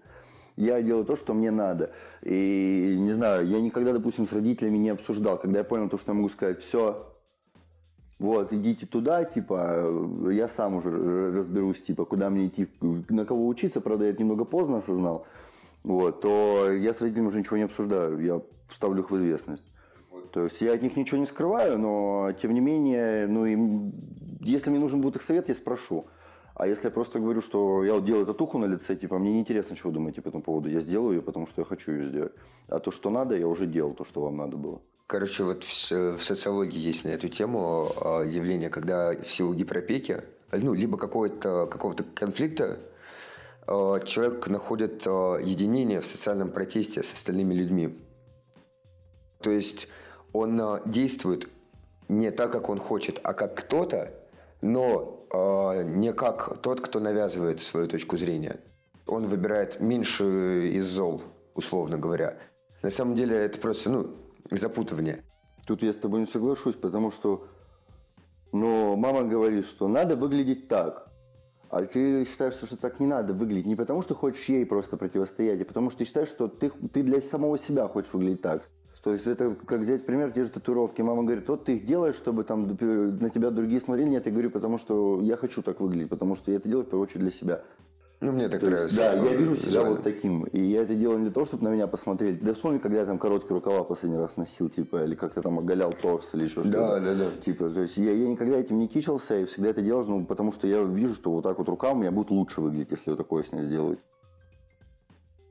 я 0.57 0.83
делаю 0.83 1.07
то, 1.07 1.16
что 1.16 1.33
мне 1.33 1.51
надо. 1.51 1.90
И 2.20 2.94
не 2.99 3.12
знаю, 3.12 3.49
я 3.49 3.62
никогда, 3.62 3.94
допустим, 3.94 4.29
с 4.29 4.33
родителями 4.33 4.77
не 4.77 4.90
обсуждал. 4.90 5.38
Когда 5.38 5.61
я 5.61 5.64
понял 5.64 5.88
то, 5.88 5.96
что 5.96 6.11
я 6.11 6.16
могу 6.16 6.29
сказать, 6.29 6.61
все, 6.61 7.10
вот, 8.20 8.52
идите 8.52 8.87
туда, 8.87 9.24
типа, 9.24 9.90
я 10.30 10.46
сам 10.48 10.76
уже 10.76 10.90
разберусь, 11.33 11.80
типа, 11.80 12.04
куда 12.04 12.28
мне 12.28 12.48
идти, 12.48 12.68
на 13.09 13.24
кого 13.24 13.48
учиться, 13.48 13.80
правда, 13.80 14.04
я 14.04 14.11
это 14.11 14.22
немного 14.22 14.44
поздно 14.44 14.78
осознал, 14.78 15.26
вот, 15.83 16.20
то 16.20 16.70
я 16.70 16.92
с 16.92 17.00
родителями 17.00 17.28
уже 17.28 17.38
ничего 17.38 17.56
не 17.56 17.62
обсуждаю, 17.62 18.20
я 18.20 18.42
ставлю 18.68 19.02
их 19.02 19.11
в 19.11 19.16
известность. 19.16 19.64
То 20.33 20.44
есть 20.44 20.61
я 20.61 20.74
от 20.74 20.83
них 20.83 20.96
ничего 20.96 21.18
не 21.18 21.26
скрываю, 21.26 21.78
но 21.78 22.33
тем 22.40 22.52
не 22.52 22.61
менее, 22.61 23.26
ну, 23.26 23.46
им, 23.46 23.92
если 24.40 24.68
мне 24.68 24.78
нужен 24.78 25.00
будет 25.00 25.16
их 25.16 25.22
совет, 25.22 25.48
я 25.48 25.54
спрошу. 25.54 26.04
А 26.54 26.66
если 26.66 26.88
я 26.88 26.90
просто 26.90 27.20
говорю, 27.20 27.40
что 27.40 27.83
я 27.85 27.94
вот 27.94 28.04
делаю 28.04 28.26
татуху 28.26 28.59
на 28.59 28.66
лице, 28.66 28.94
типа, 28.94 29.18
мне 29.18 29.33
неинтересно, 29.33 29.76
что 29.76 29.88
вы 29.88 29.94
думаете 29.94 30.20
по 30.20 30.28
этому 30.28 30.42
поводу. 30.42 30.68
Я 30.68 30.80
сделаю 30.80 31.16
ее, 31.16 31.22
потому 31.22 31.46
что 31.46 31.62
я 31.62 31.64
хочу 31.64 31.90
ее 31.90 32.04
сделать. 32.04 32.33
А 32.68 32.80
то, 32.80 32.90
что 32.90 33.09
надо, 33.09 33.35
я 33.35 33.48
уже 33.48 33.66
делал, 33.66 33.94
то, 33.94 34.04
что 34.04 34.20
вам 34.20 34.37
надо 34.37 34.59
было. 34.59 34.83
Короче, 35.11 35.42
вот 35.42 35.64
в, 35.64 35.90
в 35.90 36.23
социологии 36.23 36.79
есть 36.79 37.03
на 37.03 37.09
эту 37.09 37.29
тему 37.29 37.90
а, 37.96 38.23
явление, 38.23 38.70
когда 38.70 39.11
в 39.11 39.27
силу 39.27 39.55
гиперопеки, 39.55 40.23
ну, 40.53 40.73
либо 40.73 40.96
какого-то 40.96 41.66
какого 41.66 41.94
конфликта, 42.14 42.79
а, 43.66 43.99
человек 43.99 44.46
находит 44.46 45.03
а, 45.07 45.38
единение 45.38 46.01
в 46.01 46.07
социальном 46.07 46.53
протесте 46.53 47.03
с 47.03 47.12
остальными 47.12 47.55
людьми. 47.55 47.99
То 49.40 49.51
есть 49.51 49.88
он 50.33 50.79
действует 50.87 51.49
не 52.07 52.31
так, 52.31 52.53
как 52.53 52.68
он 52.68 52.79
хочет, 52.79 53.18
а 53.25 53.35
как 53.35 53.57
кто-то, 53.57 54.14
но 54.62 55.27
не 55.87 56.12
как 56.12 56.59
тот, 56.62 56.81
кто 56.81 57.01
навязывает 57.01 57.61
свою 57.61 57.88
точку 57.88 58.16
зрения. 58.16 58.61
Он 59.07 59.27
выбирает 59.27 59.81
меньше 59.81 60.68
из 60.68 60.87
зол, 60.87 61.20
условно 61.57 61.99
говоря. 61.99 62.38
На 62.83 62.90
самом 62.90 63.16
деле 63.16 63.37
это 63.37 63.59
просто 63.59 63.90
ну, 63.90 64.16
запутывание. 64.50 65.24
Тут 65.66 65.82
я 65.82 65.92
с 65.92 65.96
тобой 65.96 66.20
не 66.20 66.26
соглашусь, 66.26 66.74
потому 66.74 67.10
что 67.10 67.46
ну, 68.52 68.96
мама 68.96 69.22
говорит, 69.24 69.66
что 69.66 69.86
надо 69.86 70.16
выглядеть 70.16 70.68
так. 70.68 71.08
А 71.68 71.84
ты 71.84 72.24
считаешь, 72.24 72.54
что 72.54 72.76
так 72.76 72.98
не 72.98 73.06
надо 73.06 73.32
выглядеть. 73.32 73.66
Не 73.66 73.76
потому, 73.76 74.02
что 74.02 74.16
хочешь 74.16 74.44
ей 74.48 74.66
просто 74.66 74.96
противостоять, 74.96 75.60
а 75.62 75.64
потому 75.64 75.90
что 75.90 76.00
ты 76.00 76.04
считаешь, 76.04 76.28
что 76.28 76.48
ты, 76.48 76.70
ты 76.92 77.04
для 77.04 77.20
самого 77.22 77.58
себя 77.58 77.86
хочешь 77.86 78.12
выглядеть 78.12 78.42
так. 78.42 78.68
То 79.04 79.12
есть 79.12 79.26
это 79.26 79.54
как 79.54 79.80
взять 79.80 80.04
пример, 80.04 80.32
те 80.32 80.44
же 80.44 80.50
татуировки. 80.50 81.00
Мама 81.00 81.22
говорит, 81.22 81.48
вот 81.48 81.64
ты 81.64 81.76
их 81.76 81.86
делаешь, 81.86 82.16
чтобы 82.16 82.44
там 82.44 82.66
на 82.66 83.30
тебя 83.30 83.50
другие 83.50 83.80
смотрели. 83.80 84.08
Нет, 84.08 84.26
я 84.26 84.32
говорю, 84.32 84.50
потому 84.50 84.78
что 84.78 85.20
я 85.22 85.36
хочу 85.36 85.62
так 85.62 85.80
выглядеть, 85.80 86.10
потому 86.10 86.34
что 86.34 86.50
я 86.50 86.58
это 86.58 86.68
делаю 86.68 86.84
в 86.84 86.88
первую 86.88 87.04
очередь 87.04 87.20
для 87.20 87.30
себя. 87.30 87.62
Ну, 88.20 88.33
мне 88.33 88.50
так 88.50 88.61
То 88.61 88.66
нравится. 88.66 88.85
есть, 88.85 88.96
да, 88.96 89.30
я 89.30 89.35
вижу 89.35 89.56
себя 89.56 89.66
Визуально. 89.68 89.90
вот 89.92 90.02
таким. 90.02 90.44
И 90.44 90.61
я 90.61 90.83
это 90.83 90.94
делаю 90.94 91.18
не 91.18 91.24
для 91.24 91.33
того, 91.33 91.46
чтобы 91.46 91.64
на 91.64 91.68
меня 91.68 91.87
посмотреть. 91.87 92.42
Да 92.44 92.52
вспомни, 92.52 92.76
когда 92.76 92.98
я 92.98 93.06
там 93.06 93.18
короткие 93.18 93.54
рукава 93.54 93.83
последний 93.83 94.18
раз 94.18 94.37
носил, 94.37 94.68
типа, 94.68 95.04
или 95.04 95.14
как-то 95.14 95.40
там 95.40 95.59
оголял 95.59 95.90
торс 95.92 96.28
или 96.35 96.42
еще 96.44 96.62
что-то. 96.62 96.70
Да, 96.70 97.00
да, 97.00 97.14
да. 97.14 97.24
Типа, 97.42 97.70
то 97.70 97.80
есть 97.80 97.96
я, 97.96 98.12
я 98.12 98.28
никогда 98.28 98.59
этим 98.59 98.78
не 98.78 98.88
кичился 98.88 99.38
и 99.40 99.46
всегда 99.46 99.70
это 99.70 99.80
делал, 99.80 100.04
ну, 100.04 100.26
потому 100.26 100.52
что 100.52 100.66
я 100.66 100.83
вижу, 100.83 101.14
что 101.14 101.30
вот 101.33 101.44
так 101.44 101.56
вот 101.56 101.68
рука 101.70 101.92
у 101.92 101.94
меня 101.94 102.11
будет 102.11 102.30
лучше 102.30 102.61
выглядеть, 102.61 102.90
если 102.90 103.11
вот 103.11 103.16
такое 103.16 103.42
с 103.42 103.52
ней 103.52 103.62
сделать. 103.62 103.98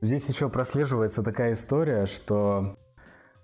Здесь 0.00 0.28
еще 0.28 0.48
прослеживается 0.48 1.24
такая 1.24 1.54
история, 1.54 2.06
что 2.06 2.76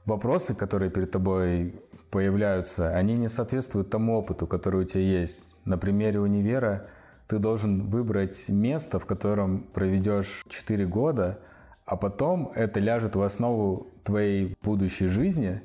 вопросы, 0.05 0.55
которые 0.55 0.91
перед 0.91 1.11
тобой 1.11 1.83
появляются, 2.13 2.91
они 2.91 3.15
не 3.15 3.29
соответствуют 3.29 3.91
тому 3.91 4.17
опыту, 4.17 4.47
который 4.47 4.83
у 4.83 4.85
тебя 4.85 5.03
есть. 5.03 5.59
На 5.65 5.77
примере 5.77 6.21
универа 6.21 6.89
ты 7.29 7.39
должен 7.39 7.87
выбрать 7.87 8.49
место, 8.49 8.99
в 8.99 9.07
котором 9.07 9.63
проведешь 9.63 10.45
4 10.49 10.87
года, 10.87 11.41
а 11.85 11.97
потом 11.97 12.53
это 12.55 12.81
ляжет 12.81 13.17
в 13.17 13.23
основу 13.23 13.89
твоей 14.05 14.57
будущей 14.63 15.09
жизни. 15.09 15.63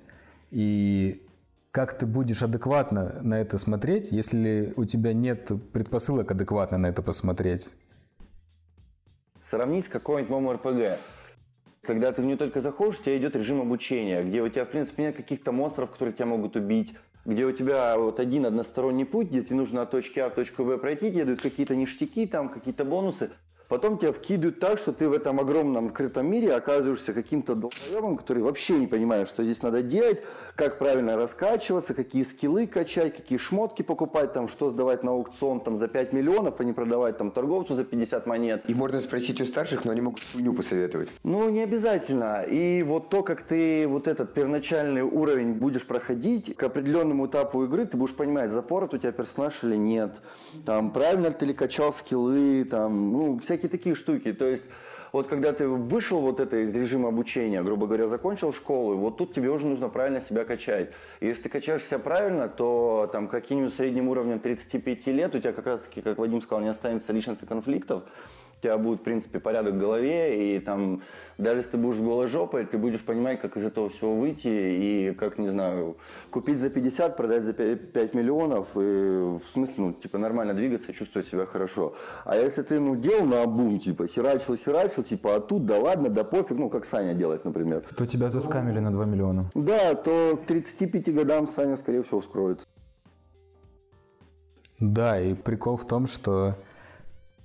И 0.50 1.26
как 1.71 1.97
ты 1.97 2.06
будешь 2.06 2.43
адекватно 2.43 3.19
на 3.21 3.39
это 3.39 3.58
смотреть, 3.58 4.12
если 4.12 4.74
у 4.76 4.86
тебя 4.86 5.13
нет 5.13 5.52
предпосылок 5.71 6.32
адекватно 6.32 6.78
на 6.78 6.88
это 6.88 7.02
посмотреть? 7.02 7.74
Сравнить 9.41 9.86
с 9.86 9.89
какой-нибудь 9.89 10.32
ММО-РПГ. 10.32 10.97
Когда 11.82 12.12
ты 12.12 12.21
в 12.21 12.26
нее 12.26 12.38
только 12.38 12.62
заходишь, 12.62 13.00
у 13.00 13.04
тебя 13.04 13.17
идет 13.17 13.36
режим 13.36 13.60
обучения, 13.60 14.24
где 14.24 14.43
у 14.43 14.50
тебя, 14.50 14.65
в 14.65 14.69
принципе, 14.69 15.04
нет 15.04 15.15
каких-то 15.15 15.52
монстров, 15.52 15.89
которые 15.89 16.13
тебя 16.13 16.28
могут 16.28 16.56
убить, 16.56 16.93
где 17.26 17.46
у 17.46 17.52
тебя 17.52 17.98
вот 17.98 18.20
один 18.20 18.46
односторонний 18.46 19.06
путь, 19.06 19.28
где 19.28 19.44
тебе 19.44 19.56
нужно 19.56 19.84
от 19.84 19.92
точки 19.92 20.20
А 20.20 20.30
в 20.30 20.34
точку 20.34 20.66
Б 20.66 20.78
пройти, 20.78 21.12
тебе 21.12 21.26
дают 21.26 21.42
какие-то 21.42 21.76
ништяки, 21.76 22.26
там 22.26 22.50
какие-то 22.50 22.86
бонусы. 22.86 23.32
Потом 23.72 23.98
тебя 23.98 24.12
вкидывают 24.12 24.60
так, 24.60 24.78
что 24.78 24.92
ты 24.92 25.08
в 25.08 25.14
этом 25.14 25.40
огромном 25.40 25.88
открытом 25.88 26.30
мире 26.30 26.54
оказываешься 26.54 27.14
каким-то 27.14 27.56
долбоебом, 27.56 28.18
который 28.18 28.44
вообще 28.44 28.78
не 28.78 28.86
понимает, 28.86 29.30
что 29.30 29.46
здесь 29.46 29.64
надо 29.64 29.82
делать, 29.82 30.22
как 30.58 30.78
правильно 30.78 31.16
раскачиваться, 31.16 31.94
какие 31.94 32.24
скиллы 32.24 32.68
качать, 32.68 33.16
какие 33.16 33.38
шмотки 33.38 33.82
покупать, 33.82 34.34
там, 34.34 34.50
что 34.50 34.70
сдавать 34.70 35.04
на 35.06 35.12
аукцион 35.12 35.62
там, 35.62 35.78
за 35.78 35.88
5 35.88 36.12
миллионов, 36.12 36.60
а 36.60 36.66
не 36.66 36.74
продавать 36.74 37.18
там, 37.18 37.32
торговцу 37.32 37.74
за 37.74 37.86
50 37.86 38.28
монет. 38.28 38.64
И 38.68 38.74
можно 38.74 39.00
спросить 39.00 39.40
у 39.40 39.46
старших, 39.46 39.86
но 39.86 39.94
они 39.94 40.02
могут 40.02 40.20
хуйню 40.34 40.52
посоветовать. 40.52 41.08
Ну, 41.24 41.50
не 41.50 41.62
обязательно. 41.62 42.42
И 42.42 42.84
вот 42.84 43.08
то, 43.08 43.24
как 43.24 43.42
ты 43.42 43.88
вот 43.88 44.10
этот 44.10 44.34
первоначальный 44.34 45.04
уровень 45.04 45.54
будешь 45.54 45.88
проходить, 45.88 46.58
к 46.58 46.64
определенному 46.64 47.28
этапу 47.28 47.64
игры 47.64 47.86
ты 47.86 47.96
будешь 47.96 48.16
понимать, 48.16 48.52
запорот 48.52 48.94
у 48.94 48.98
тебя 48.98 49.14
персонаж 49.14 49.64
или 49.64 49.78
нет, 49.78 50.22
там, 50.66 50.92
правильно 50.92 51.28
ли 51.28 51.34
ты 51.34 51.46
ли 51.46 51.54
качал 51.54 51.94
скиллы, 51.94 52.66
там, 52.66 53.14
ну, 53.14 53.40
всякие 53.40 53.61
такие 53.67 53.95
штуки. 53.95 54.34
То 54.34 54.45
есть, 54.45 54.69
вот 55.12 55.28
когда 55.28 55.52
ты 55.52 55.67
вышел 55.67 56.19
вот 56.19 56.39
это 56.39 56.63
из 56.63 56.74
режима 56.76 57.10
обучения, 57.10 57.62
грубо 57.62 57.88
говоря, 57.88 58.08
закончил 58.08 58.54
школу, 58.54 58.95
вот 58.97 59.17
тут 59.17 59.34
тебе 59.34 59.50
уже 59.50 59.67
нужно 59.67 59.89
правильно 59.89 60.19
себя 60.19 60.45
качать. 60.45 60.91
И 61.19 61.28
если 61.28 61.43
ты 61.43 61.50
качаешь 61.50 61.84
себя 61.84 62.00
правильно, 62.00 62.47
то 62.47 63.10
там 63.12 63.28
каким-нибудь 63.28 63.74
средним 63.74 64.08
уровнем 64.08 64.39
35 64.39 65.08
лет 65.08 65.36
у 65.36 65.39
тебя 65.39 65.52
как 65.52 65.65
раз-таки, 65.65 66.02
как 66.02 66.17
Вадим 66.17 66.41
сказал, 66.41 66.62
не 66.62 66.69
останется 66.69 67.12
личностных 67.12 67.50
конфликтов, 67.50 68.04
у 68.62 68.63
тебя 68.63 68.78
будет, 68.78 69.00
в 69.00 69.04
принципе, 69.04 69.39
порядок 69.39 69.74
в 69.74 69.80
голове, 69.80 70.56
и 70.56 70.60
там, 70.60 71.02
даже 71.39 71.58
если 71.58 71.71
ты 71.71 71.78
будешь 71.78 71.97
голой 71.97 72.28
жопой, 72.28 72.65
ты 72.65 72.78
будешь 72.78 73.04
понимать, 73.04 73.41
как 73.41 73.58
из 73.58 73.63
этого 73.63 73.89
всего 73.89 74.15
выйти, 74.15 74.47
и 74.47 75.15
как, 75.17 75.39
не 75.39 75.47
знаю, 75.47 75.97
купить 76.30 76.60
за 76.60 76.69
50, 76.69 77.17
продать 77.17 77.43
за 77.43 77.54
5 77.54 78.13
миллионов, 78.13 78.67
и 78.76 78.80
в 78.80 79.41
смысле, 79.52 79.76
ну, 79.78 79.93
типа, 79.93 80.19
нормально 80.19 80.54
двигаться, 80.54 80.93
чувствовать 80.93 81.28
себя 81.28 81.47
хорошо. 81.47 81.95
А 82.24 82.38
если 82.38 82.62
ты, 82.62 82.80
ну, 82.80 82.95
делал 82.95 83.26
на 83.26 83.41
обум, 83.41 83.80
типа, 83.80 84.06
херачил, 84.08 84.56
херачил, 84.56 85.04
типа, 85.04 85.36
а 85.36 85.39
тут, 85.39 85.65
да 85.65 85.80
ладно, 85.80 86.10
да 86.10 86.24
пофиг, 86.24 86.58
ну, 86.58 86.69
как 86.69 86.86
Саня 86.86 87.15
делает, 87.15 87.45
например. 87.45 87.84
То 87.97 88.06
тебя 88.06 88.30
заскамили 88.30 88.80
на 88.80 88.91
2 88.91 89.06
миллиона. 89.06 89.50
Да, 89.56 89.95
то 89.95 90.38
к 90.38 90.45
35 90.45 91.15
годам 91.15 91.47
Саня, 91.47 91.78
скорее 91.78 92.04
всего, 92.04 92.21
вскроется. 92.21 92.67
Да, 94.80 95.19
и 95.19 95.34
прикол 95.34 95.78
в 95.78 95.86
том, 95.86 96.06
что 96.08 96.56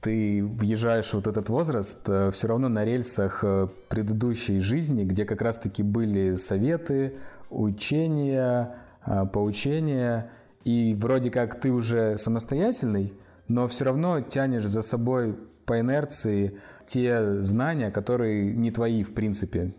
ты 0.06 0.44
въезжаешь 0.44 1.12
вот 1.14 1.26
этот 1.26 1.48
возраст 1.48 1.98
все 2.30 2.46
равно 2.46 2.68
на 2.68 2.84
рельсах 2.84 3.40
э, 3.42 3.66
предыдущей 3.88 4.60
жизни, 4.60 5.02
где 5.02 5.24
как 5.24 5.42
раз-таки 5.42 5.82
были 5.82 6.34
советы, 6.34 7.14
учения, 7.50 8.76
э, 9.04 9.26
поучения, 9.26 10.30
и 10.62 10.94
вроде 10.96 11.32
как 11.32 11.60
ты 11.60 11.72
уже 11.72 12.18
самостоятельный, 12.18 13.14
но 13.48 13.66
все 13.66 13.86
равно 13.86 14.20
тянешь 14.20 14.66
за 14.66 14.82
собой 14.82 15.36
по 15.64 15.80
инерции 15.80 16.56
те 16.86 17.42
знания, 17.42 17.90
которые 17.90 18.54
не 18.54 18.70
твои 18.70 19.02
в 19.02 19.12
принципе. 19.12 19.74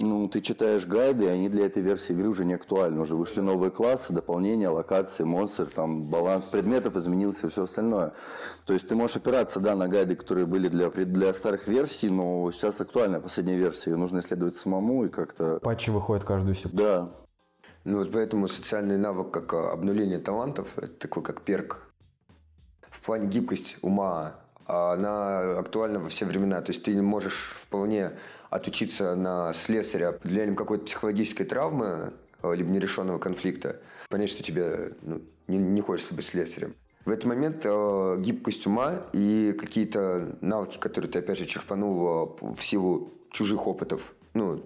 Ну, 0.00 0.28
ты 0.28 0.40
читаешь 0.40 0.86
гайды, 0.86 1.24
и 1.24 1.28
они 1.28 1.48
для 1.48 1.66
этой 1.66 1.80
версии 1.80 2.12
игры 2.12 2.28
уже 2.28 2.44
не 2.44 2.54
актуальны. 2.54 3.00
Уже 3.00 3.14
вышли 3.14 3.40
новые 3.40 3.70
классы, 3.70 4.12
дополнения, 4.12 4.68
локации, 4.68 5.22
монстры, 5.22 5.66
там 5.66 6.04
баланс 6.04 6.46
предметов 6.46 6.96
изменился 6.96 7.46
и 7.46 7.50
все 7.50 7.62
остальное. 7.62 8.12
То 8.66 8.72
есть 8.72 8.88
ты 8.88 8.96
можешь 8.96 9.16
опираться, 9.16 9.60
да, 9.60 9.76
на 9.76 9.86
гайды, 9.86 10.16
которые 10.16 10.46
были 10.46 10.68
для, 10.68 10.90
для 10.90 11.32
старых 11.32 11.68
версий, 11.68 12.10
но 12.10 12.50
сейчас 12.50 12.80
актуальная 12.80 13.20
последняя 13.20 13.56
версия. 13.56 13.90
Ее 13.90 13.96
нужно 13.96 14.18
исследовать 14.18 14.56
самому 14.56 15.04
и 15.04 15.08
как-то... 15.08 15.60
Патчи 15.60 15.90
выходят 15.90 16.24
каждую 16.24 16.56
секунду. 16.56 16.76
Да. 16.76 17.10
Ну 17.84 17.98
вот 17.98 18.10
поэтому 18.10 18.48
социальный 18.48 18.98
навык 18.98 19.30
как 19.30 19.52
а, 19.52 19.72
обнуление 19.72 20.18
талантов, 20.18 20.76
это 20.76 20.94
такой 20.94 21.22
как 21.22 21.42
перк. 21.42 21.82
В 22.90 23.00
плане 23.04 23.28
гибкость 23.28 23.76
ума, 23.82 24.36
она 24.66 25.58
актуальна 25.58 26.00
во 26.00 26.08
все 26.08 26.24
времена. 26.24 26.62
То 26.62 26.72
есть 26.72 26.82
ты 26.82 27.00
можешь 27.00 27.54
вполне 27.60 28.12
отучиться 28.54 29.16
на 29.16 29.52
слесаря 29.52 30.12
под 30.12 30.30
влиянием 30.30 30.54
какой-то 30.54 30.84
психологической 30.84 31.44
травмы, 31.44 32.12
либо 32.42 32.70
нерешенного 32.70 33.18
конфликта, 33.18 33.80
понять, 34.08 34.30
что 34.30 34.44
тебе 34.44 34.92
ну, 35.02 35.22
не, 35.48 35.58
не 35.58 35.80
хочется 35.80 36.14
быть 36.14 36.24
слесарем. 36.24 36.76
В 37.04 37.10
этот 37.10 37.24
момент 37.24 37.62
э, 37.64 38.16
гибкость 38.20 38.64
ума 38.66 39.02
и 39.12 39.56
какие-то 39.58 40.36
навыки, 40.40 40.78
которые 40.78 41.10
ты, 41.10 41.18
опять 41.18 41.36
же, 41.36 41.46
черпанул 41.46 42.38
в 42.40 42.60
силу 42.60 43.12
чужих 43.32 43.66
опытов, 43.66 44.14
ну, 44.34 44.64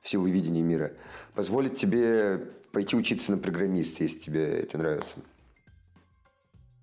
в 0.00 0.08
силу 0.08 0.26
видения 0.26 0.62
мира, 0.62 0.92
позволит 1.34 1.76
тебе 1.76 2.38
пойти 2.72 2.96
учиться 2.96 3.32
на 3.32 3.38
программиста, 3.38 4.02
если 4.02 4.18
тебе 4.18 4.46
это 4.60 4.78
нравится. 4.78 5.16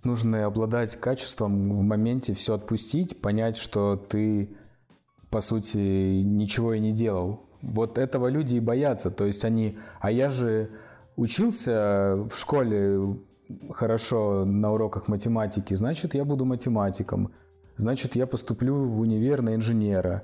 Нужно 0.03 0.45
обладать 0.45 0.97
качеством 0.97 1.69
в 1.69 1.81
моменте 1.81 2.33
все 2.33 2.53
отпустить, 2.53 3.21
понять, 3.21 3.57
что 3.57 3.95
ты, 3.95 4.49
по 5.33 5.41
сути, 5.41 6.21
ничего 6.21 6.75
и 6.75 6.79
не 6.79 6.91
делал. 6.91 7.39
Вот 7.63 7.97
этого 7.97 8.27
люди 8.27 8.53
и 8.53 8.59
боятся. 8.59 9.09
То 9.09 9.25
есть 9.25 9.43
они, 9.43 9.79
а 9.99 10.11
я 10.11 10.29
же 10.29 10.69
учился 11.15 12.17
в 12.29 12.37
школе 12.37 13.17
хорошо 13.71 14.45
на 14.45 14.71
уроках 14.71 15.07
математики, 15.07 15.73
значит, 15.73 16.13
я 16.13 16.23
буду 16.23 16.45
математиком. 16.45 17.31
Значит, 17.77 18.15
я 18.15 18.27
поступлю 18.27 18.83
в 18.83 18.99
универ 18.99 19.41
на 19.41 19.55
инженера. 19.55 20.21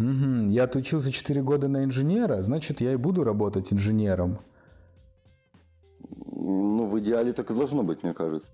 Угу. 0.00 0.48
Я 0.48 0.64
отучился 0.64 1.12
4 1.12 1.40
года 1.42 1.68
на 1.68 1.84
инженера, 1.84 2.42
значит, 2.42 2.80
я 2.80 2.94
и 2.94 2.96
буду 2.96 3.22
работать 3.22 3.72
инженером. 3.72 4.38
Ну, 6.32 6.88
в 6.88 6.98
идеале 6.98 7.32
так 7.32 7.48
и 7.52 7.54
должно 7.54 7.84
быть, 7.84 8.02
мне 8.02 8.12
кажется. 8.12 8.50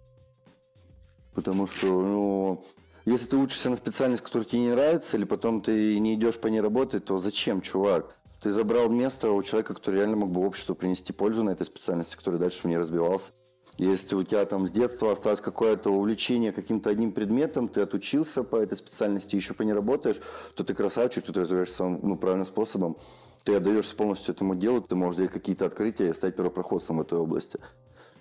Потому 1.34 1.66
что, 1.66 1.86
ну, 1.86 2.64
если 3.04 3.26
ты 3.26 3.36
учишься 3.36 3.68
на 3.68 3.76
специальность, 3.76 4.22
которая 4.22 4.46
тебе 4.46 4.62
не 4.62 4.70
нравится, 4.70 5.16
или 5.16 5.24
потом 5.24 5.60
ты 5.60 5.98
не 5.98 6.14
идешь 6.14 6.38
по 6.38 6.46
ней 6.46 6.60
работать, 6.60 7.04
то 7.04 7.18
зачем, 7.18 7.60
чувак? 7.60 8.16
Ты 8.40 8.50
забрал 8.50 8.88
место 8.88 9.30
у 9.30 9.42
человека, 9.42 9.74
который 9.74 9.96
реально 9.96 10.16
мог 10.16 10.30
бы 10.30 10.44
обществу 10.46 10.74
принести 10.74 11.12
пользу 11.12 11.42
на 11.42 11.50
этой 11.50 11.66
специальности, 11.66 12.16
который 12.16 12.38
дальше 12.40 12.62
в 12.62 12.64
ней 12.64 12.78
развивался. 12.78 13.32
Если 13.76 14.14
у 14.14 14.22
тебя 14.22 14.44
там 14.46 14.68
с 14.68 14.70
детства 14.70 15.12
осталось 15.12 15.40
какое-то 15.40 15.90
увлечение 15.90 16.52
каким-то 16.52 16.90
одним 16.90 17.12
предметом, 17.12 17.68
ты 17.68 17.80
отучился 17.80 18.42
по 18.44 18.56
этой 18.56 18.78
специальности, 18.78 19.34
еще 19.34 19.52
по 19.52 19.62
ней 19.62 19.72
работаешь, 19.72 20.20
то 20.54 20.62
ты 20.62 20.74
красавчик, 20.74 21.24
ты 21.24 21.32
развиваешься 21.32 21.84
ну, 21.84 22.16
правильным 22.16 22.46
способом. 22.46 22.96
Ты 23.42 23.56
отдаешься 23.56 23.94
полностью 23.96 24.34
этому 24.34 24.54
делу, 24.54 24.80
ты 24.80 24.94
можешь 24.94 25.16
делать 25.16 25.32
какие-то 25.32 25.66
открытия 25.66 26.08
и 26.08 26.14
стать 26.14 26.36
первопроходцем 26.36 26.98
в 26.98 27.00
этой 27.02 27.18
области 27.18 27.58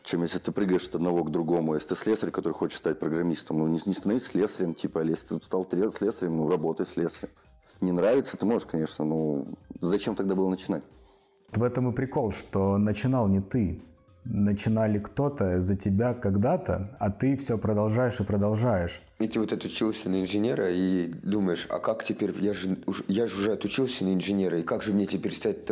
чем 0.03 0.21
если 0.21 0.37
ты 0.37 0.51
прыгаешь 0.51 0.87
от 0.87 0.95
одного 0.95 1.23
к 1.23 1.31
другому. 1.31 1.73
Если 1.73 1.89
ты 1.89 1.95
слесарь, 1.95 2.31
который 2.31 2.53
хочет 2.53 2.77
стать 2.77 2.99
программистом, 2.99 3.59
ну 3.59 3.67
не, 3.67 3.79
не 3.85 3.93
становись 3.93 4.25
слесарем, 4.25 4.75
типа, 4.75 4.99
или 4.99 5.11
если 5.11 5.37
ты 5.37 5.43
стал 5.43 5.65
слесарем, 5.65 6.37
ну 6.37 6.49
работай 6.49 6.85
слесарем. 6.85 7.33
Не 7.81 7.91
нравится, 7.91 8.37
ты 8.37 8.45
можешь, 8.45 8.67
конечно, 8.67 9.05
ну 9.05 9.47
зачем 9.79 10.15
тогда 10.15 10.35
было 10.35 10.49
начинать? 10.49 10.83
В 11.51 11.63
этом 11.63 11.89
и 11.91 11.95
прикол, 11.95 12.31
что 12.31 12.77
начинал 12.77 13.27
не 13.27 13.41
ты. 13.41 13.81
Начинали 14.25 14.99
кто-то 14.99 15.61
за 15.61 15.75
тебя 15.75 16.13
когда-то, 16.13 16.95
а 16.99 17.11
ты 17.11 17.35
все 17.37 17.57
продолжаешь 17.57 18.19
и 18.19 18.23
продолжаешь. 18.23 19.01
И 19.19 19.27
ты 19.27 19.39
вот 19.39 19.53
отучился 19.53 20.09
на 20.09 20.21
инженера 20.21 20.71
и 20.71 21.07
думаешь, 21.07 21.67
а 21.69 21.79
как 21.79 22.03
теперь, 22.03 22.33
я 22.39 22.53
же, 22.53 22.77
я 23.07 23.27
же 23.27 23.35
уже 23.37 23.51
отучился 23.53 24.03
на 24.03 24.13
инженера, 24.13 24.59
и 24.59 24.63
как 24.63 24.81
же 24.81 24.91
мне 24.91 25.05
теперь 25.05 25.33
стать 25.33 25.65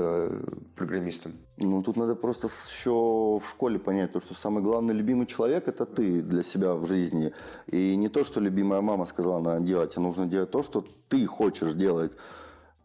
программистом? 0.76 1.34
Ну, 1.58 1.82
тут 1.84 1.98
надо 1.98 2.16
просто 2.16 2.50
еще 2.70 2.92
в 3.40 3.44
школе 3.50 3.80
понять 3.80 4.14
то, 4.14 4.22
что 4.22 4.36
самый 4.36 4.64
главный 4.64 4.94
любимый 4.94 5.26
человек– 5.26 5.68
это 5.68 5.86
ты 5.86 6.22
для 6.22 6.44
себя 6.44 6.76
в 6.76 6.86
жизни. 6.86 7.34
И 7.68 7.96
не 7.96 8.10
то, 8.10 8.24
что 8.24 8.40
любимая 8.40 8.82
мама 8.82 9.06
сказала 9.06 9.42
надо 9.42 9.66
делать, 9.66 9.94
а 9.98 10.00
нужно 10.00 10.28
делать 10.28 10.52
то, 10.52 10.64
что 10.64 10.86
ты 11.08 11.26
хочешь 11.26 11.74
делать. 11.74 12.12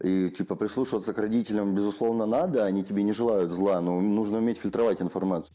И 0.01 0.31
типа 0.31 0.57
прислушиваться 0.57 1.13
к 1.13 1.19
родителям, 1.19 1.75
безусловно, 1.75 2.27
надо, 2.27 2.65
они 2.65 2.85
тебе 2.85 3.03
не 3.03 3.13
желают 3.13 3.53
зла, 3.53 3.81
но 3.81 4.01
нужно 4.01 4.39
уметь 4.39 4.59
фильтровать 4.59 5.01
информацию. 5.01 5.55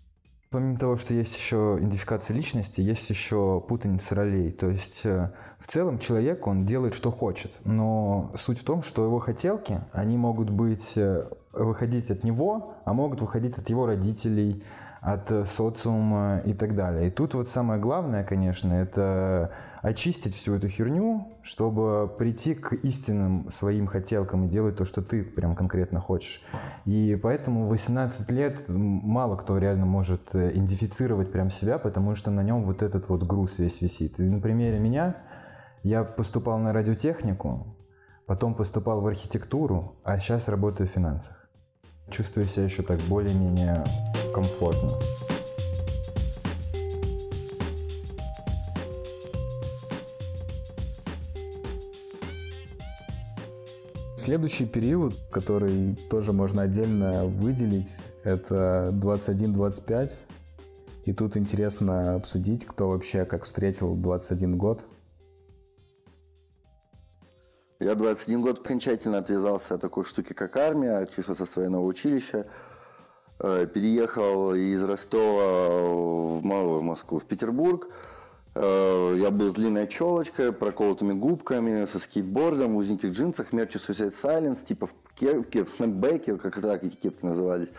Помимо 0.52 0.78
того, 0.78 0.98
что 0.98 1.14
есть 1.14 1.38
еще 1.38 1.78
идентификация 1.80 2.36
личности, 2.36 2.82
есть 2.82 3.10
еще 3.10 3.64
путаница 3.66 4.16
ролей. 4.16 4.52
То 4.52 4.70
есть 4.70 5.06
э, 5.06 5.32
в 5.60 5.68
целом 5.68 5.98
человек, 5.98 6.46
он 6.46 6.66
делает, 6.66 6.94
что 6.94 7.10
хочет. 7.10 7.54
Но 7.64 8.34
суть 8.36 8.60
в 8.60 8.66
том, 8.66 8.84
что 8.84 9.06
его 9.06 9.20
хотелки, 9.20 9.80
они 9.94 10.18
могут 10.18 10.50
быть, 10.50 10.98
э, 10.98 11.24
выходить 11.54 12.12
от 12.12 12.26
него, 12.26 12.74
а 12.84 12.94
могут 12.94 13.22
выходить 13.22 13.58
от 13.60 13.70
его 13.70 13.86
родителей, 13.86 14.62
от 15.02 15.32
э, 15.32 15.46
социума 15.46 16.42
и 16.46 16.54
так 16.54 16.76
далее. 16.76 17.08
И 17.08 17.12
тут 17.12 17.34
вот 17.34 17.50
самое 17.50 17.80
главное, 17.80 18.24
конечно, 18.24 18.72
это 18.72 19.52
очистить 19.82 20.36
всю 20.36 20.54
эту 20.54 20.68
херню, 20.68 21.28
чтобы 21.42 22.08
прийти 22.08 22.54
к 22.54 22.74
истинным 22.74 23.50
своим 23.50 23.88
хотелкам 23.88 24.46
и 24.46 24.48
делать 24.48 24.78
то, 24.78 24.86
что 24.86 25.02
ты 25.02 25.24
прям 25.24 25.56
конкретно 25.56 26.00
хочешь. 26.00 26.44
И 26.86 27.20
поэтому 27.22 27.68
18 27.68 28.30
лет 28.30 28.66
мало 28.68 29.36
кто 29.38 29.58
реально 29.58 29.88
может 29.88 30.36
э, 30.36 30.52
идентифицировать 30.52 31.32
прям 31.32 31.50
себя, 31.50 31.80
потому 31.80 32.14
что 32.14 32.30
на 32.30 32.44
нем 32.44 32.62
вот 32.62 32.84
этот 32.84 33.10
вот 33.10 33.24
груз 33.24 33.58
весь 33.58 33.82
висит. 33.82 34.20
И 34.20 34.24
на 34.24 34.40
примере 34.40 34.78
меня 34.78 35.16
я 35.82 36.04
поступал 36.04 36.60
на 36.60 36.74
радиотехнику, 36.74 37.76
потом 38.28 38.54
поступал 38.54 39.02
в 39.02 39.08
архитектуру, 39.08 39.96
а 40.04 40.20
сейчас 40.20 40.48
работаю 40.48 40.88
в 40.88 40.92
финансах 40.92 41.42
чувствую 42.12 42.46
себя 42.48 42.66
еще 42.66 42.84
так 42.84 43.00
более-менее 43.02 43.84
комфортно. 44.34 44.92
Следующий 54.18 54.66
период, 54.66 55.16
который 55.32 55.96
тоже 56.10 56.32
можно 56.32 56.62
отдельно 56.64 57.26
выделить, 57.26 57.98
это 58.24 58.92
21-25. 58.94 60.20
И 61.06 61.14
тут 61.14 61.36
интересно 61.36 62.16
обсудить, 62.16 62.66
кто 62.66 62.90
вообще 62.90 63.26
как 63.26 63.44
встретил 63.46 63.96
21 63.96 64.58
год– 64.58 64.86
я 67.82 67.96
21 67.96 68.42
год 68.44 68.60
окончательно 68.60 69.18
отвязался 69.18 69.74
от 69.74 69.82
такой 69.82 70.06
штуки, 70.06 70.34
как 70.34 70.56
армия, 70.56 70.98
отчислился 70.98 71.48
с 71.48 71.56
военного 71.56 71.84
училища, 71.84 72.46
переехал 73.42 74.54
из 74.54 74.84
Ростова 74.84 75.80
в 76.40 76.82
Москву, 76.82 77.20
в 77.20 77.26
Петербург. 77.26 77.88
Э, 78.54 79.16
я 79.18 79.32
был 79.32 79.52
с 79.52 79.54
длинной 79.54 79.88
челочкой, 79.88 80.52
проколотыми 80.52 81.14
губками, 81.14 81.86
со 81.86 82.00
скейтбордом, 82.00 82.74
в 82.74 82.78
узеньких 82.78 83.12
джинсах, 83.12 83.54
мерчи 83.54 83.78
Suicide 83.78 84.14
Silence, 84.14 84.66
типа 84.66 84.88
в 84.88 84.94
кепке, 85.16 85.64
в 85.64 85.70
снэпбеке, 85.70 86.38
как 86.38 86.62
так 86.62 86.84
эти 86.84 86.96
кепки 86.96 87.26
назывались. 87.26 87.70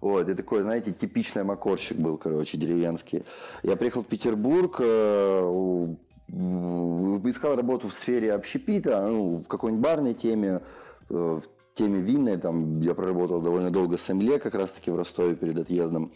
Вот, 0.00 0.28
и 0.28 0.34
такой, 0.34 0.62
знаете, 0.62 0.92
типичный 0.92 1.44
макорщик 1.44 1.96
был, 1.96 2.18
короче, 2.18 2.56
деревенский. 2.56 3.24
Я 3.62 3.76
приехал 3.76 4.02
в 4.02 4.06
Петербург, 4.06 4.76
э, 4.80 5.94
искал 6.28 7.56
работу 7.56 7.88
в 7.88 7.94
сфере 7.94 8.32
общепита, 8.32 9.08
ну, 9.08 9.42
в 9.42 9.48
какой-нибудь 9.48 9.82
барной 9.82 10.14
теме, 10.14 10.60
э, 11.08 11.40
теме 11.78 12.00
винной, 12.00 12.36
там 12.36 12.80
я 12.80 12.94
проработал 12.94 13.40
довольно 13.40 13.70
долго 13.70 13.96
с 13.96 14.10
Эмле, 14.10 14.38
как 14.38 14.54
раз-таки 14.54 14.90
в 14.90 14.96
Ростове 14.96 15.36
перед 15.36 15.58
отъездом. 15.58 16.12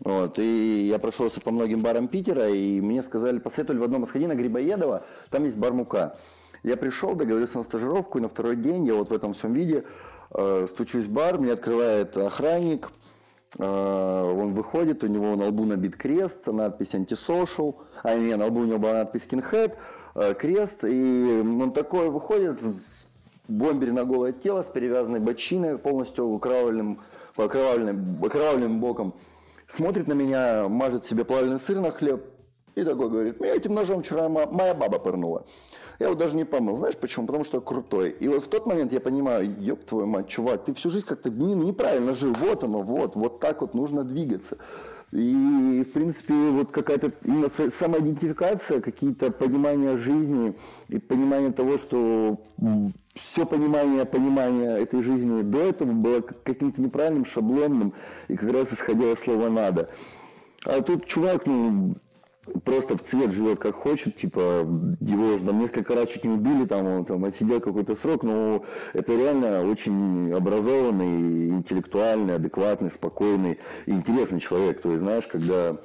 Вот, 0.00 0.38
и 0.38 0.86
я 0.86 0.98
прошелся 0.98 1.40
по 1.40 1.50
многим 1.50 1.82
барам 1.82 2.06
Питера, 2.06 2.48
и 2.48 2.80
мне 2.80 3.02
сказали, 3.02 3.38
посоветовали 3.38 3.80
в 3.80 3.84
одном 3.84 4.04
из 4.04 4.14
на 4.14 4.34
Грибоедова, 4.34 5.04
там 5.30 5.44
есть 5.44 5.56
бар 5.56 5.72
Мука. 5.72 6.16
Я 6.62 6.76
пришел, 6.76 7.14
договорился 7.14 7.58
на 7.58 7.64
стажировку, 7.64 8.18
и 8.18 8.20
на 8.20 8.28
второй 8.28 8.56
день 8.56 8.86
я 8.86 8.94
вот 8.94 9.10
в 9.10 9.12
этом 9.12 9.32
всем 9.32 9.54
виде 9.54 9.84
э, 10.30 10.66
стучусь 10.70 11.06
в 11.06 11.10
бар, 11.10 11.38
мне 11.38 11.52
открывает 11.52 12.16
охранник, 12.16 12.90
а, 13.58 14.24
он 14.24 14.52
выходит, 14.52 15.02
у 15.04 15.06
него 15.06 15.34
на 15.36 15.48
лбу 15.48 15.64
набит 15.64 15.96
крест, 15.96 16.46
надпись 16.46 16.94
антисошел, 16.94 17.80
а 18.02 18.14
не, 18.14 18.36
на 18.36 18.46
лбу 18.46 18.60
у 18.60 18.64
него 18.64 18.78
была 18.78 18.94
надпись 18.94 19.26
skinhead, 19.26 19.74
а, 20.14 20.34
крест, 20.34 20.84
и 20.84 21.40
он 21.42 21.72
такой 21.72 22.10
выходит 22.10 22.60
бомбере 23.48 23.92
на 23.92 24.04
голое 24.04 24.32
тело, 24.32 24.62
с 24.62 24.66
перевязанной 24.66 25.20
бочиной, 25.20 25.78
полностью 25.78 26.32
окровавленным, 26.34 27.00
окровавленным, 27.36 28.80
боком, 28.80 29.14
смотрит 29.68 30.06
на 30.06 30.12
меня, 30.12 30.68
мажет 30.68 31.04
себе 31.04 31.24
плавленый 31.24 31.58
сыр 31.58 31.80
на 31.80 31.90
хлеб, 31.90 32.24
и 32.74 32.84
такой 32.84 33.10
говорит, 33.10 33.40
меня 33.40 33.54
этим 33.54 33.74
ножом 33.74 34.02
вчера 34.02 34.28
моя 34.28 34.74
баба 34.74 34.98
пырнула. 35.00 35.44
Я 35.98 36.06
его 36.06 36.14
даже 36.14 36.36
не 36.36 36.44
помыл. 36.44 36.76
Знаешь 36.76 36.96
почему? 36.96 37.26
Потому 37.26 37.42
что 37.42 37.60
крутой. 37.60 38.10
И 38.10 38.28
вот 38.28 38.44
в 38.44 38.48
тот 38.48 38.66
момент 38.66 38.92
я 38.92 39.00
понимаю, 39.00 39.52
ёб 39.58 39.84
твою 39.84 40.06
мать, 40.06 40.28
чувак, 40.28 40.64
ты 40.64 40.72
всю 40.74 40.90
жизнь 40.90 41.04
как-то 41.04 41.28
не, 41.28 41.54
неправильно 41.54 42.14
жил. 42.14 42.32
Вот 42.34 42.62
оно, 42.62 42.82
вот, 42.82 43.16
вот 43.16 43.40
так 43.40 43.62
вот 43.62 43.74
нужно 43.74 44.04
двигаться. 44.04 44.58
И, 45.10 45.84
в 45.88 45.92
принципе, 45.92 46.34
вот 46.34 46.70
какая-то 46.70 47.12
именно 47.24 47.50
самоидентификация, 47.76 48.80
какие-то 48.80 49.32
понимания 49.32 49.96
жизни 49.96 50.54
и 50.88 50.98
понимание 50.98 51.50
того, 51.50 51.78
что 51.78 52.38
все 53.22 53.46
понимание, 53.46 54.04
понимание 54.04 54.82
этой 54.82 55.02
жизни 55.02 55.42
до 55.42 55.58
этого 55.58 55.92
было 55.92 56.20
каким-то 56.20 56.80
неправильным, 56.80 57.24
шаблонным, 57.24 57.94
и 58.28 58.36
как 58.36 58.52
раз 58.52 58.72
исходило 58.72 59.16
слово 59.16 59.48
«надо». 59.48 59.90
А 60.64 60.82
тут 60.82 61.06
чувак, 61.06 61.46
ну, 61.46 61.94
просто 62.64 62.96
в 62.96 63.02
цвет 63.02 63.32
живет 63.32 63.58
как 63.58 63.74
хочет, 63.74 64.16
типа, 64.16 64.66
его 65.00 65.34
уже 65.34 65.44
там 65.44 65.58
несколько 65.58 65.94
раз 65.94 66.10
чуть 66.10 66.24
не 66.24 66.30
убили, 66.30 66.66
там 66.66 66.86
он 66.86 67.04
там 67.04 67.24
отсидел 67.24 67.60
какой-то 67.60 67.94
срок, 67.94 68.22
но 68.22 68.64
это 68.92 69.14
реально 69.14 69.62
очень 69.70 70.32
образованный, 70.32 71.48
интеллектуальный, 71.48 72.36
адекватный, 72.36 72.90
спокойный 72.90 73.58
и 73.86 73.92
интересный 73.92 74.40
человек. 74.40 74.80
То 74.80 74.90
есть, 74.90 75.02
знаешь, 75.02 75.26
когда 75.26 75.76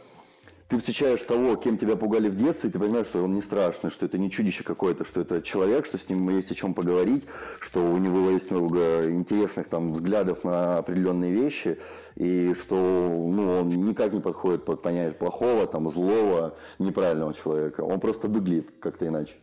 ты 0.73 0.79
встречаешь 0.79 1.21
того, 1.21 1.55
кем 1.55 1.77
тебя 1.77 1.95
пугали 1.95 2.29
в 2.29 2.35
детстве, 2.35 2.69
и 2.69 2.73
ты 2.73 2.79
понимаешь, 2.79 3.05
что 3.05 3.23
он 3.23 3.35
не 3.35 3.43
страшный, 3.43 3.91
что 3.91 4.07
это 4.07 4.17
не 4.17 4.31
чудище 4.31 4.63
какое-то, 4.63 5.05
что 5.05 5.21
это 5.21 5.39
человек, 5.43 5.85
что 5.85 5.99
с 5.99 6.09
ним 6.09 6.27
есть 6.29 6.49
о 6.49 6.55
чем 6.55 6.73
поговорить, 6.73 7.25
что 7.59 7.79
у 7.79 7.97
него 7.97 8.31
есть 8.31 8.49
много 8.49 9.07
интересных 9.11 9.67
там 9.67 9.93
взглядов 9.93 10.43
на 10.43 10.79
определенные 10.79 11.31
вещи, 11.31 11.77
и 12.15 12.55
что 12.55 12.75
ну, 12.75 13.59
он 13.59 13.69
никак 13.69 14.13
не 14.13 14.19
подходит 14.19 14.65
под 14.65 14.81
понятие 14.81 15.13
плохого, 15.13 15.67
там, 15.67 15.91
злого, 15.91 16.55
неправильного 16.79 17.35
человека. 17.35 17.81
Он 17.81 17.99
просто 17.99 18.27
выглядит 18.27 18.71
как-то 18.79 19.07
иначе. 19.07 19.35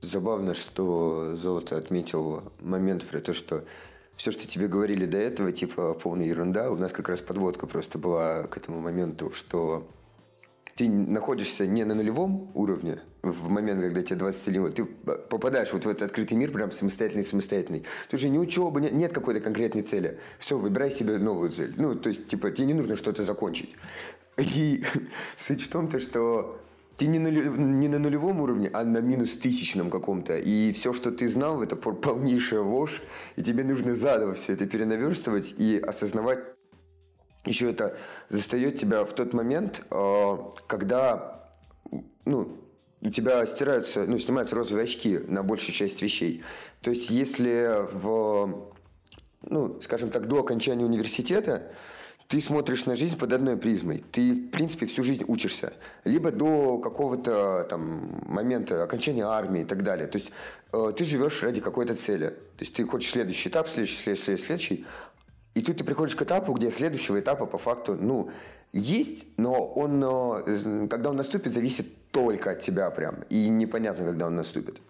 Забавно, 0.00 0.54
что 0.54 1.36
Золото 1.36 1.76
отметил 1.76 2.42
момент 2.60 3.04
про 3.06 3.20
то, 3.20 3.32
что 3.32 3.62
все, 4.16 4.30
что 4.30 4.46
тебе 4.46 4.68
говорили 4.68 5.06
до 5.06 5.18
этого, 5.18 5.52
типа 5.52 5.94
полная 5.94 6.26
ерунда. 6.26 6.70
У 6.70 6.76
нас 6.76 6.92
как 6.92 7.08
раз 7.08 7.20
подводка 7.20 7.66
просто 7.66 7.98
была 7.98 8.44
к 8.44 8.56
этому 8.56 8.80
моменту, 8.80 9.32
что 9.32 9.88
ты 10.76 10.88
находишься 10.88 11.66
не 11.66 11.84
на 11.84 11.94
нулевом 11.94 12.50
уровне 12.54 13.00
в 13.22 13.48
момент, 13.48 13.80
когда 13.80 14.02
тебе 14.02 14.16
21 14.16 14.62
год, 14.62 14.74
ты 14.74 14.84
попадаешь 14.84 15.72
вот 15.72 15.84
в 15.84 15.88
этот 15.88 16.02
открытый 16.02 16.36
мир 16.36 16.50
прям 16.50 16.72
самостоятельный, 16.72 17.24
самостоятельный. 17.24 17.84
Тут 18.10 18.20
же 18.20 18.28
ни 18.28 18.38
учебы, 18.38 18.80
нет 18.80 19.12
какой-то 19.12 19.40
конкретной 19.40 19.82
цели. 19.82 20.18
Все, 20.38 20.58
выбирай 20.58 20.90
себе 20.90 21.18
новую 21.18 21.50
цель. 21.50 21.72
Ну, 21.76 21.94
то 21.94 22.08
есть, 22.08 22.26
типа, 22.26 22.50
тебе 22.50 22.66
не 22.66 22.74
нужно 22.74 22.96
что-то 22.96 23.22
закончить. 23.22 23.74
И 24.38 24.84
суть 25.36 25.62
в 25.62 25.68
том, 25.68 25.88
то, 25.88 26.00
что 26.00 26.58
ты 27.02 27.08
не 27.08 27.18
на, 27.18 27.28
не 27.28 27.88
на 27.88 27.98
нулевом 27.98 28.40
уровне, 28.40 28.70
а 28.72 28.84
на 28.84 28.98
минус 28.98 29.36
тысячном 29.36 29.90
каком-то. 29.90 30.38
И 30.38 30.70
все, 30.70 30.92
что 30.92 31.10
ты 31.10 31.26
знал, 31.26 31.60
это 31.60 31.74
полнейшая 31.74 32.60
ложь. 32.60 33.02
И 33.34 33.42
тебе 33.42 33.64
нужно 33.64 33.96
заново 33.96 34.34
все 34.34 34.52
это 34.52 34.66
перенаверстывать 34.66 35.52
и 35.58 35.78
осознавать. 35.78 36.38
Еще 37.44 37.70
это 37.70 37.96
застает 38.28 38.78
тебя 38.78 39.04
в 39.04 39.12
тот 39.14 39.32
момент, 39.34 39.84
э, 39.90 40.36
когда 40.68 41.50
ну, 42.24 42.56
у 43.00 43.10
тебя 43.10 43.44
стираются, 43.46 44.04
ну, 44.06 44.16
снимаются 44.18 44.54
розовые 44.54 44.84
очки 44.84 45.18
на 45.26 45.42
большую 45.42 45.74
часть 45.74 46.02
вещей. 46.02 46.44
То 46.82 46.90
есть, 46.90 47.10
если 47.10 47.84
в, 47.92 48.70
ну, 49.42 49.80
скажем 49.80 50.10
так, 50.10 50.28
до 50.28 50.38
окончания 50.38 50.84
университета 50.84 51.72
ты 52.32 52.40
смотришь 52.40 52.86
на 52.86 52.96
жизнь 52.96 53.18
под 53.18 53.30
одной 53.34 53.58
призмой. 53.58 54.02
Ты, 54.10 54.32
в 54.32 54.50
принципе, 54.52 54.86
всю 54.86 55.02
жизнь 55.02 55.22
учишься. 55.28 55.74
Либо 56.04 56.30
до 56.30 56.78
какого-то 56.78 57.66
там 57.68 58.22
момента 58.26 58.82
окончания 58.82 59.26
армии 59.26 59.62
и 59.62 59.64
так 59.66 59.82
далее. 59.82 60.06
То 60.06 60.16
есть 60.16 60.32
э, 60.72 60.92
ты 60.96 61.04
живешь 61.04 61.42
ради 61.42 61.60
какой-то 61.60 61.94
цели. 61.94 62.28
То 62.28 62.60
есть 62.60 62.72
ты 62.72 62.86
хочешь 62.86 63.10
следующий 63.10 63.50
этап, 63.50 63.68
следующий, 63.68 63.98
следующий, 63.98 64.38
следующий. 64.38 64.86
И 65.52 65.60
тут 65.60 65.76
ты 65.76 65.84
приходишь 65.84 66.16
к 66.16 66.22
этапу, 66.22 66.54
где 66.54 66.70
следующего 66.70 67.20
этапа 67.20 67.44
по 67.44 67.58
факту, 67.58 67.98
ну, 68.00 68.30
есть, 68.72 69.26
но 69.36 69.66
он, 69.66 70.02
э, 70.02 70.86
когда 70.88 71.10
он 71.10 71.16
наступит, 71.16 71.52
зависит 71.52 71.86
только 72.12 72.52
от 72.52 72.62
тебя 72.62 72.88
прям. 72.88 73.16
И 73.28 73.50
непонятно, 73.50 74.06
когда 74.06 74.28
он 74.28 74.36
наступит. 74.36 74.80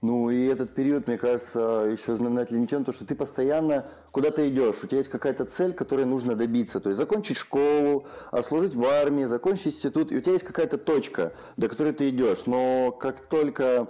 Ну 0.00 0.30
и 0.30 0.46
этот 0.46 0.74
период, 0.74 1.08
мне 1.08 1.18
кажется, 1.18 1.88
еще 1.90 2.14
знаменателен 2.14 2.68
тем, 2.68 2.82
что 2.92 3.04
ты 3.04 3.16
постоянно 3.16 3.84
куда-то 4.12 4.48
идешь, 4.48 4.84
у 4.84 4.86
тебя 4.86 4.98
есть 4.98 5.10
какая-то 5.10 5.44
цель, 5.44 5.72
которой 5.72 6.04
нужно 6.04 6.36
добиться. 6.36 6.78
То 6.78 6.90
есть 6.90 6.98
закончить 6.98 7.36
школу, 7.36 8.06
служить 8.42 8.76
в 8.76 8.84
армии, 8.84 9.24
закончить 9.24 9.74
институт, 9.74 10.12
и 10.12 10.16
у 10.16 10.20
тебя 10.20 10.34
есть 10.34 10.44
какая-то 10.44 10.78
точка, 10.78 11.32
до 11.56 11.68
которой 11.68 11.92
ты 11.92 12.10
идешь. 12.10 12.46
Но 12.46 12.92
как 12.92 13.26
только 13.26 13.88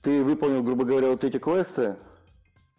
ты 0.00 0.22
выполнил, 0.22 0.62
грубо 0.62 0.86
говоря, 0.86 1.08
вот 1.08 1.22
эти 1.22 1.38
квесты, 1.38 1.96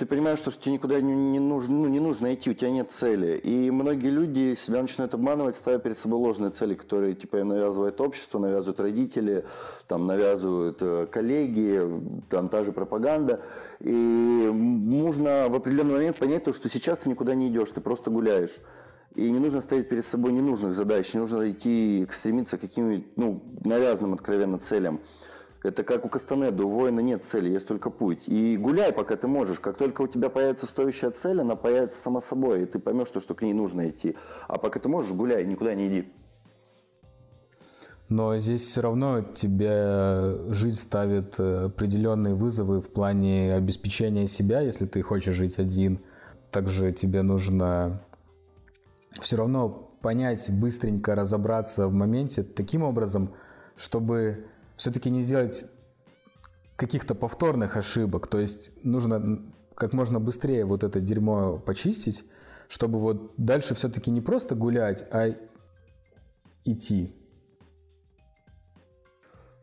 ты 0.02 0.08
понимаешь, 0.08 0.40
что 0.40 0.50
тебе 0.50 0.74
никуда 0.74 1.00
не, 1.00 1.14
не, 1.14 1.40
нужно, 1.40 1.76
ну, 1.76 1.88
не 1.88 2.00
нужно 2.00 2.34
идти, 2.34 2.50
у 2.50 2.56
тебя 2.56 2.72
нет 2.72 2.90
цели. 2.90 3.38
И 3.38 3.70
многие 3.70 4.08
люди 4.08 4.56
себя 4.56 4.82
начинают 4.82 5.14
обманывать, 5.14 5.56
ставя 5.56 5.78
перед 5.78 5.96
собой 5.96 6.18
ложные 6.18 6.50
цели, 6.50 6.74
которые 6.74 7.14
типа 7.14 7.38
им 7.38 7.50
навязывает 7.50 8.02
общество, 8.02 8.40
навязывают 8.40 8.80
родители, 8.80 9.46
там, 9.88 10.08
навязывают 10.08 10.80
э, 10.82 11.06
коллеги, 11.06 11.88
там 12.32 12.50
та 12.50 12.64
же 12.64 12.72
пропаганда. 12.72 13.42
И 13.80 13.92
нужно 13.92 15.50
в 15.50 15.54
определенный 15.54 15.94
момент 15.94 16.18
понять 16.18 16.46
то, 16.46 16.52
что 16.52 16.68
сейчас 16.68 16.98
ты 17.00 17.10
никуда 17.10 17.36
не 17.36 17.50
идешь, 17.50 17.70
ты 17.70 17.80
просто 17.80 18.10
гуляешь. 18.10 18.56
И 19.14 19.30
не 19.30 19.38
нужно 19.38 19.62
ставить 19.62 19.88
перед 19.88 20.04
собой 20.04 20.32
ненужных 20.32 20.74
задач, 20.74 21.14
не 21.14 21.20
нужно 21.20 21.52
идти 21.52 22.08
стремиться 22.10 22.58
к 22.58 22.62
каким-нибудь 22.62 23.06
ну, 23.18 23.44
навязанным 23.64 24.16
откровенно 24.16 24.58
целям. 24.58 25.00
Это 25.64 25.84
как 25.84 26.06
у 26.06 26.10
Кастанеда, 26.10 26.66
у 26.66 26.70
воина 26.70 27.02
нет 27.02 27.24
цели, 27.24 27.52
есть 27.52 27.68
только 27.68 27.92
путь. 27.92 28.28
И 28.28 28.58
гуляй, 28.58 28.92
пока 28.92 29.16
ты 29.16 29.28
можешь. 29.28 29.60
Как 29.60 29.78
только 29.78 30.02
у 30.02 30.08
тебя 30.08 30.30
появится 30.30 30.66
стоящая 30.66 31.12
цель, 31.12 31.40
она 31.40 31.56
появится 31.56 32.00
сама 32.00 32.20
собой, 32.20 32.64
и 32.64 32.66
ты 32.66 32.80
поймешь, 32.80 33.08
что, 33.08 33.20
что 33.20 33.36
к 33.36 33.44
ней 33.44 33.54
нужно 33.54 33.88
идти. 33.90 34.16
А 34.48 34.58
пока 34.58 34.80
ты 34.80 34.90
можешь, 34.90 35.12
гуляй, 35.12 35.46
никуда 35.46 35.76
не 35.76 35.88
иди. 35.88 36.12
Но 38.10 38.38
здесь 38.40 38.64
все 38.64 38.82
равно 38.82 39.22
тебе 39.22 40.52
жизнь 40.52 40.80
ставит 40.80 41.40
э, 41.40 41.66
определенные 41.68 42.34
вызовы 42.34 42.82
в 42.82 42.92
плане 42.92 43.54
обеспечения 43.54 44.28
себя, 44.28 44.60
если 44.60 44.86
ты 44.86 45.02
хочешь 45.02 45.36
жить 45.36 45.60
один. 45.60 46.00
Также 46.50 46.92
тебе 46.92 47.22
нужно 47.22 48.02
все 49.22 49.38
равно 49.38 49.70
понять, 50.02 50.50
быстренько 50.50 51.16
разобраться 51.16 51.88
в 51.88 51.94
моменте 51.94 52.44
таким 52.44 52.84
образом, 52.84 53.34
чтобы 53.78 54.46
все-таки 54.82 55.12
не 55.12 55.22
сделать 55.22 55.66
каких-то 56.76 57.14
повторных 57.14 57.78
ошибок. 57.78 58.26
То 58.26 58.40
есть 58.40 58.72
нужно 58.84 59.54
как 59.76 59.94
можно 59.94 60.20
быстрее 60.20 60.66
вот 60.66 60.84
это 60.84 61.00
дерьмо 61.00 61.60
почистить, 61.60 62.26
чтобы 62.68 62.98
вот 62.98 63.34
дальше 63.38 63.76
все-таки 63.76 64.10
не 64.10 64.22
просто 64.22 64.56
гулять, 64.56 65.06
а 65.12 65.36
идти. 66.66 67.16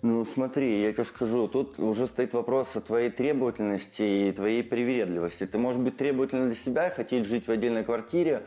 Ну 0.03 0.25
смотри, 0.25 0.83
я 0.83 0.93
тебе 0.93 1.05
скажу, 1.05 1.49
тут 1.49 1.81
уже 1.81 2.07
стоит 2.07 2.33
вопрос 2.33 2.77
о 2.77 2.81
твоей 2.81 3.11
требовательности 3.11 4.29
и 4.29 4.33
твоей 4.33 4.63
привередливости. 4.63 5.47
Ты 5.47 5.59
можешь 5.59 5.81
быть 5.81 5.97
требовательным 5.97 6.47
для 6.47 6.55
себя, 6.55 6.91
хотеть 6.91 7.27
жить 7.27 7.49
в 7.49 7.51
отдельной 7.51 7.83
квартире, 7.83 8.45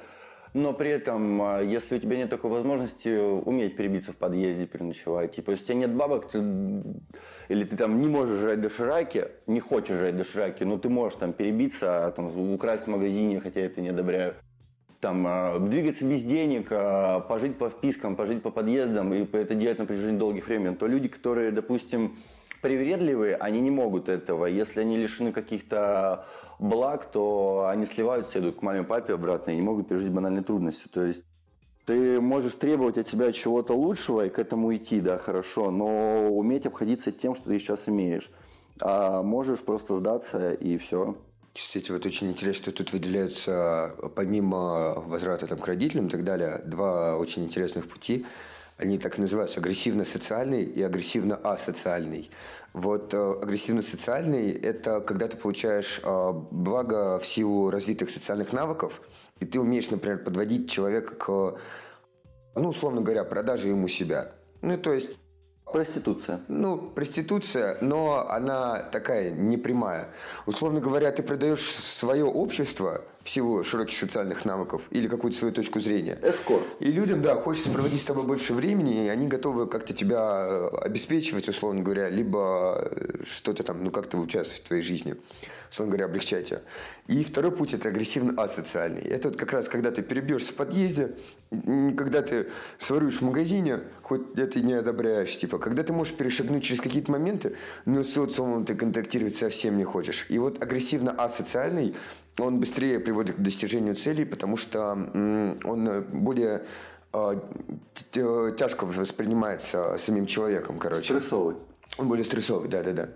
но 0.54 0.74
при 0.74 0.89
этом, 0.89 1.41
а, 1.41 1.62
если 1.62 1.95
у 1.95 1.99
тебя 1.99 2.18
нет 2.18 2.30
такой 2.30 2.52
возможности, 2.52 3.10
уметь 3.10 3.78
перебиться 3.78 4.12
в 4.12 4.18
подъезде, 4.18 4.66
переночевать. 4.66 5.36
Типа, 5.36 5.52
если 5.52 5.64
у 5.64 5.68
тебя 5.68 5.78
нет 5.78 5.95
бабок, 5.95 6.30
ты, 6.30 6.39
или 7.47 7.64
ты 7.64 7.78
там 7.78 8.02
не 8.02 8.08
можешь 8.08 8.41
жрать 8.41 8.62
дошираки, 8.62 9.28
не 9.47 9.62
хочешь 9.62 9.95
жрать 9.95 10.18
дошираки, 10.18 10.64
но 10.64 10.78
ты 10.78 10.89
можешь 10.89 11.18
там 11.18 11.32
перебиться, 11.32 12.08
а, 12.08 12.12
там, 12.12 12.54
украсть 12.54 12.84
в 12.84 12.88
магазине, 12.88 13.39
хотя 13.39 13.62
это 13.62 13.82
не 13.82 13.89
одобряю. 13.89 14.36
Там, 14.99 15.26
а, 15.26 15.58
двигаться 15.58 16.06
без 16.06 16.24
денег, 16.24 16.70
пожить 17.28 17.58
по 17.58 17.70
впискам, 17.70 18.16
пожить 18.16 18.43
по 18.43 18.52
подъездам 18.52 19.14
и 19.14 19.26
это 19.38 19.56
делать 19.56 19.80
на 19.80 19.86
протяжении 19.86 20.18
долгих 20.18 20.47
времен, 20.47 20.76
то 20.76 20.86
люди, 20.86 21.08
которые, 21.08 21.52
допустим, 21.52 22.18
привередливые, 22.62 23.36
они 23.36 23.60
не 23.62 23.72
могут 23.72 24.10
этого. 24.10 24.45
Если 24.45 24.82
они 24.82 24.97
лишены 24.97 25.32
каких-то 25.32 26.26
благ, 26.62 27.12
то 27.12 27.68
они 27.70 27.86
сливаются, 27.86 28.39
идут 28.39 28.59
к 28.59 28.62
маме, 28.62 28.84
папе 28.84 29.16
обратно 29.16 29.51
и 29.51 29.55
не 29.55 29.62
могут 29.62 29.89
пережить 29.89 30.12
банальные 30.12 30.43
трудности. 30.43 30.88
То 30.88 31.03
есть 31.03 31.26
ты 31.86 32.22
можешь 32.22 32.53
требовать 32.53 32.97
от 32.97 33.07
себя 33.07 33.34
чего-то 33.34 33.74
лучшего 33.74 34.28
и 34.28 34.30
к 34.30 34.39
этому 34.39 34.74
идти, 34.74 35.01
да, 35.01 35.18
хорошо, 35.18 35.72
но 35.72 36.30
уметь 36.30 36.66
обходиться 36.66 37.12
тем, 37.12 37.36
что 37.36 37.49
ты 37.49 37.59
сейчас 37.59 37.89
имеешь. 37.89 38.30
А 38.80 39.24
можешь 39.24 39.59
просто 39.62 39.95
сдаться 39.97 40.53
и 40.53 40.78
все. 40.78 41.16
Кстати, 41.53 41.91
вот 41.91 42.05
очень 42.05 42.30
интересно, 42.30 42.64
что 42.64 42.72
тут 42.72 42.93
выделяются, 42.93 43.95
помимо 44.16 45.01
возврата 45.01 45.47
там, 45.47 45.59
к 45.59 45.68
родителям 45.68 46.07
и 46.07 46.09
так 46.09 46.24
далее, 46.24 46.62
два 46.64 47.18
очень 47.18 47.43
интересных 47.43 47.89
пути. 47.89 48.26
Они 48.82 48.97
так 48.97 49.19
и 49.19 49.21
называются 49.21 49.59
агрессивно-социальный 49.59 50.63
и 50.63 50.82
агрессивно-асоциальный. 50.82 52.32
Вот 52.73 53.13
э, 53.13 53.39
агрессивно-социальный– 53.41 54.49
это 54.63 55.01
когда 55.01 55.27
ты 55.27 55.38
получаешь 55.38 56.01
э, 56.03 56.32
благо 56.49 57.19
в 57.19 57.25
силу 57.25 57.69
развитых 57.69 58.09
социальных 58.09 58.53
навыков, 58.53 59.01
и 59.39 59.45
ты 59.45 59.59
умеешь, 59.59 59.91
например, 59.91 60.23
подводить 60.23 60.67
человека 60.67 61.13
к, 61.13 61.27
ну, 62.55 62.69
условно 62.69 63.01
говоря, 63.01 63.23
продаже 63.23 63.67
ему 63.67 63.88
себя. 63.88 64.32
Ну, 64.61 64.75
то 64.79 64.93
есть 64.93 65.19
Проституция. 65.71 66.41
Ну, 66.49 66.77
проституция, 66.77 67.77
но 67.79 68.27
она 68.29 68.79
такая 68.79 69.32
непрямая. 69.32 70.09
Условно 70.45 70.82
говоря, 70.82 71.11
ты 71.11 71.23
продаешь 71.23 71.71
свое 71.71 72.25
общество 72.25 73.05
в 73.24 73.30
силу 73.30 73.63
широких 73.63 73.97
социальных 73.97 74.45
навыков 74.45 74.82
или 74.89 75.07
какую-то 75.07 75.38
свою 75.38 75.53
точку 75.53 75.80
зрения. 75.80 76.17
Эскорт. 76.24 76.65
И 76.80 76.91
людям, 76.91 77.22
да, 77.22 77.36
хочется 77.36 77.69
проводить 77.69 78.01
с 78.01 78.05
тобой 78.05 78.24
больше 78.24 78.53
времени, 78.53 79.05
и 79.05 79.09
они 79.09 79.28
готовы 79.28 79.67
как-то 79.67 79.93
тебя 79.93 80.45
э, 80.47 80.69
обеспечивать, 80.82 81.47
условно 81.47 81.82
говоря, 81.82 82.09
либо 82.09 82.89
э, 82.91 83.24
что-то 83.24 83.63
там, 83.63 83.84
ну, 83.84 83.91
как-то 83.91 84.17
участвовать 84.17 84.63
в 84.63 84.67
твоей 84.67 84.84
жизни 84.84 85.15
условно 85.72 85.91
говоря, 85.91 86.05
облегчать 86.05 86.53
И 87.07 87.24
второй 87.24 87.51
путь– 87.51 87.74
это 87.74 87.89
агрессивно-асоциальный. 87.89 89.01
Это 89.01 89.30
вот 89.30 89.38
как 89.38 89.53
раз, 89.53 89.69
когда 89.69 89.91
ты 89.91 90.01
перебьешься 90.01 90.51
в 90.51 90.55
подъезде, 90.55 91.15
когда 91.97 92.22
ты 92.22 92.47
своруешь 92.78 93.19
в 93.19 93.22
магазине, 93.22 93.82
хоть 94.01 94.38
это 94.38 94.59
и 94.59 94.61
не 94.61 94.74
одобряешь, 94.74 95.38
типа, 95.38 95.59
когда 95.59 95.84
ты 95.84 95.93
можешь 95.93 96.13
перешагнуть 96.13 96.63
через 96.63 96.82
какие-то 96.82 97.11
моменты, 97.11 97.55
но 97.86 98.03
с 98.03 98.09
социумом 98.09 98.65
ты 98.65 98.76
контактировать 98.76 99.36
совсем 99.36 99.78
не 99.78 99.84
хочешь. 99.84 100.26
И 100.30 100.38
вот 100.39 100.61
агрессивно-асоциальный, 100.61 101.95
он 102.38 102.59
быстрее 102.59 102.99
приводит 102.99 103.36
к 103.36 103.39
достижению 103.39 103.95
целей, 103.95 104.25
потому 104.25 104.57
что 104.57 104.91
он 104.91 106.05
более 106.11 106.63
а, 107.13 107.36
тяжко 108.57 108.86
воспринимается 108.86 109.97
самим 109.97 110.25
человеком, 110.25 110.79
короче. 110.79 111.03
Стрессовый. 111.03 111.57
Он 111.97 112.07
более 112.07 112.23
стрессовый, 112.23 112.69
да-да-да. 112.69 113.09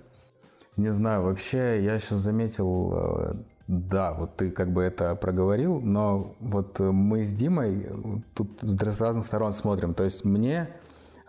Не 0.75 0.89
знаю, 0.89 1.23
вообще 1.23 1.81
я 1.81 1.97
сейчас 1.97 2.19
заметил, 2.19 2.91
э, 2.93 3.33
да, 3.67 4.13
вот 4.13 4.35
ты 4.35 4.51
как 4.51 4.73
бы 4.73 4.83
это 4.83 5.15
проговорил, 5.15 5.79
но 5.79 6.35
вот 6.41 6.79
мы 6.81 7.23
с 7.23 7.33
Димой 7.33 7.87
тут 8.33 8.59
с 8.61 9.01
разных 9.01 9.25
сторон 9.25 9.53
смотрим. 9.53 9.93
То 9.93 10.03
есть 10.03 10.25
мне 10.25 10.69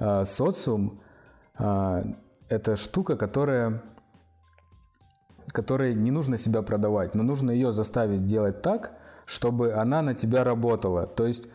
э, 0.00 0.24
социум 0.24 1.00
э, 1.60 2.02
это 2.48 2.74
штука, 2.74 3.16
которая 3.16 3.82
которой 5.52 5.94
не 5.94 6.10
нужно 6.10 6.38
себя 6.38 6.62
продавать, 6.62 7.14
но 7.14 7.22
нужно 7.22 7.50
ее 7.50 7.72
заставить 7.72 8.26
делать 8.26 8.62
так, 8.62 8.92
чтобы 9.24 9.72
она 9.72 10.02
на 10.02 10.14
тебя 10.14 10.44
работала. 10.44 11.06
То 11.06 11.26
есть 11.26 11.48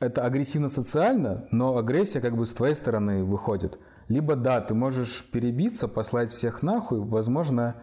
это 0.00 0.24
агрессивно-социально, 0.24 1.46
но 1.50 1.76
агрессия 1.76 2.20
как 2.20 2.36
бы 2.36 2.46
с 2.46 2.52
твоей 2.52 2.74
стороны 2.74 3.24
выходит. 3.24 3.78
Либо 4.08 4.36
да, 4.36 4.60
ты 4.60 4.74
можешь 4.74 5.24
перебиться, 5.30 5.88
послать 5.88 6.30
всех 6.30 6.62
нахуй, 6.62 7.00
возможно, 7.00 7.76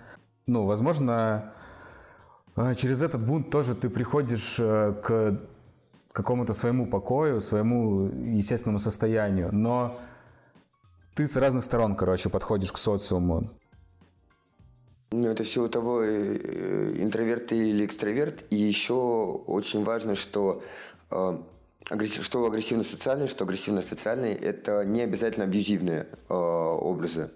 ну, 0.45 0.65
возможно, 0.65 1.53
э, 2.55 2.75
через 2.75 3.01
этот 3.01 3.25
бунт 3.25 3.49
тоже 3.49 3.75
ты 3.75 3.89
приходишь 3.89 4.57
э, 4.59 4.93
к 5.03 5.39
какому-то 6.13 6.53
своему 6.53 6.85
покою, 6.85 7.41
своему 7.41 8.05
естественному 8.05 8.79
состоянию, 8.79 9.49
но 9.51 9.97
ты 11.15 11.27
с 11.27 11.35
разных 11.35 11.63
сторон, 11.63 11.95
короче, 11.95 12.29
подходишь 12.29 12.71
к 12.71 12.77
социуму. 12.77 13.49
Ну, 15.15 15.29
это 15.29 15.43
всего 15.43 15.67
того, 15.67 16.01
э, 16.01 16.95
интроверт 16.97 17.47
ты 17.47 17.55
или 17.55 17.85
экстраверт. 17.85 18.45
И 18.49 18.55
еще 18.55 18.95
очень 19.45 19.83
важно, 19.83 20.15
что 20.15 20.63
что 22.21 22.45
агрессивно-социальный, 22.45 23.27
что 23.27 23.43
агрессивно-социальный, 23.43 24.33
это 24.33 24.83
не 24.85 25.01
обязательно 25.01 25.45
абьюзивные 25.45 26.07
э, 26.29 26.33
образы. 26.33 27.29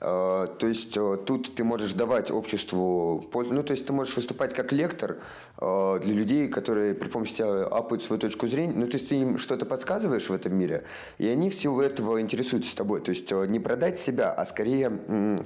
Э, 0.00 0.46
то 0.58 0.66
есть 0.66 0.96
э, 0.96 1.18
тут 1.26 1.54
ты 1.54 1.62
можешь 1.62 1.92
давать 1.92 2.30
обществу 2.30 3.28
ну 3.34 3.62
то 3.62 3.72
есть 3.72 3.86
ты 3.86 3.92
можешь 3.92 4.16
выступать 4.16 4.54
как 4.54 4.72
лектор 4.72 5.18
э, 5.58 6.00
для 6.02 6.14
людей, 6.14 6.48
которые 6.48 6.94
при 6.94 7.08
помощи 7.08 7.34
тебя 7.34 7.66
апают 7.66 8.02
свою 8.02 8.18
точку 8.18 8.46
зрения, 8.46 8.72
ну 8.74 8.86
то 8.86 8.96
есть 8.96 9.10
ты 9.10 9.16
им 9.16 9.36
что-то 9.36 9.66
подсказываешь 9.66 10.28
в 10.28 10.32
этом 10.32 10.54
мире, 10.54 10.84
и 11.18 11.28
они 11.28 11.50
в 11.50 11.54
силу 11.54 11.82
этого 11.82 12.20
интересуются 12.20 12.74
тобой. 12.74 13.02
То 13.02 13.10
есть 13.10 13.30
не 13.30 13.60
продать 13.60 13.98
себя, 13.98 14.32
а 14.32 14.46
скорее 14.46 14.90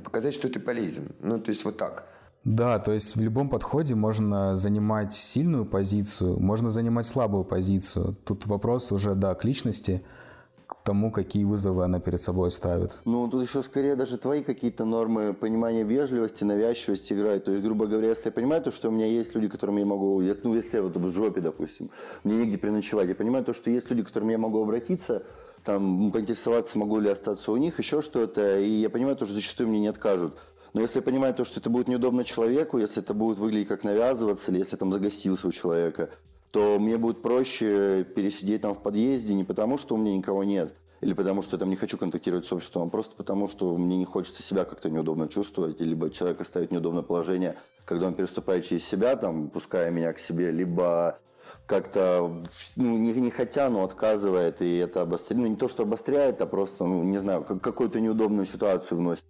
показать, 0.04 0.34
что 0.34 0.48
ты 0.48 0.60
полезен. 0.60 1.08
Ну 1.20 1.40
то 1.40 1.50
есть 1.50 1.64
вот 1.64 1.76
так. 1.76 2.04
Да, 2.44 2.78
то 2.78 2.92
есть 2.92 3.16
в 3.16 3.22
любом 3.22 3.48
подходе 3.48 3.94
можно 3.94 4.54
занимать 4.54 5.14
сильную 5.14 5.64
позицию, 5.64 6.38
можно 6.38 6.68
занимать 6.68 7.06
слабую 7.06 7.44
позицию. 7.44 8.16
Тут 8.24 8.46
вопрос 8.46 8.92
уже, 8.92 9.14
да, 9.14 9.34
к 9.34 9.44
личности, 9.44 10.04
к 10.66 10.76
тому, 10.82 11.10
какие 11.10 11.44
вызовы 11.44 11.84
она 11.84 12.00
перед 12.00 12.20
собой 12.20 12.50
ставит. 12.50 13.00
Ну, 13.04 13.28
тут 13.28 13.42
еще 13.46 13.62
скорее 13.62 13.96
даже 13.96 14.18
твои 14.18 14.42
какие-то 14.42 14.84
нормы 14.84 15.34
понимания 15.34 15.84
вежливости, 15.84 16.44
навязчивости 16.44 17.12
играют. 17.12 17.44
То 17.44 17.52
есть, 17.52 17.64
грубо 17.64 17.86
говоря, 17.86 18.08
если 18.08 18.26
я 18.26 18.32
понимаю 18.32 18.62
то, 18.62 18.70
что 18.70 18.88
у 18.88 18.92
меня 18.92 19.06
есть 19.06 19.34
люди, 19.34 19.48
которым 19.48 19.76
я 19.76 19.84
могу, 19.84 20.20
ну, 20.20 20.54
если 20.54 20.76
я 20.76 20.82
вот 20.82 20.96
в 20.96 21.10
жопе, 21.10 21.40
допустим, 21.40 21.90
мне 22.22 22.36
негде 22.36 22.56
переночевать, 22.56 23.08
я 23.08 23.14
понимаю 23.14 23.44
то, 23.44 23.52
что 23.52 23.70
есть 23.70 23.90
люди, 23.90 24.02
к 24.02 24.06
которым 24.06 24.30
я 24.30 24.38
могу 24.38 24.62
обратиться, 24.62 25.22
там, 25.64 26.12
поинтересоваться, 26.12 26.78
могу 26.78 26.98
ли 26.98 27.08
остаться 27.08 27.52
у 27.52 27.56
них, 27.56 27.78
еще 27.78 28.02
что-то, 28.02 28.58
и 28.58 28.68
я 28.68 28.90
понимаю 28.90 29.16
то, 29.16 29.26
что 29.26 29.34
зачастую 29.34 29.68
мне 29.68 29.80
не 29.80 29.88
откажут. 29.88 30.34
Но 30.72 30.80
если 30.80 30.98
я 30.98 31.02
понимаю 31.02 31.34
то, 31.34 31.44
что 31.44 31.60
это 31.60 31.70
будет 31.70 31.88
неудобно 31.88 32.24
человеку, 32.24 32.78
если 32.78 33.00
это 33.00 33.14
будет 33.14 33.38
выглядеть 33.38 33.68
как 33.68 33.84
навязываться, 33.84 34.50
или 34.50 34.58
если 34.58 34.76
там 34.76 34.92
загостился 34.92 35.46
у 35.46 35.52
человека, 35.52 36.10
то 36.54 36.78
мне 36.78 36.96
будет 36.98 37.20
проще 37.20 38.04
пересидеть 38.04 38.62
там 38.62 38.76
в 38.76 38.78
подъезде 38.80 39.34
не 39.34 39.42
потому, 39.42 39.76
что 39.76 39.96
у 39.96 39.98
меня 39.98 40.16
никого 40.16 40.44
нет, 40.44 40.72
или 41.00 41.12
потому, 41.12 41.42
что 41.42 41.56
я 41.56 41.58
там 41.58 41.68
не 41.68 41.74
хочу 41.74 41.98
контактировать 41.98 42.46
с 42.46 42.52
обществом, 42.52 42.86
а 42.86 42.88
просто 42.88 43.16
потому, 43.16 43.48
что 43.48 43.76
мне 43.76 43.96
не 43.96 44.04
хочется 44.04 44.40
себя 44.40 44.64
как-то 44.64 44.88
неудобно 44.88 45.26
чувствовать, 45.26 45.80
либо 45.80 46.10
человека 46.10 46.44
ставить 46.44 46.68
в 46.68 46.72
неудобное 46.72 47.02
положение, 47.02 47.56
когда 47.84 48.06
он 48.06 48.14
переступает 48.14 48.64
через 48.64 48.84
себя, 48.84 49.16
там, 49.16 49.50
пуская 49.50 49.90
меня 49.90 50.12
к 50.12 50.20
себе, 50.20 50.52
либо 50.52 51.18
как-то, 51.66 52.44
ну, 52.76 52.98
не, 52.98 53.12
не 53.14 53.32
хотя, 53.32 53.68
но 53.68 53.82
отказывает, 53.82 54.62
и 54.62 54.76
это 54.76 55.02
обостряет, 55.02 55.42
ну, 55.42 55.48
не 55.48 55.56
то, 55.56 55.66
что 55.66 55.82
обостряет, 55.82 56.40
а 56.40 56.46
просто, 56.46 56.84
ну, 56.84 57.02
не 57.02 57.18
знаю, 57.18 57.42
как, 57.42 57.60
какую-то 57.62 57.98
неудобную 57.98 58.46
ситуацию 58.46 58.98
вносит. 58.98 59.24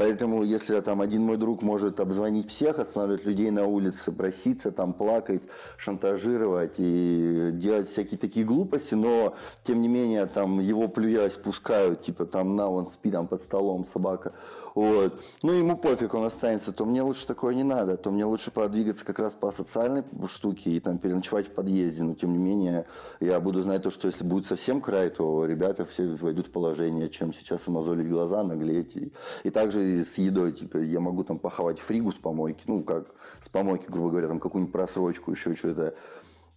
Поэтому, 0.00 0.44
если 0.44 0.80
там 0.80 1.02
один 1.02 1.24
мой 1.24 1.36
друг 1.36 1.60
может 1.60 2.00
обзвонить 2.00 2.48
всех, 2.48 2.78
останавливать 2.78 3.26
людей 3.26 3.50
на 3.50 3.66
улице, 3.66 4.10
проситься, 4.10 4.72
там 4.72 4.94
плакать, 4.94 5.42
шантажировать 5.76 6.72
и 6.78 7.50
делать 7.52 7.86
всякие 7.86 8.16
такие 8.16 8.46
глупости, 8.46 8.94
но 8.94 9.34
тем 9.62 9.82
не 9.82 9.88
менее 9.88 10.24
там 10.24 10.58
его 10.58 10.88
плюясь 10.88 11.34
пускают, 11.34 12.00
типа 12.00 12.24
там 12.24 12.56
на 12.56 12.70
он 12.70 12.86
спи 12.86 13.10
там 13.10 13.26
под 13.26 13.42
столом 13.42 13.84
собака, 13.84 14.32
вот. 14.74 15.20
Ну 15.42 15.52
ему 15.52 15.76
пофиг, 15.76 16.14
он 16.14 16.24
останется, 16.24 16.72
то 16.72 16.84
мне 16.84 17.02
лучше 17.02 17.26
такое 17.26 17.54
не 17.54 17.64
надо, 17.64 17.96
то 17.96 18.10
мне 18.10 18.24
лучше 18.24 18.50
продвигаться 18.50 19.04
как 19.04 19.18
раз 19.18 19.34
по 19.34 19.50
социальной 19.50 20.04
штуке 20.28 20.70
и 20.70 20.80
там 20.80 20.98
переночевать 20.98 21.48
в 21.48 21.52
подъезде, 21.52 22.02
но 22.02 22.14
тем 22.14 22.32
не 22.32 22.38
менее 22.38 22.86
я 23.20 23.40
буду 23.40 23.62
знать 23.62 23.82
то, 23.82 23.90
что 23.90 24.06
если 24.06 24.24
будет 24.24 24.46
совсем 24.46 24.80
край, 24.80 25.10
то 25.10 25.44
ребята 25.44 25.84
все 25.84 26.06
войдут 26.16 26.48
в 26.48 26.50
положение, 26.50 27.08
чем 27.08 27.32
сейчас 27.32 27.66
умазолить 27.66 28.08
глаза, 28.08 28.42
наглеть. 28.42 28.96
И, 28.96 29.12
и 29.44 29.50
также 29.50 30.04
с 30.04 30.18
едой, 30.18 30.52
типа, 30.52 30.78
я 30.78 31.00
могу 31.00 31.24
там 31.24 31.38
похавать 31.38 31.78
фригу 31.78 32.12
с 32.12 32.16
помойки, 32.16 32.62
ну, 32.66 32.82
как 32.82 33.14
с 33.40 33.48
помойки, 33.48 33.86
грубо 33.88 34.10
говоря, 34.10 34.28
там 34.28 34.40
какую-нибудь 34.40 34.72
просрочку, 34.72 35.30
еще 35.30 35.54
что-то. 35.54 35.94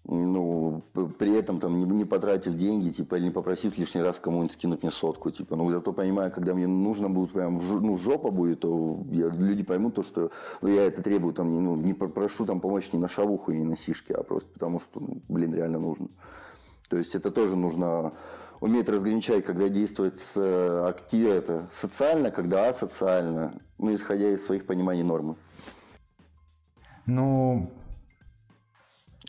Ну, 0.06 0.82
при 1.18 1.34
этом 1.34 1.60
там 1.62 1.78
не, 1.80 1.86
не 1.86 2.04
потратив 2.04 2.56
деньги, 2.56 2.89
типа, 2.89 3.16
или 3.16 3.26
не 3.26 3.32
попросив 3.32 3.78
лишний 3.78 4.01
раз 4.01 4.20
кому-нибудь 4.20 4.51
скинуть 4.51 4.84
мне 4.84 4.91
сотку, 4.91 5.32
типа, 5.32 5.56
ну, 5.56 5.70
зато 5.70 5.93
понимаю, 5.93 6.30
когда 6.30 6.54
мне 6.54 6.68
нужно 6.68 7.10
будет 7.10 7.32
прям, 7.32 7.62
ну, 7.82 7.95
жопа 7.95 8.30
будет, 8.30 8.60
то 8.60 8.99
я- 9.12 9.30
люди 9.30 9.64
поймут 9.64 9.95
то, 9.95 10.04
что 10.04 10.30
ну, 10.62 10.68
я 10.68 10.84
это 10.88 11.01
требую, 11.01 11.34
там, 11.34 11.51
не, 11.54 11.62
ну, 11.62 11.78
не 11.78 11.93
про- 11.93 12.10
прошу 12.10 12.45
там 12.45 12.60
помочь 12.60 12.91
не 12.91 12.99
на 12.99 13.08
шавуху 13.08 13.54
и 13.54 13.64
на 13.64 13.78
сишки, 13.78 14.12
а 14.12 14.24
просто 14.24 14.49
потому, 14.51 14.80
что, 14.80 14.99
ну, 14.99 15.22
блин, 15.30 15.56
реально 15.56 15.80
нужно. 15.80 16.10
То 16.89 16.97
есть 16.97 17.16
это 17.16 17.32
тоже 17.32 17.56
нужно 17.56 18.12
уметь 18.60 18.89
разграничать, 18.89 19.45
когда 19.45 19.70
действовать 19.70 20.20
с 20.20 20.34
э, 20.36 20.86
акти- 20.86 21.26
это, 21.26 21.70
социально, 21.74 22.30
когда 22.30 22.68
асоциально, 22.68 23.54
ну, 23.78 23.95
исходя 23.95 24.30
из 24.32 24.45
своих 24.45 24.66
пониманий 24.66 25.04
нормы. 25.04 25.36
Ну, 27.06 27.70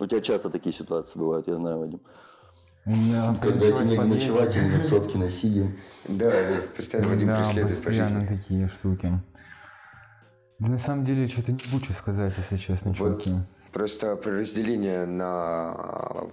У 0.00 0.06
тебя 0.06 0.20
часто 0.20 0.50
такие 0.50 0.74
ситуации 0.74 1.18
бывают, 1.18 1.46
я 1.48 1.56
знаю, 1.56 1.78
Вадим. 1.78 2.00
меня 2.84 3.36
Когда 3.40 3.70
тебе 3.70 3.74
в 3.74 3.84
негде 3.86 4.06
ночевать, 4.14 4.56
или 4.56 4.64
нет 4.64 4.86
сотки 4.86 5.16
на 5.16 5.30
сиге. 5.30 5.76
Да, 6.08 6.30
да, 6.30 6.56
постоянно 6.76 7.10
Вадим 7.10 7.28
да, 7.28 7.36
преследует 7.36 7.82
по 7.82 7.92
жизни. 7.92 8.26
такие 8.26 8.68
штуки. 8.68 9.12
Да 10.58 10.68
на 10.68 10.78
самом 10.78 11.04
деле 11.04 11.28
что-то 11.28 11.52
не 11.52 11.60
лучше 11.72 11.92
сказать, 11.92 12.32
если 12.36 12.56
честно, 12.56 12.90
Вот. 12.92 12.96
чуваки. 13.22 13.34
Просто 13.72 14.14
про 14.14 14.30
разделение 14.38 15.04
на 15.04 16.28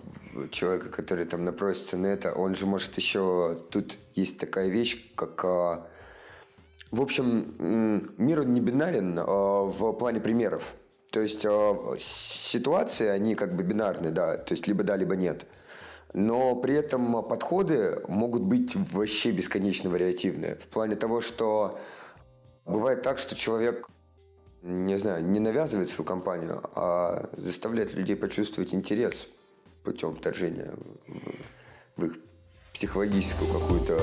человека, 0.51 0.89
который 0.89 1.25
там 1.25 1.43
напросится 1.43 1.97
на 1.97 2.05
это, 2.07 2.31
он 2.33 2.53
же 2.55 2.67
может 2.67 2.95
еще... 2.97 3.59
Тут 3.71 3.97
есть 4.13 4.37
такая 4.37 4.69
вещь, 4.69 5.13
как... 5.15 5.43
а, 5.43 5.87
В 6.91 7.01
общем, 7.01 7.55
мир 8.19 8.41
он 8.41 8.53
не 8.53 8.61
бинарен 8.61 9.17
а, 9.17 9.63
в 9.63 9.91
плане 9.93 10.19
примеров. 10.19 10.73
То 11.11 11.19
есть 11.19 11.45
а, 11.45 11.95
ситуации, 11.99 13.07
они 13.07 13.35
как 13.35 13.55
бы 13.55 13.63
бинарны, 13.63 14.11
да, 14.11 14.37
то 14.37 14.53
есть 14.53 14.67
либо 14.67 14.83
да, 14.83 14.95
либо 14.95 15.15
нет. 15.15 15.45
Но 16.13 16.55
при 16.55 16.73
этом 16.75 17.23
подходы 17.23 18.01
могут 18.07 18.41
быть 18.41 18.75
вообще 18.75 19.31
бесконечно 19.31 19.89
вариативные. 19.89 20.55
В 20.55 20.67
плане 20.67 20.95
того, 20.95 21.21
что 21.21 21.79
бывает 22.65 23.01
так, 23.01 23.17
что 23.17 23.35
человек 23.35 23.87
не 24.61 24.97
знаю, 24.97 25.25
не 25.25 25.39
навязывает 25.39 25.89
свою 25.89 26.07
компанию, 26.07 26.61
а 26.75 27.29
заставляет 27.33 27.93
людей 27.93 28.15
почувствовать 28.15 28.73
интерес 28.73 29.27
путем 29.83 30.13
вторжения 30.13 30.73
в 31.95 32.05
их 32.05 32.17
психологическую 32.73 33.51
какую-то... 33.51 33.99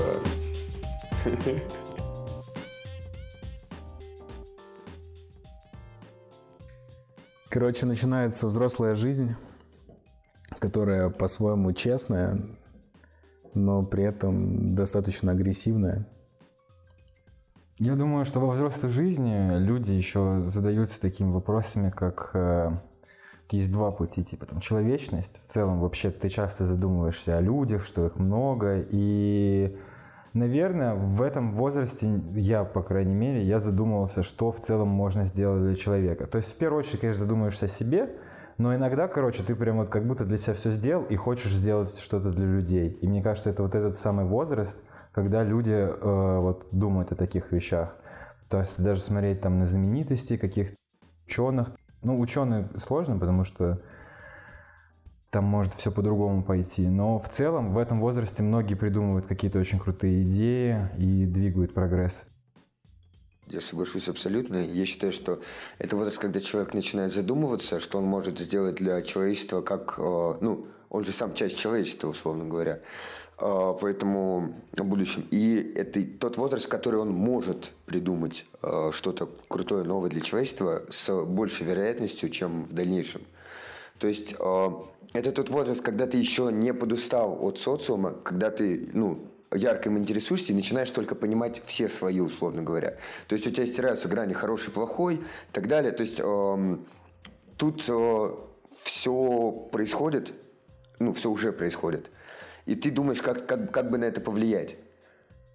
Короче, 7.49 7.87
начинается 7.87 8.45
взрослая 8.45 8.93
жизнь, 8.93 9.35
которая 10.59 11.09
по-своему 11.09 11.73
честная, 11.73 12.39
но 13.55 13.83
при 13.83 14.03
этом 14.03 14.75
достаточно 14.75 15.31
агрессивная. 15.31 16.07
Я 17.79 17.95
думаю, 17.95 18.25
что 18.25 18.39
во 18.39 18.53
взрослой 18.53 18.89
жизни 18.89 19.57
люди 19.57 19.91
еще 19.91 20.43
задаются 20.45 21.01
такими 21.01 21.31
вопросами, 21.31 21.89
как 21.89 22.29
э, 22.33 22.71
есть 23.49 23.71
два 23.71 23.89
пути, 23.91 24.23
типа 24.23 24.45
там 24.45 24.59
человечность. 24.59 25.39
В 25.43 25.47
целом 25.47 25.79
вообще 25.79 26.11
ты 26.11 26.29
часто 26.29 26.65
задумываешься 26.65 27.35
о 27.35 27.41
людях, 27.41 27.83
что 27.83 28.05
их 28.05 28.17
много, 28.17 28.85
и 28.91 29.75
Наверное, 30.39 30.95
в 30.95 31.21
этом 31.21 31.53
возрасте 31.53 32.21
я, 32.33 32.63
по 32.63 32.81
крайней 32.81 33.13
мере, 33.13 33.43
я 33.43 33.59
задумывался, 33.59 34.23
что 34.23 34.53
в 34.53 34.61
целом 34.61 34.87
можно 34.87 35.25
сделать 35.25 35.63
для 35.63 35.75
человека. 35.75 36.27
То 36.27 36.37
есть, 36.37 36.53
в 36.53 36.57
первую 36.57 36.79
очередь, 36.79 37.01
конечно, 37.01 37.25
задумаешься 37.25 37.65
о 37.65 37.67
себе, 37.67 38.15
но 38.57 38.73
иногда, 38.73 39.09
короче, 39.09 39.43
ты 39.43 39.53
прям 39.53 39.79
вот 39.79 39.89
как 39.89 40.07
будто 40.07 40.23
для 40.23 40.37
себя 40.37 40.53
все 40.53 40.71
сделал 40.71 41.03
и 41.03 41.17
хочешь 41.17 41.51
сделать 41.51 41.99
что-то 41.99 42.31
для 42.31 42.45
людей. 42.45 42.97
И 43.01 43.07
мне 43.09 43.21
кажется, 43.21 43.49
это 43.49 43.63
вот 43.63 43.75
этот 43.75 43.97
самый 43.97 44.23
возраст, 44.23 44.77
когда 45.11 45.43
люди 45.43 45.73
э, 45.73 46.39
вот 46.39 46.67
думают 46.71 47.11
о 47.11 47.15
таких 47.15 47.51
вещах. 47.51 47.97
То 48.47 48.59
есть 48.59 48.81
даже 48.81 49.01
смотреть 49.01 49.41
там 49.41 49.59
на 49.59 49.65
знаменитостей, 49.65 50.37
каких-то 50.37 50.77
ученых. 51.27 51.71
Ну, 52.01 52.17
ученые 52.17 52.69
сложно, 52.77 53.19
потому 53.19 53.43
что 53.43 53.81
там 55.31 55.43
может 55.43 55.73
все 55.75 55.91
по-другому 55.91 56.43
пойти. 56.43 56.87
Но 56.87 57.19
в 57.19 57.29
целом 57.29 57.73
в 57.73 57.77
этом 57.77 57.99
возрасте 57.99 58.43
многие 58.43 58.75
придумывают 58.75 59.25
какие-то 59.27 59.59
очень 59.59 59.79
крутые 59.79 60.23
идеи 60.23 60.89
и 60.97 61.25
двигают 61.25 61.73
прогресс. 61.73 62.27
Я 63.47 63.61
соглашусь 63.61 64.07
абсолютно. 64.09 64.57
Я 64.57 64.85
считаю, 64.85 65.11
что 65.11 65.41
это 65.79 65.95
возраст, 65.95 66.19
когда 66.19 66.39
человек 66.39 66.73
начинает 66.73 67.13
задумываться, 67.13 67.79
что 67.79 67.97
он 67.97 68.05
может 68.05 68.39
сделать 68.39 68.75
для 68.75 69.01
человечества, 69.01 69.61
как, 69.61 69.95
э, 69.97 70.33
ну, 70.41 70.67
он 70.89 71.03
же 71.03 71.11
сам 71.11 71.33
часть 71.33 71.57
человечества, 71.57 72.09
условно 72.09 72.45
говоря. 72.45 72.81
Э, 73.39 73.73
Поэтому 73.81 74.53
в 74.73 74.83
будущем. 74.83 75.27
И 75.31 75.73
это 75.75 76.03
тот 76.19 76.37
возраст, 76.37 76.67
который 76.67 76.99
он 76.99 77.09
может 77.09 77.71
придумать 77.87 78.45
э, 78.61 78.91
что-то 78.93 79.27
крутое, 79.47 79.83
новое 79.83 80.11
для 80.11 80.21
человечества 80.21 80.83
с 80.91 81.11
большей 81.25 81.65
вероятностью, 81.65 82.29
чем 82.29 82.65
в 82.65 82.73
дальнейшем. 82.73 83.21
То 83.97 84.07
есть 84.07 84.35
это 85.13 85.31
тот 85.31 85.49
возраст, 85.49 85.81
когда 85.81 86.05
ты 86.07 86.17
еще 86.17 86.51
не 86.51 86.73
подустал 86.73 87.37
от 87.43 87.59
социума, 87.59 88.13
когда 88.23 88.51
ты, 88.51 88.89
ну, 88.93 89.29
ярко 89.51 89.89
им 89.89 89.97
интересуешься 89.97 90.51
и 90.51 90.55
начинаешь 90.55 90.91
только 90.91 91.15
понимать 91.15 91.61
все 91.65 91.89
свои, 91.89 92.19
условно 92.19 92.61
говоря. 92.61 92.97
То 93.27 93.33
есть 93.33 93.47
у 93.47 93.51
тебя 93.51 93.65
стираются 93.65 94.07
грани 94.07 94.33
хороший, 94.33 94.71
плохой 94.71 95.15
и 95.15 95.51
так 95.51 95.67
далее. 95.67 95.91
То 95.91 96.01
есть 96.01 96.19
э, 96.23 96.77
тут 97.57 97.85
э, 97.89 98.31
все 98.83 99.51
происходит, 99.71 100.33
ну, 100.99 101.13
все 101.13 101.31
уже 101.31 101.51
происходит. 101.51 102.11
И 102.65 102.75
ты 102.75 102.91
думаешь, 102.91 103.21
как, 103.21 103.47
как, 103.47 103.71
как 103.71 103.89
бы 103.89 103.97
на 103.97 104.05
это 104.05 104.21
повлиять. 104.21 104.75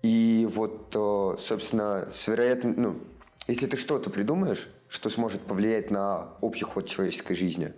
И 0.03 0.49
вот, 0.51 0.95
э, 0.97 1.37
собственно, 1.41 2.09
с 2.13 2.27
вероятно, 2.27 2.75
ну, 2.77 3.01
если 3.47 3.67
ты 3.67 3.77
что-то 3.77 4.11
придумаешь, 4.11 4.69
что 4.89 5.09
сможет 5.11 5.43
повлиять 5.43 5.91
на 5.91 6.31
общий 6.41 6.65
ход 6.65 6.87
человеческой 6.87 7.35
жизни, 7.35 7.73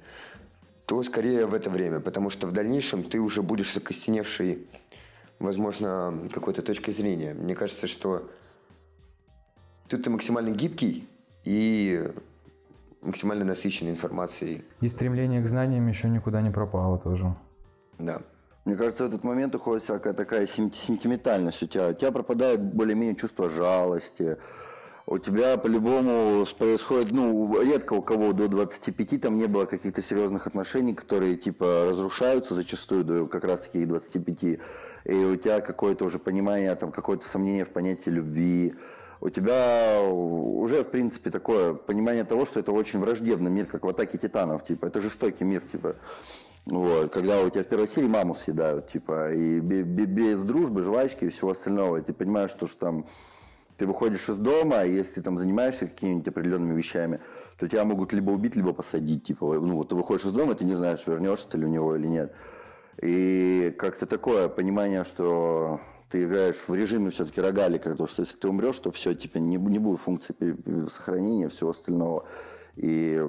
то 0.87 1.03
скорее 1.03 1.47
в 1.47 1.55
это 1.55 1.69
время, 1.69 2.01
потому 2.01 2.31
что 2.31 2.47
в 2.47 2.53
дальнейшем 2.53 3.03
ты 3.03 3.19
уже 3.19 3.43
будешь 3.43 3.75
закостеневший, 3.75 4.67
возможно, 5.41 6.15
какой-то 6.33 6.63
точкой 6.63 6.93
зрения. 6.93 7.35
Мне 7.35 7.57
кажется, 7.57 7.89
что 7.89 8.31
тут 9.89 10.05
ты 10.05 10.11
максимально 10.11 10.51
гибкий 10.51 11.09
и 11.45 12.09
максимально 13.03 13.45
насыщенной 13.45 13.91
информацией. 13.91 14.65
И 14.81 14.89
стремление 14.89 15.43
к 15.43 15.49
знаниям 15.49 15.87
еще 15.89 16.09
никуда 16.09 16.41
не 16.41 16.51
пропало 16.51 16.99
тоже. 16.99 17.35
Да. 17.99 18.23
Мне 18.65 18.77
кажется, 18.77 19.05
в 19.05 19.09
этот 19.09 19.25
момент 19.25 19.55
уходит 19.55 19.85
всякая 19.85 20.13
такая 20.13 20.47
сентиментальность 20.47 21.63
у 21.63 21.67
тебя. 21.67 21.89
У 21.89 21.95
тебя 21.95 22.11
пропадает 22.11 22.61
более-менее 22.61 23.15
чувство 23.15 23.49
жалости. 23.49 24.37
У 25.09 25.19
тебя 25.19 25.57
по-любому 25.57 26.45
происходит, 26.59 27.13
ну, 27.13 27.63
редко 27.63 27.93
у 27.93 28.03
кого 28.03 28.33
до 28.33 28.49
25 28.49 29.21
там 29.21 29.39
не 29.39 29.47
было 29.47 29.65
каких-то 29.65 30.03
серьезных 30.03 30.49
отношений, 30.49 30.95
которые, 30.95 31.37
типа, 31.37 31.87
разрушаются 31.89 32.55
зачастую 32.55 33.05
до 33.05 33.27
как 33.27 33.45
раз 33.45 33.61
таки 33.69 33.85
25. 33.85 34.43
И 34.43 34.59
у 35.15 35.37
тебя 35.37 35.61
какое-то 35.61 36.07
уже 36.07 36.19
понимание, 36.19 36.75
там, 36.75 36.91
какое-то 36.91 37.25
сомнение 37.25 37.65
в 37.65 37.69
понятии 37.69 38.11
любви. 38.11 38.75
У 39.21 39.31
тебя 39.31 40.01
уже, 40.03 40.83
в 40.83 40.89
принципе, 40.89 41.31
такое 41.31 41.75
понимание 41.75 42.25
того, 42.25 42.45
что 42.45 42.59
это 42.59 42.73
очень 42.73 42.99
враждебный 42.99 43.51
мир, 43.51 43.67
как 43.67 43.85
в 43.85 43.89
«Атаке 43.89 44.19
титанов», 44.19 44.65
типа, 44.65 44.87
это 44.87 45.01
жестокий 45.01 45.45
мир, 45.45 45.63
типа. 45.71 45.95
Вот, 46.65 47.13
когда 47.13 47.43
у 47.43 47.49
тебя 47.49 47.63
в 47.63 47.69
первой 47.69 47.87
серии 47.87 48.09
маму 48.09 48.35
съедают, 48.35 48.91
типа, 48.91 49.31
и 49.31 49.61
без 49.61 50.43
дружбы, 50.43 50.83
жвачки 50.83 51.27
и 51.27 51.29
всего 51.29 51.53
остального, 51.53 51.99
и 51.99 52.03
ты 52.03 52.13
понимаешь, 52.13 52.51
что, 52.51 52.67
что 52.67 52.81
там 52.81 53.07
ты 53.77 53.87
выходишь 53.87 54.29
из 54.29 54.37
дома, 54.37 54.85
и 54.85 54.95
если 54.95 55.15
ты 55.15 55.23
там 55.23 55.39
занимаешься 55.39 55.87
какими-нибудь 55.87 56.29
определенными 56.29 56.77
вещами, 56.77 57.21
то 57.59 57.69
тебя 57.69 57.85
могут 57.85 58.13
либо 58.13 58.31
убить, 58.31 58.57
либо 58.57 58.73
посадить. 58.73 59.25
Типа, 59.25 59.55
ну, 59.55 59.77
вот 59.77 59.91
ты 59.91 59.95
выходишь 59.95 60.27
из 60.27 60.33
дома, 60.33 60.55
ты 60.55 60.65
не 60.65 60.75
знаешь, 60.75 61.07
вернешься 61.07 61.49
ты 61.49 61.59
ли 61.59 61.67
у 61.67 61.69
него 61.69 61.97
или 61.97 62.07
нет. 62.07 62.35
И 63.03 63.75
как-то 63.79 64.07
такое 64.07 64.49
понимание, 64.49 65.05
что 65.05 65.81
ты 66.11 66.25
играешь 66.25 66.57
в 66.67 66.75
режиме 66.75 67.11
все-таки 67.11 67.41
рогалика, 67.41 67.95
то 67.95 68.07
что 68.07 68.23
если 68.23 68.37
ты 68.37 68.49
умрешь, 68.49 68.79
то 68.79 68.91
все, 68.91 69.15
типа, 69.15 69.39
не, 69.39 69.57
не 69.57 69.79
будет 69.79 70.01
функции 70.01 70.35
сохранения 70.89 71.49
всего 71.49 71.71
остального. 71.71 72.27
И 72.77 73.23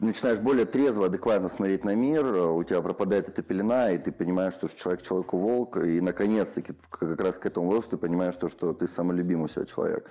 начинаешь 0.00 0.38
более 0.38 0.64
трезво, 0.64 1.06
адекватно 1.06 1.48
смотреть 1.48 1.84
на 1.84 1.94
мир, 1.94 2.24
у 2.24 2.62
тебя 2.62 2.80
пропадает 2.82 3.28
эта 3.28 3.42
пелена, 3.42 3.90
и 3.90 3.98
ты 3.98 4.12
понимаешь, 4.12 4.54
что 4.54 4.68
человек 4.68 5.02
человеку 5.02 5.38
волк, 5.38 5.76
и 5.76 6.00
наконец-таки 6.00 6.74
как 6.90 7.20
раз 7.20 7.38
к 7.38 7.46
этому 7.46 7.66
возрасту 7.66 7.92
ты 7.92 7.96
понимаешь, 7.98 8.36
то, 8.36 8.48
что 8.48 8.72
ты 8.72 8.86
самолюбимый 8.86 9.46
у 9.46 9.48
себя 9.48 9.64
человек, 9.64 10.10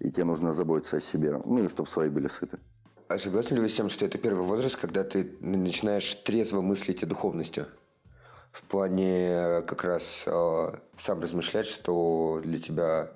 и 0.00 0.10
тебе 0.10 0.24
нужно 0.24 0.52
заботиться 0.52 0.96
о 0.96 1.00
себе, 1.00 1.40
ну 1.44 1.64
и 1.64 1.68
чтобы 1.68 1.88
свои 1.88 2.08
были 2.08 2.28
сыты. 2.28 2.58
А 3.08 3.18
согласны 3.18 3.56
ли 3.56 3.60
вы 3.60 3.68
с 3.68 3.74
тем, 3.74 3.88
что 3.88 4.04
это 4.04 4.18
первый 4.18 4.44
возраст, 4.44 4.76
когда 4.76 5.02
ты 5.02 5.36
начинаешь 5.40 6.14
трезво 6.14 6.60
мыслить 6.60 7.02
о 7.02 7.06
духовности? 7.06 7.66
В 8.52 8.62
плане 8.62 9.62
как 9.66 9.84
раз 9.84 10.24
э, 10.26 10.72
сам 10.98 11.20
размышлять, 11.20 11.66
что 11.66 12.40
для 12.42 12.60
тебя 12.60 13.10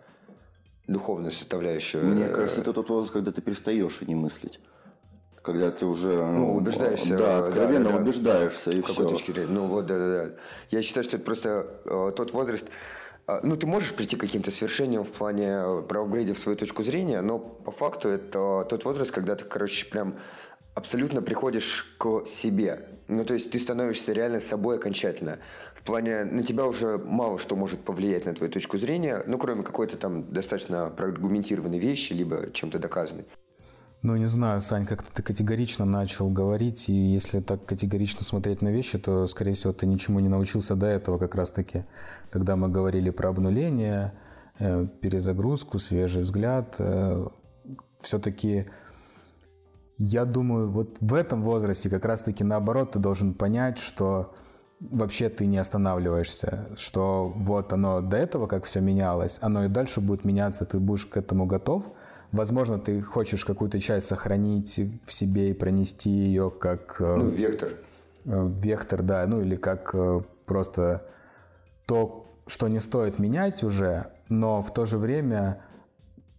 духовная 0.87 1.31
составляющая... 1.31 1.99
Мне 1.99 2.29
кажется, 2.29 2.61
это 2.61 2.73
тот 2.73 2.89
возраст, 2.89 3.13
когда 3.13 3.33
ты 3.33 3.41
перестаешь 3.41 4.01
и 4.01 4.07
не 4.07 4.15
мыслить 4.15 4.61
когда 5.45 5.71
ты 5.71 5.85
уже 5.85 6.25
ну, 6.25 6.57
убеждаешься, 6.57 7.19
да, 7.19 7.47
откровенно 7.47 7.91
да, 7.91 7.97
убеждаешься 7.97 8.71
да, 8.71 8.79
и 8.79 8.81
в 8.81 8.87
все. 8.87 9.07
точке 9.07 9.35
зрения. 9.35 9.51
Ну 9.51 9.67
вот, 9.67 9.85
да, 9.87 9.99
да, 9.99 10.25
да. 10.25 10.31
Я 10.71 10.83
считаю, 10.83 11.05
что 11.05 11.17
это 11.17 11.25
просто 11.25 11.67
э, 11.85 12.13
тот 12.17 12.33
возраст. 12.33 12.65
Э, 13.29 13.41
ну, 13.43 13.55
ты 13.55 13.67
можешь 13.67 13.93
прийти 13.93 14.17
к 14.17 14.21
каким-то 14.21 14.51
свершениям 14.51 15.05
в 15.05 15.13
плане 15.13 15.49
э, 15.49 15.83
проапгрейдив 15.87 16.39
свою 16.39 16.57
точку 16.57 16.83
зрения, 16.83 17.21
но 17.21 17.39
по 17.39 17.71
факту 17.71 18.09
это 18.09 18.67
тот 18.71 18.87
возраст, 18.87 19.11
когда 19.11 19.37
ты, 19.37 19.45
короче, 19.45 19.85
прям 19.85 20.17
абсолютно 20.75 21.21
приходишь 21.21 21.95
к 21.99 22.25
себе. 22.25 22.89
Ну, 23.09 23.27
то 23.27 23.35
есть 23.35 23.51
ты 23.51 23.59
становишься 23.59 24.15
реально 24.15 24.41
собой 24.41 24.77
окончательно. 24.77 25.41
В 25.75 25.83
плане, 25.83 26.25
на 26.25 26.43
тебя 26.43 26.65
уже 26.65 26.97
мало 26.97 27.39
что 27.39 27.55
может 27.55 27.81
повлиять 27.81 28.25
на 28.25 28.35
твою 28.35 28.51
точку 28.51 28.79
зрения, 28.79 29.23
ну, 29.27 29.37
кроме 29.37 29.63
какой-то 29.63 29.99
там 29.99 30.33
достаточно 30.33 30.89
проаргументированной 30.89 31.79
вещи, 31.79 32.15
либо 32.15 32.51
чем-то 32.51 32.79
доказанной. 32.79 33.27
Ну, 34.05 34.17
не 34.17 34.27
знаю, 34.27 34.61
Сань, 34.61 34.85
как-то 34.85 35.11
ты 35.11 35.23
категорично 35.23 35.87
начал 35.87 36.29
говорить, 36.29 36.91
и 36.91 36.93
если 36.93 37.41
так 37.41 37.65
категорично 37.65 38.23
смотреть 38.23 38.61
на 38.61 38.69
вещи, 38.69 38.99
то, 38.99 39.27
скорее 39.27 39.55
всего, 39.55 39.73
ты 39.73 39.87
ничему 39.87 40.21
не 40.21 40.29
научился 40.29 40.77
до 40.77 40.85
этого 40.85 41.17
как 41.17 41.35
раз-таки, 41.35 41.87
когда 42.31 42.55
мы 42.55 42.69
говорили 42.69 43.09
про 43.09 43.31
обнуление, 43.31 44.13
э, 44.59 44.87
перезагрузку, 45.01 45.79
свежий 45.79 46.21
взгляд. 46.21 46.75
Э, 46.79 47.29
Все-таки 48.01 48.67
я 49.97 50.27
думаю, 50.27 50.71
вот 50.71 50.99
в 51.01 51.15
этом 51.15 51.43
возрасте 51.43 51.89
как 51.89 52.05
раз-таки 52.05 52.45
наоборот 52.45 52.93
ты 52.93 52.99
должен 52.99 53.33
понять, 53.33 53.79
что 53.79 54.35
вообще 54.81 55.31
ты 55.31 55.47
не 55.47 55.57
останавливаешься, 55.57 56.69
что 56.77 57.33
вот 57.35 57.73
оно 57.73 58.03
до 58.03 58.19
этого, 58.19 58.49
как 58.49 58.65
все 58.65 58.83
менялось, 58.83 59.39
оно 59.41 59.65
и 59.65 59.69
дальше 59.69 60.03
будет 60.03 60.27
меняться, 60.27 60.67
ты 60.67 60.79
будешь 60.79 61.07
к 61.07 61.17
этому 61.17 61.47
готов– 61.47 61.89
Возможно, 62.35 62.81
ты 62.81 63.01
хочешь 63.01 63.45
какую-то 63.45 63.79
часть 63.79 64.09
сохранить 64.09 64.81
в 65.07 65.13
себе 65.13 65.51
и 65.51 65.55
пронести 65.55 66.11
ее 66.11 66.51
как... 66.51 66.97
Э, 66.99 67.15
ну, 67.15 67.29
вектор. 67.29 67.69
Э, 68.25 68.49
вектор, 68.51 69.03
да, 69.03 69.25
ну 69.29 69.41
или 69.41 69.55
как 69.55 69.95
э, 69.95 70.21
просто 70.45 71.07
то, 71.87 72.27
что 72.49 72.67
не 72.67 72.81
стоит 72.81 73.21
менять 73.21 73.63
уже, 73.63 74.09
но 74.29 74.63
в 74.63 74.75
то 74.75 74.85
же 74.85 74.99
время 74.99 75.61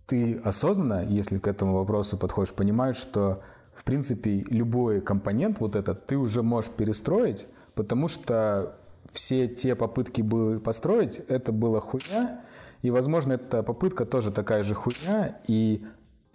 ты 0.06 0.36
осознанно, 0.43 1.06
если 1.06 1.38
к 1.38 1.48
этому 1.48 1.76
вопросу 1.76 2.18
подходишь, 2.18 2.54
понимаешь, 2.54 2.98
что 2.98 3.41
в 3.72 3.86
принципе 3.86 4.43
любой 4.50 5.00
компонент 5.00 5.62
вот 5.62 5.78
этот 5.78 6.08
ты 6.08 6.18
уже 6.18 6.43
можешь 6.43 6.72
перестроить, 6.72 7.48
потому 7.74 8.10
что 8.10 8.76
все 9.14 9.48
те 9.48 9.76
попытки 9.76 10.22
были 10.22 10.58
построить, 10.58 11.20
это 11.30 11.54
была 11.54 11.80
хуйня, 11.80 12.41
и, 12.86 12.92
возможно, 12.92 13.34
эта 13.34 13.64
попытка 13.64 14.06
тоже 14.06 14.32
такая 14.32 14.62
же 14.62 14.76
хуйня, 14.76 15.40
и 15.48 15.84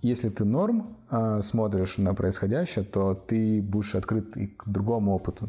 если 0.03 0.30
ты 0.30 0.44
норм 0.44 0.96
э, 1.09 1.42
смотришь 1.42 1.96
на 1.98 2.12
происходящее, 2.12 2.84
то 2.84 3.14
ты 3.14 3.62
будешь 3.62 3.94
открыт 3.94 4.36
и 4.36 4.48
к 4.48 4.66
другому 4.66 5.14
опыту. 5.14 5.48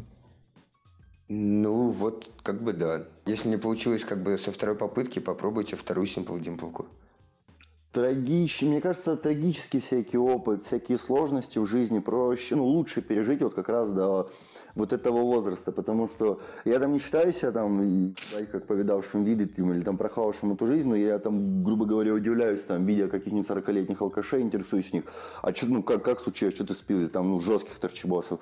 Ну, 1.28 1.88
вот 1.88 2.30
как 2.44 2.62
бы 2.62 2.72
да. 2.72 3.02
Если 3.26 3.48
не 3.48 3.56
получилось 3.56 4.04
как 4.04 4.22
бы 4.22 4.38
со 4.38 4.52
второй 4.52 4.76
попытки, 4.76 5.18
попробуйте 5.18 5.74
вторую 5.74 6.06
Simple 6.06 6.38
Dimple. 6.38 6.86
Трагичный, 7.92 8.68
мне 8.68 8.80
кажется, 8.80 9.16
трагический 9.16 9.80
всякий 9.80 10.16
опыт, 10.16 10.62
всякие 10.62 10.96
сложности 10.96 11.58
в 11.58 11.66
жизни 11.66 11.98
проще, 11.98 12.56
ну, 12.56 12.64
лучше 12.64 13.02
пережить 13.02 13.42
вот 13.42 13.52
как 13.52 13.68
раз 13.68 13.92
до 13.92 14.30
вот 14.74 14.94
этого 14.94 15.20
возраста, 15.20 15.72
потому 15.72 16.08
что 16.08 16.40
я 16.64 16.78
там 16.78 16.94
не 16.94 17.00
считаю 17.00 17.34
себя 17.34 17.52
там, 17.52 18.14
как 18.50 18.66
повидавшим 18.66 19.24
виды 19.24 19.44
или 19.44 19.82
там 19.82 19.98
прохававшим 19.98 20.54
эту 20.54 20.64
жизнь, 20.64 20.88
но 20.88 20.96
я 20.96 21.18
там, 21.18 21.62
грубо 21.62 21.84
говоря, 21.84 22.14
удивляюсь, 22.14 22.62
там, 22.62 22.86
видя 22.86 23.08
каких-нибудь 23.08 23.50
40-летних 23.50 24.00
алкашей, 24.00 24.40
интересуюсь 24.40 24.88
с 24.88 24.92
них, 24.94 25.04
а 25.42 25.54
что, 25.54 25.66
ну, 25.66 25.82
как, 25.82 26.02
как 26.02 26.20
случилось, 26.20 26.54
что 26.54 26.66
ты 26.66 26.72
спил, 26.72 26.98
или 26.98 27.08
там, 27.08 27.28
ну, 27.28 27.40
жестких 27.40 27.78
торчебосов. 27.78 28.40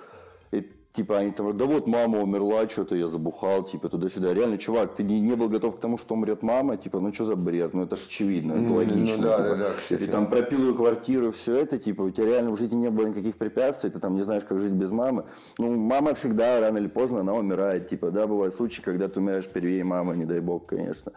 И 0.53 0.61
Типа 0.93 1.18
они 1.18 1.30
там, 1.30 1.57
да 1.57 1.66
вот 1.66 1.86
мама 1.86 2.20
умерла, 2.20 2.68
что-то 2.68 2.97
я 2.97 3.07
забухал, 3.07 3.62
типа 3.62 3.88
туда-сюда. 3.88 4.34
Реально, 4.34 4.59
чувак, 4.59 4.97
ты 4.97 5.05
не, 5.05 5.20
не 5.20 5.36
был 5.36 5.49
готов 5.49 5.76
к 5.76 5.80
тому, 5.80 5.97
что 5.99 6.14
умрет 6.14 6.43
мама, 6.43 6.76
типа, 6.76 6.99
ну 6.99 7.12
что 7.12 7.26
за 7.26 7.36
бред, 7.36 7.74
ну 7.74 7.84
это 7.84 7.95
же 7.95 8.03
очевидно, 8.07 8.55
это 8.55 8.72
логично. 8.72 9.16
Ну, 9.16 9.22
да, 9.22 9.36
типа. 9.36 9.49
да, 9.49 9.57
да, 9.57 9.70
кстати. 9.76 10.01
Ты 10.01 10.07
там 10.09 10.28
пропил 10.28 10.59
ее 10.66 10.74
квартиру, 10.74 11.30
все 11.30 11.59
это, 11.59 11.78
типа, 11.78 12.03
у 12.03 12.11
тебя 12.11 12.26
реально 12.26 12.51
в 12.51 12.59
жизни 12.59 12.76
не 12.76 12.91
было 12.91 13.07
никаких 13.07 13.36
препятствий, 13.36 13.91
ты 13.91 14.01
там 14.01 14.16
не 14.16 14.22
знаешь, 14.22 14.43
как 14.43 14.59
жить 14.59 14.72
без 14.72 14.91
мамы. 14.91 15.26
Ну, 15.59 15.76
мама 15.76 16.14
всегда, 16.14 16.59
рано 16.59 16.78
или 16.78 16.88
поздно, 16.88 17.20
она 17.20 17.34
умирает, 17.34 17.88
типа, 17.88 18.11
да, 18.11 18.26
бывают 18.26 18.57
случаи, 18.57 18.82
когда 18.82 19.07
ты 19.07 19.20
умираешь 19.20 19.47
первее 19.47 19.84
мамы, 19.84 20.16
не 20.16 20.24
дай 20.24 20.41
бог, 20.41 20.66
конечно. 20.66 21.12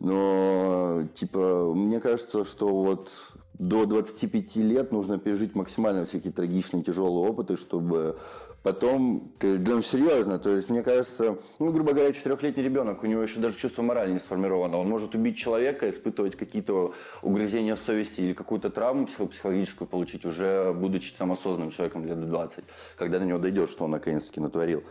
Но, 0.00 1.04
типа, 1.14 1.72
мне 1.76 2.00
кажется, 2.00 2.44
что 2.44 2.74
вот 2.74 3.12
до 3.54 3.86
25 3.86 4.56
лет 4.56 4.90
нужно 4.90 5.18
пережить 5.18 5.54
максимально 5.54 6.06
всякие 6.06 6.32
трагичные, 6.32 6.82
тяжелые 6.82 7.30
опыты, 7.30 7.56
чтобы 7.56 8.16
Потом, 8.62 9.32
ты, 9.40 9.58
да, 9.58 9.72
ну, 9.72 9.82
серьезно, 9.82 10.38
то 10.38 10.50
есть, 10.50 10.70
мне 10.70 10.82
кажется, 10.84 11.38
ну, 11.58 11.72
грубо 11.72 11.94
говоря, 11.94 12.12
четырехлетний 12.12 12.62
ребенок, 12.62 13.02
у 13.02 13.06
него 13.06 13.22
еще 13.22 13.40
даже 13.40 13.58
чувство 13.58 13.82
морали 13.82 14.12
не 14.12 14.20
сформировано. 14.20 14.78
Он 14.78 14.88
может 14.88 15.16
убить 15.16 15.36
человека, 15.36 15.90
испытывать 15.90 16.36
какие-то 16.36 16.94
угрызения 17.22 17.74
совести 17.74 18.20
или 18.20 18.32
какую-то 18.34 18.70
травму 18.70 19.06
психологическую 19.06 19.88
получить, 19.88 20.24
уже 20.24 20.72
будучи 20.72 21.12
там 21.12 21.32
осознанным 21.32 21.70
человеком 21.70 22.06
лет 22.06 22.20
20, 22.20 22.64
когда 22.96 23.18
до 23.18 23.24
него 23.24 23.38
дойдет, 23.40 23.68
что 23.68 23.84
он 23.84 23.90
наконец-таки 23.90 24.40
натворил. 24.40 24.84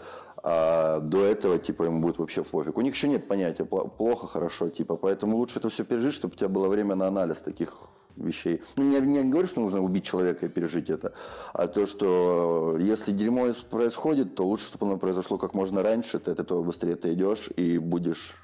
А 0.43 0.99
до 0.99 1.23
этого, 1.23 1.57
типа, 1.57 1.83
ему 1.83 2.01
будет 2.01 2.17
вообще 2.17 2.43
пофиг. 2.43 2.77
У 2.77 2.81
них 2.81 2.93
еще 2.93 3.07
нет 3.07 3.27
понятия 3.27 3.63
плохо, 3.63 4.27
хорошо, 4.27 4.69
типа, 4.69 4.97
поэтому 4.97 5.37
лучше 5.37 5.59
это 5.59 5.69
все 5.69 5.85
пережить, 5.85 6.13
чтобы 6.13 6.33
у 6.33 6.37
тебя 6.37 6.49
было 6.49 6.67
время 6.67 6.95
на 6.95 7.07
анализ 7.07 7.41
таких 7.41 7.77
вещей. 8.15 8.61
Ну, 8.77 8.91
я 8.91 8.99
не 8.99 9.23
говорю, 9.23 9.47
что 9.47 9.61
нужно 9.61 9.81
убить 9.81 10.05
человека 10.05 10.45
и 10.45 10.49
пережить 10.49 10.89
это, 10.89 11.13
а 11.53 11.67
то, 11.67 11.85
что 11.85 12.77
если 12.79 13.11
дерьмо 13.11 13.51
происходит, 13.69 14.35
то 14.35 14.45
лучше, 14.45 14.67
чтобы 14.67 14.87
оно 14.87 14.97
произошло 14.97 15.37
как 15.37 15.53
можно 15.53 15.83
раньше, 15.83 16.19
ты 16.19 16.31
от 16.31 16.39
этого 16.39 16.63
быстрее 16.63 16.95
ты 16.95 17.13
идешь 17.13 17.49
и 17.55 17.77
будешь 17.77 18.35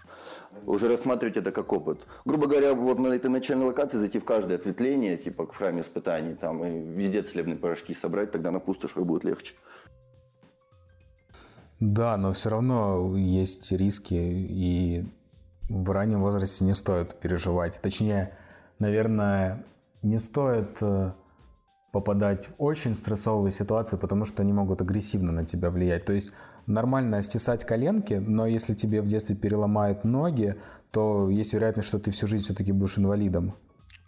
уже 0.66 0.90
рассматривать 0.90 1.38
это 1.38 1.52
как 1.52 1.72
опыт. 1.72 2.06
Грубо 2.26 2.48
говоря, 2.48 2.74
вот 2.74 3.00
на 3.00 3.08
этой 3.08 3.30
начальной 3.30 3.68
локации 3.68 3.98
зайти 3.98 4.20
в 4.20 4.26
каждое 4.26 4.58
ответвление, 4.58 5.18
типа 5.18 5.46
к 5.46 5.56
храме 5.56 5.82
испытаний, 5.82 6.36
там, 6.36 6.64
и 6.64 6.80
везде 6.80 7.22
целебные 7.22 7.58
порошки 7.58 7.94
собрать, 7.94 8.32
тогда 8.32 8.52
на 8.52 8.60
пустошах 8.60 9.04
будет 9.04 9.24
легче. 9.24 9.56
Да, 11.80 12.18
но 12.18 12.32
все 12.32 12.50
равно 12.50 13.16
есть 13.16 13.72
риски, 13.72 14.16
и 14.16 15.06
в 15.70 15.92
раннем 15.92 16.22
возрасте 16.22 16.66
не 16.66 16.74
стоит 16.74 17.20
переживать. 17.20 17.80
Точнее, 17.82 18.36
наверное, 18.80 19.66
не 20.02 20.20
стоит 20.20 20.78
э, 20.82 21.12
попадать 21.92 22.48
в 22.48 22.56
очень 22.58 22.96
стрессовые 22.96 23.52
ситуации, 23.52 23.98
потому 23.98 24.26
что 24.26 24.44
они 24.44 24.54
могут 24.54 24.82
агрессивно 24.82 25.32
на 25.32 25.46
тебя 25.46 25.70
влиять. 25.70 26.06
То 26.06 26.14
есть 26.14 26.32
нормально 26.66 27.22
стесать 27.22 27.66
коленки, 27.66 28.16
но 28.16 28.46
если 28.46 28.74
тебе 28.74 29.02
в 29.02 29.08
детстве 29.08 29.36
переломают 29.36 30.04
ноги, 30.04 30.56
то 30.92 31.30
есть 31.30 31.54
вероятность, 31.54 31.88
что 31.88 32.00
ты 32.00 32.12
всю 32.12 32.28
жизнь 32.28 32.44
все-таки 32.44 32.72
будешь 32.72 32.98
инвалидом. 32.98 33.54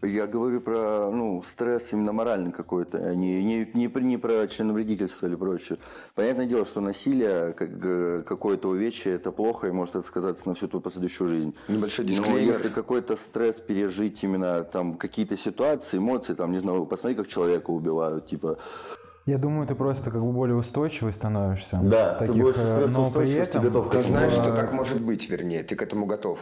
Я 0.01 0.27
говорю 0.27 0.61
про 0.61 1.11
ну, 1.11 1.43
стресс 1.43 1.91
именно 1.91 2.13
моральный 2.13 2.53
какой-то, 2.53 2.97
а 2.99 3.15
не, 3.15 3.43
не, 3.43 3.69
не, 3.73 3.91
не 4.01 4.17
про 4.17 4.47
членовредительство 4.47 5.27
или 5.27 5.35
прочее. 5.35 5.77
Понятное 6.15 6.45
дело, 6.45 6.65
что 6.65 6.79
насилие, 6.79 7.51
как, 7.51 8.25
какое-то 8.25 8.69
увечье, 8.69 9.13
это 9.13 9.33
плохо 9.33 9.67
и 9.67 9.71
может 9.71 9.95
это 9.95 10.07
сказаться 10.07 10.47
на 10.47 10.55
всю 10.55 10.69
твою 10.69 10.81
последующую 10.81 11.27
жизнь. 11.27 11.53
Небольшой 11.67 12.05
дисклеймер. 12.05 12.33
Но 12.33 12.39
если 12.39 12.69
какой-то 12.69 13.17
стресс 13.17 13.55
пережить, 13.55 14.23
именно 14.23 14.63
там 14.63 14.93
какие-то 14.93 15.35
ситуации, 15.35 15.97
эмоции, 15.97 16.33
там, 16.33 16.51
не 16.51 16.59
знаю, 16.59 16.85
посмотри, 16.85 17.17
как 17.17 17.27
человека 17.27 17.71
убивают, 17.71 18.27
типа, 18.27 18.57
я 19.25 19.37
думаю, 19.37 19.67
ты 19.67 19.75
просто 19.75 20.09
как 20.09 20.21
бы 20.21 20.31
более 20.31 20.55
устойчивый 20.55 21.13
становишься. 21.13 21.79
Да, 21.83 22.15
таких, 22.15 22.35
ты 22.35 22.41
больше 22.41 22.61
э, 22.61 22.73
стрессоустойчивости 22.73 23.57
но 23.57 23.61
при 23.61 23.69
этом, 23.69 23.73
готов 23.73 23.89
к 23.89 23.91
Ты 23.91 24.01
знаешь, 24.01 24.31
что 24.31 24.55
так 24.55 24.73
может 24.73 25.01
быть, 25.01 25.29
вернее, 25.29 25.63
ты 25.63 25.75
к 25.75 25.81
этому 25.83 26.07
готов. 26.07 26.39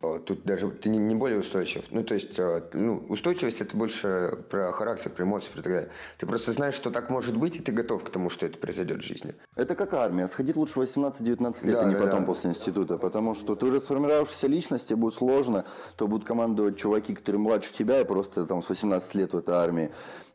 О, 0.00 0.18
Тут 0.20 0.44
даже 0.44 0.70
ты 0.70 0.90
не, 0.90 1.14
более 1.16 1.40
устойчив. 1.40 1.84
Ну, 1.90 2.04
то 2.04 2.14
есть, 2.14 2.38
э, 2.38 2.62
ну, 2.72 3.04
устойчивость 3.08 3.60
это 3.60 3.76
больше 3.76 4.38
про 4.48 4.70
характер, 4.70 5.10
про 5.10 5.24
эмоции, 5.24 5.50
про 5.50 5.60
так 5.62 5.72
далее. 5.72 5.90
Ты 6.18 6.26
просто 6.26 6.52
знаешь, 6.52 6.74
что 6.74 6.92
так 6.92 7.10
может 7.10 7.36
быть, 7.36 7.56
и 7.56 7.58
ты 7.58 7.72
готов 7.72 8.04
к 8.04 8.10
тому, 8.10 8.30
что 8.30 8.46
это 8.46 8.58
произойдет 8.58 8.98
в 8.98 9.04
жизни. 9.04 9.34
Это 9.56 9.74
как 9.74 9.94
армия. 9.94 10.28
Сходить 10.28 10.54
лучше 10.54 10.78
18-19 10.78 11.66
лет, 11.66 11.74
Да, 11.74 11.80
а 11.80 11.84
не 11.86 11.94
да, 11.96 12.04
потом 12.04 12.20
да. 12.20 12.26
после 12.26 12.50
института. 12.50 12.96
Потому 12.96 13.34
что 13.34 13.56
ты 13.56 13.66
уже 13.66 13.80
сформировавшаяся 13.80 14.46
личность, 14.46 14.86
тебе 14.86 14.96
будет 14.96 15.14
сложно, 15.14 15.64
то 15.96 16.06
будут 16.06 16.24
командовать 16.24 16.76
чуваки, 16.76 17.16
которые 17.16 17.40
младше 17.40 17.72
тебя, 17.72 18.00
и 18.00 18.04
просто 18.04 18.46
там 18.46 18.62
с 18.62 18.68
18 18.68 19.14
лет 19.16 19.32
в 19.32 19.38
этой 19.38 19.56
армии. 19.56 19.90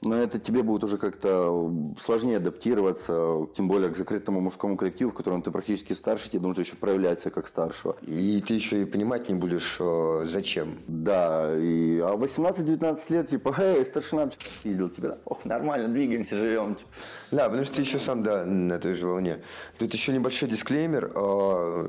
Но 0.06 0.16
это 0.16 0.38
тебе 0.40 0.64
будет 0.64 0.84
уже 0.84 0.98
как-то 0.98 1.72
сложнее 2.00 2.38
адаптироваться, 2.38 3.48
тем 3.56 3.68
более 3.68 3.90
к 3.90 3.96
закрытому 3.96 4.42
мужскому 4.42 4.76
коллективу, 4.76 5.12
в 5.12 5.14
котором 5.14 5.42
ты 5.42 5.52
практически 5.52 5.94
старше, 5.94 6.30
тебе 6.30 6.42
нужно 6.42 6.62
еще 6.62 6.76
проявлять 6.76 7.20
себя 7.22 7.32
как 7.32 7.48
старшего. 7.48 7.96
И 8.02 8.42
ты 8.46 8.56
еще 8.56 8.82
и 8.82 8.86
понимать 8.86 9.30
не 9.30 9.36
будешь, 9.36 9.78
э, 9.80 10.26
зачем. 10.28 10.80
Да, 10.88 11.56
и, 11.56 12.00
а 12.00 12.16
18-19 12.16 13.14
лет, 13.14 13.30
типа, 13.30 13.56
эй, 13.60 13.86
старшина, 13.86 14.30
пиздил 14.62 14.90
тебя. 14.90 15.20
Ох, 15.26 15.46
нормально, 15.46 15.88
двигаемся, 15.88 16.36
живем. 16.36 16.76
типа. 16.76 16.90
Да, 17.32 17.46
потому 17.46 17.64
что 17.64 17.76
ты 17.76 17.82
еще 17.82 18.00
сам, 18.00 18.24
да, 18.24 18.46
на 18.46 18.80
той 18.80 18.94
же 18.96 19.08
волне. 19.08 19.40
Тут 19.80 19.94
еще 19.94 20.12
небольшой 20.12 20.50
дисклеймер. 20.50 21.12
э, 21.16 21.88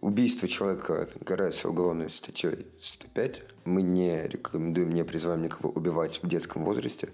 Убийство 0.00 0.46
человека 0.46 1.08
карается 1.24 1.70
уголовной 1.70 2.10
статьей 2.10 2.66
105. 2.82 3.42
Мы 3.64 3.80
не 3.80 4.26
рекомендуем, 4.26 4.90
не 4.92 5.02
призываем 5.02 5.42
никого 5.42 5.70
убивать 5.70 6.20
в 6.22 6.28
детском 6.28 6.64
возрасте. 6.64 7.08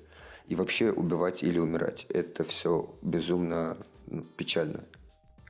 И 0.46 0.54
вообще 0.54 0.90
убивать 0.90 1.42
или 1.42 1.58
умирать. 1.58 2.06
Это 2.08 2.42
все 2.44 2.94
безумно 3.02 3.76
ну, 4.06 4.22
печально. 4.22 4.80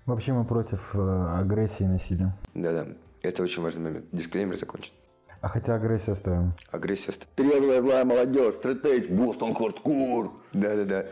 Вообще 0.06 0.32
мы 0.32 0.44
против 0.44 0.94
э, 0.94 0.98
агрессии 1.38 1.84
и 1.84 1.88
насилия. 1.88 2.36
Да-да, 2.54 2.86
это 3.22 3.42
очень 3.42 3.62
важный 3.62 3.82
момент. 3.82 4.06
Дисклеймер 4.12 4.56
закончен. 4.56 4.92
А 5.40 5.48
хотя 5.48 5.74
агрессию 5.74 6.12
оставим. 6.12 6.52
Агрессия... 6.70 7.12
ст- 7.12 7.26
Трезвая 7.34 7.80
злая 7.80 8.04
молодежь, 8.04 8.54
стратеж, 8.56 9.06
Бостон 9.08 9.54
хардкор. 9.54 10.32
Да-да-да. 10.52 11.06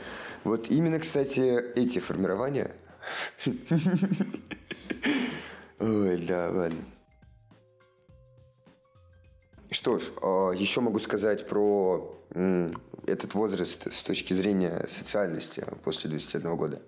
Вот 0.44 0.70
именно, 0.70 0.98
кстати, 0.98 1.58
эти 1.74 1.98
формирования... 1.98 2.72
Ой, 5.80 6.26
да, 6.26 6.50
ладно. 6.50 6.84
Что 9.70 9.98
ж, 9.98 10.04
а, 10.22 10.50
еще 10.52 10.80
могу 10.80 10.98
сказать 10.98 11.46
про 11.46 12.14
этот 13.06 13.34
возраст 13.34 13.92
с 13.92 14.02
точки 14.02 14.34
зрения 14.34 14.84
социальности 14.86 15.64
после 15.82 16.10
21 16.10 16.56
года. 16.56 16.82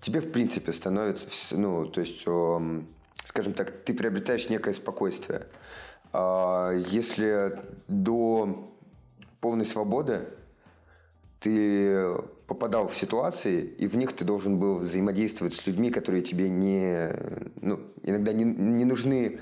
Тебе, 0.00 0.20
в 0.20 0.30
принципе, 0.30 0.72
становится, 0.72 1.56
ну, 1.56 1.86
то 1.86 2.00
есть, 2.00 2.22
ам, 2.26 2.86
скажем 3.24 3.54
так, 3.54 3.70
ты 3.84 3.94
приобретаешь 3.94 4.48
некое 4.48 4.74
спокойствие. 4.74 5.46
А 6.12 6.72
Если 6.72 7.58
до 7.88 8.72
полной 9.40 9.64
свободы 9.64 10.28
ты 11.40 12.14
попадал 12.46 12.86
в 12.86 12.96
ситуации, 12.96 13.62
и 13.62 13.86
в 13.86 13.96
них 13.96 14.14
ты 14.14 14.24
должен 14.24 14.58
был 14.58 14.76
взаимодействовать 14.76 15.54
с 15.54 15.66
людьми, 15.66 15.90
которые 15.90 16.22
тебе 16.22 16.48
не, 16.48 17.10
ну, 17.60 17.80
иногда 18.02 18.32
не, 18.32 18.44
не 18.44 18.84
нужны 18.84 19.40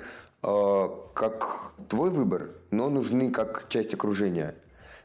как 1.14 1.72
твой 1.88 2.11
выбор, 2.11 2.51
но 2.70 2.90
нужны 2.90 3.30
как 3.30 3.66
часть 3.68 3.95
окружения. 3.95 4.55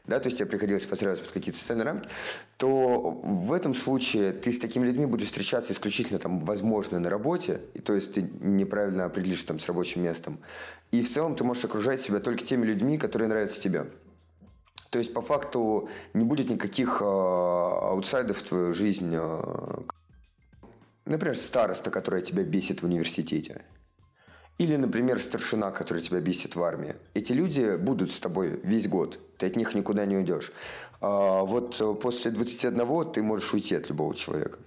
Да, 0.06 0.18
то 0.18 0.26
есть 0.26 0.38
тебе 0.38 0.48
приходилось 0.48 0.86
подстраиваться 0.86 1.24
под 1.24 1.32
какие-то 1.32 1.60
социальные 1.60 1.84
рамки, 1.84 2.08
то 2.56 3.12
в 3.22 3.52
этом 3.52 3.74
случае 3.74 4.32
ты 4.32 4.50
с 4.50 4.58
такими 4.58 4.86
людьми 4.86 5.06
будешь 5.06 5.28
встречаться 5.28 5.72
исключительно, 5.72 6.18
там, 6.18 6.40
возможно, 6.40 6.98
на 6.98 7.10
работе, 7.10 7.60
и 7.74 7.80
то 7.80 7.94
есть 7.94 8.14
ты 8.14 8.22
неправильно 8.40 9.04
определишь 9.04 9.42
там 9.42 9.58
с 9.58 9.66
рабочим 9.66 10.02
местом. 10.02 10.40
И 10.90 11.02
в 11.02 11.08
целом 11.08 11.36
ты 11.36 11.44
можешь 11.44 11.64
окружать 11.64 12.00
себя 12.00 12.18
только 12.18 12.44
теми 12.44 12.66
людьми, 12.66 12.98
которые 12.98 13.28
нравятся 13.28 13.60
тебе. 13.60 13.86
То 14.90 14.98
есть, 14.98 15.14
по 15.14 15.20
факту, 15.20 15.88
не 16.14 16.24
будет 16.24 16.50
никаких 16.50 17.00
э, 17.00 17.04
аутсайдов 17.04 18.38
в 18.38 18.42
твою 18.42 18.74
жизнь. 18.74 19.14
э, 19.14 19.78
например, 21.04 21.36
староста, 21.36 21.92
которая 21.92 22.22
тебя 22.22 22.42
бесит 22.42 22.82
в 22.82 22.86
университете. 22.86 23.62
Или, 24.60 24.76
например, 24.76 25.18
старшина, 25.18 25.70
который 25.70 26.02
тебя 26.02 26.20
бесит 26.20 26.54
в 26.54 26.62
армии. 26.62 26.94
Эти 27.14 27.32
люди 27.32 27.76
будут 27.76 28.12
с 28.12 28.20
тобой 28.20 28.60
весь 28.62 28.88
год. 28.88 29.18
Ты 29.38 29.46
от 29.46 29.56
них 29.56 29.74
никуда 29.74 30.04
не 30.04 30.18
уйдешь. 30.18 30.52
А 31.00 31.44
вот 31.44 31.80
э, 31.80 31.94
после 31.94 32.30
21 32.30 33.10
ты 33.10 33.22
можешь 33.22 33.54
уйти 33.54 33.74
от 33.74 33.88
любого 33.88 34.14
человека. 34.14 34.58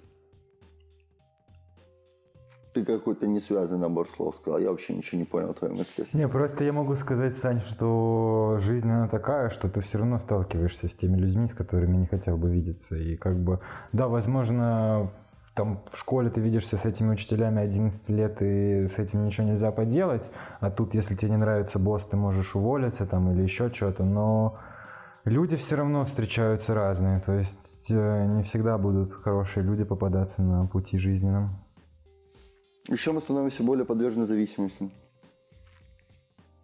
Ты 2.74 2.84
какой-то 2.84 3.28
несвязанный 3.28 3.82
набор 3.82 4.08
слов 4.08 4.36
сказал. 4.42 4.60
Я 4.60 4.72
вообще 4.72 4.96
ничего 4.96 5.20
не 5.20 5.26
понял 5.26 5.54
твоей 5.54 5.76
мысли. 5.76 6.08
Не, 6.12 6.28
просто 6.28 6.64
я 6.64 6.74
могу 6.74 6.96
сказать, 6.96 7.38
Сань, 7.38 7.62
что 7.62 8.58
жизнь 8.60 8.90
она 8.90 9.08
такая, 9.08 9.50
что 9.50 9.70
ты 9.70 9.82
все 9.82 10.00
равно 10.00 10.18
сталкиваешься 10.18 10.88
с 10.88 10.96
теми 10.96 11.18
людьми, 11.18 11.46
с 11.46 11.54
которыми 11.54 11.98
не 11.98 12.08
хотел 12.08 12.36
бы 12.36 12.50
видеться. 12.50 12.96
И 12.96 13.16
как 13.16 13.38
бы, 13.38 13.60
да, 13.92 14.08
возможно, 14.08 15.12
там 15.56 15.84
в 15.92 15.98
школе 15.98 16.30
ты 16.30 16.42
видишься 16.42 16.78
с 16.78 16.86
этими 16.86 17.12
учителями 17.12 17.62
11 17.62 18.10
лет, 18.10 18.42
и 18.42 18.88
с 18.88 18.98
этим 18.98 19.26
ничего 19.26 19.48
нельзя 19.48 19.72
поделать. 19.72 20.30
А 20.60 20.72
тут, 20.72 20.96
если 20.96 21.16
тебе 21.16 21.32
не 21.32 21.38
нравится 21.38 21.78
босс, 21.80 22.06
ты 22.06 22.18
можешь 22.18 22.56
уволиться 22.56 23.06
там 23.06 23.32
или 23.32 23.44
еще 23.44 23.72
что-то. 23.72 24.04
Но 24.04 24.58
люди 25.26 25.56
все 25.56 25.76
равно 25.76 26.06
встречаются 26.06 26.74
разные. 26.74 27.20
То 27.20 27.34
есть 27.34 27.92
э, 27.92 28.26
не 28.26 28.42
всегда 28.44 28.78
будут 28.78 29.14
хорошие 29.14 29.64
люди 29.64 29.84
попадаться 29.84 30.42
на 30.42 30.66
пути 30.66 30.98
жизненном. 30.98 31.64
Еще 32.90 33.12
мы 33.12 33.22
становимся 33.22 33.64
более 33.64 33.86
подвержены 33.86 34.26
зависимости. 34.26 34.92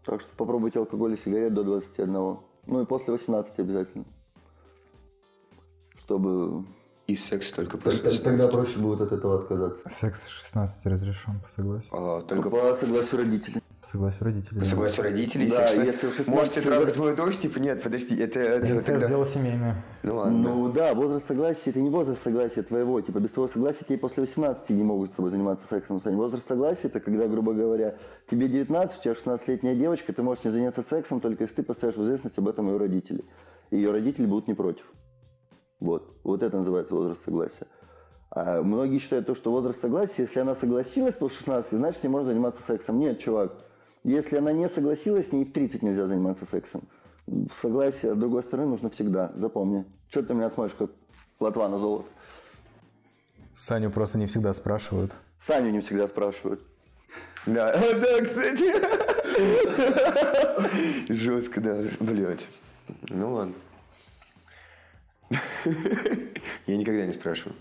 Так 0.04 0.22
что 0.22 0.30
попробуйте 0.36 0.80
алкоголь 0.80 1.14
и 1.14 1.18
сигарет 1.18 1.54
до 1.54 1.64
21. 1.64 2.12
Ну 2.12 2.82
и 2.82 2.86
после 2.86 3.14
18 3.14 3.60
обязательно. 3.60 4.06
Чтобы... 5.96 6.66
И 7.10 7.16
секс 7.16 7.50
только 7.50 7.80
после 7.80 8.02
Тогда 8.02 8.46
18. 8.46 8.52
проще 8.52 8.78
будет 8.78 9.02
от 9.02 9.12
этого 9.12 9.40
отказаться. 9.40 9.82
Секс 9.90 10.26
с 10.26 10.28
16 10.28 10.86
разрешен, 10.86 11.40
по 11.40 11.50
согласию. 11.50 11.90
А, 11.92 12.22
только 12.22 12.52
По 12.52 12.76
согласию 12.76 13.18
родителей. 13.22 13.64
По 13.82 13.88
согласию 13.88 14.24
родителей. 14.26 14.60
по 14.60 14.66
согласию 14.66 15.04
родителей. 15.06 15.50
Да, 15.50 15.68
секс- 15.68 15.88
если 15.88 16.08
в 16.08 16.16
16 16.16 16.28
Можете 16.28 16.62
трогать 16.62 16.98
мою 16.98 17.16
дочь? 17.16 17.38
Типа, 17.40 17.58
нет, 17.58 17.82
подожди, 17.82 18.16
это... 18.16 18.40
это 18.40 18.74
Инцест 18.74 18.86
тогда- 18.90 19.08
дело 19.08 19.26
семейное. 19.26 19.84
Ну 20.04 20.18
ладно. 20.18 20.38
Ну 20.38 20.72
да, 20.72 20.94
возраст 20.94 21.26
согласия 21.28 21.72
это 21.72 21.80
не 21.80 21.90
возраст 21.90 22.22
согласия 22.24 22.62
твоего. 22.62 23.02
Типа 23.02 23.18
без 23.18 23.32
твоего 23.32 23.52
согласия 23.52 23.84
тебе 23.86 23.98
после 23.98 24.22
18 24.26 24.70
не 24.70 24.84
могут 24.84 25.12
с 25.12 25.16
тобой 25.16 25.32
заниматься 25.32 25.66
сексом. 25.68 26.00
Сань. 26.00 26.16
Возраст 26.16 26.48
согласия 26.48 26.90
это 26.90 27.00
когда, 27.00 27.26
грубо 27.28 27.54
говоря, 27.54 27.96
тебе 28.30 28.48
19, 28.48 29.00
у 29.00 29.02
тебя 29.02 29.14
16-летняя 29.14 29.74
девочка, 29.74 30.14
ты 30.14 30.22
можешь 30.22 30.44
не 30.44 30.52
заняться 30.52 30.84
сексом, 30.88 31.22
только 31.22 31.46
если 31.46 31.56
ты 31.56 31.64
поставишь 31.64 31.96
в 31.96 32.04
известность 32.04 32.38
об 32.38 32.48
этом 32.48 32.70
ее 32.70 32.78
родителей. 32.78 33.26
И 33.72 33.78
ее 33.78 33.90
родители 33.90 34.28
будут 34.28 34.48
не 34.48 34.54
против. 34.54 34.84
Вот. 35.80 36.18
Вот 36.24 36.44
это 36.44 36.58
называется 36.58 36.96
возраст 36.96 37.24
согласия. 37.24 37.68
А 38.32 38.62
многие 38.62 39.00
считают 39.00 39.26
то, 39.26 39.36
что 39.36 39.52
возраст 39.52 39.82
согласия, 39.82 40.24
если 40.24 40.40
она 40.40 40.56
согласилась 40.56 41.16
после 41.16 41.40
16, 41.40 41.72
значит, 41.72 42.04
не 42.04 42.10
можно 42.10 42.30
заниматься 42.30 42.62
сексом. 42.62 43.00
Нет, 43.00 43.20
чувак. 43.20 43.54
Если 44.04 44.38
она 44.38 44.52
не 44.52 44.70
согласилась, 44.70 45.30
с 45.30 45.32
ней 45.32 45.46
в 45.46 45.52
30 45.52 45.82
нельзя 45.82 46.08
заниматься 46.08 46.46
сексом. 46.50 46.84
Согласие, 47.62 48.16
с 48.16 48.18
другой 48.18 48.44
стороны, 48.44 48.70
нужно 48.70 48.90
всегда. 48.90 49.32
Запомни. 49.36 49.86
Что 50.10 50.24
ты 50.24 50.34
меня 50.34 50.50
смотришь, 50.50 50.76
как 50.78 50.92
плотва 51.38 51.68
на 51.68 51.78
золото? 51.78 52.10
Саню 53.54 53.92
просто 53.92 54.18
не 54.18 54.26
всегда 54.28 54.54
спрашивают. 54.54 55.16
Саню 55.46 55.72
не 55.72 55.82
всегда 55.82 56.08
спрашивают. 56.08 56.62
Да, 57.46 57.74
да, 57.78 58.22
кстати. 58.22 58.74
Жестко, 61.12 61.62
да. 61.62 61.84
Блять. 62.00 62.48
Ну 63.10 63.34
ладно. 63.34 63.54
Я 66.68 66.78
никогда 66.78 67.06
не 67.06 67.14
спрашиваю. 67.14 67.56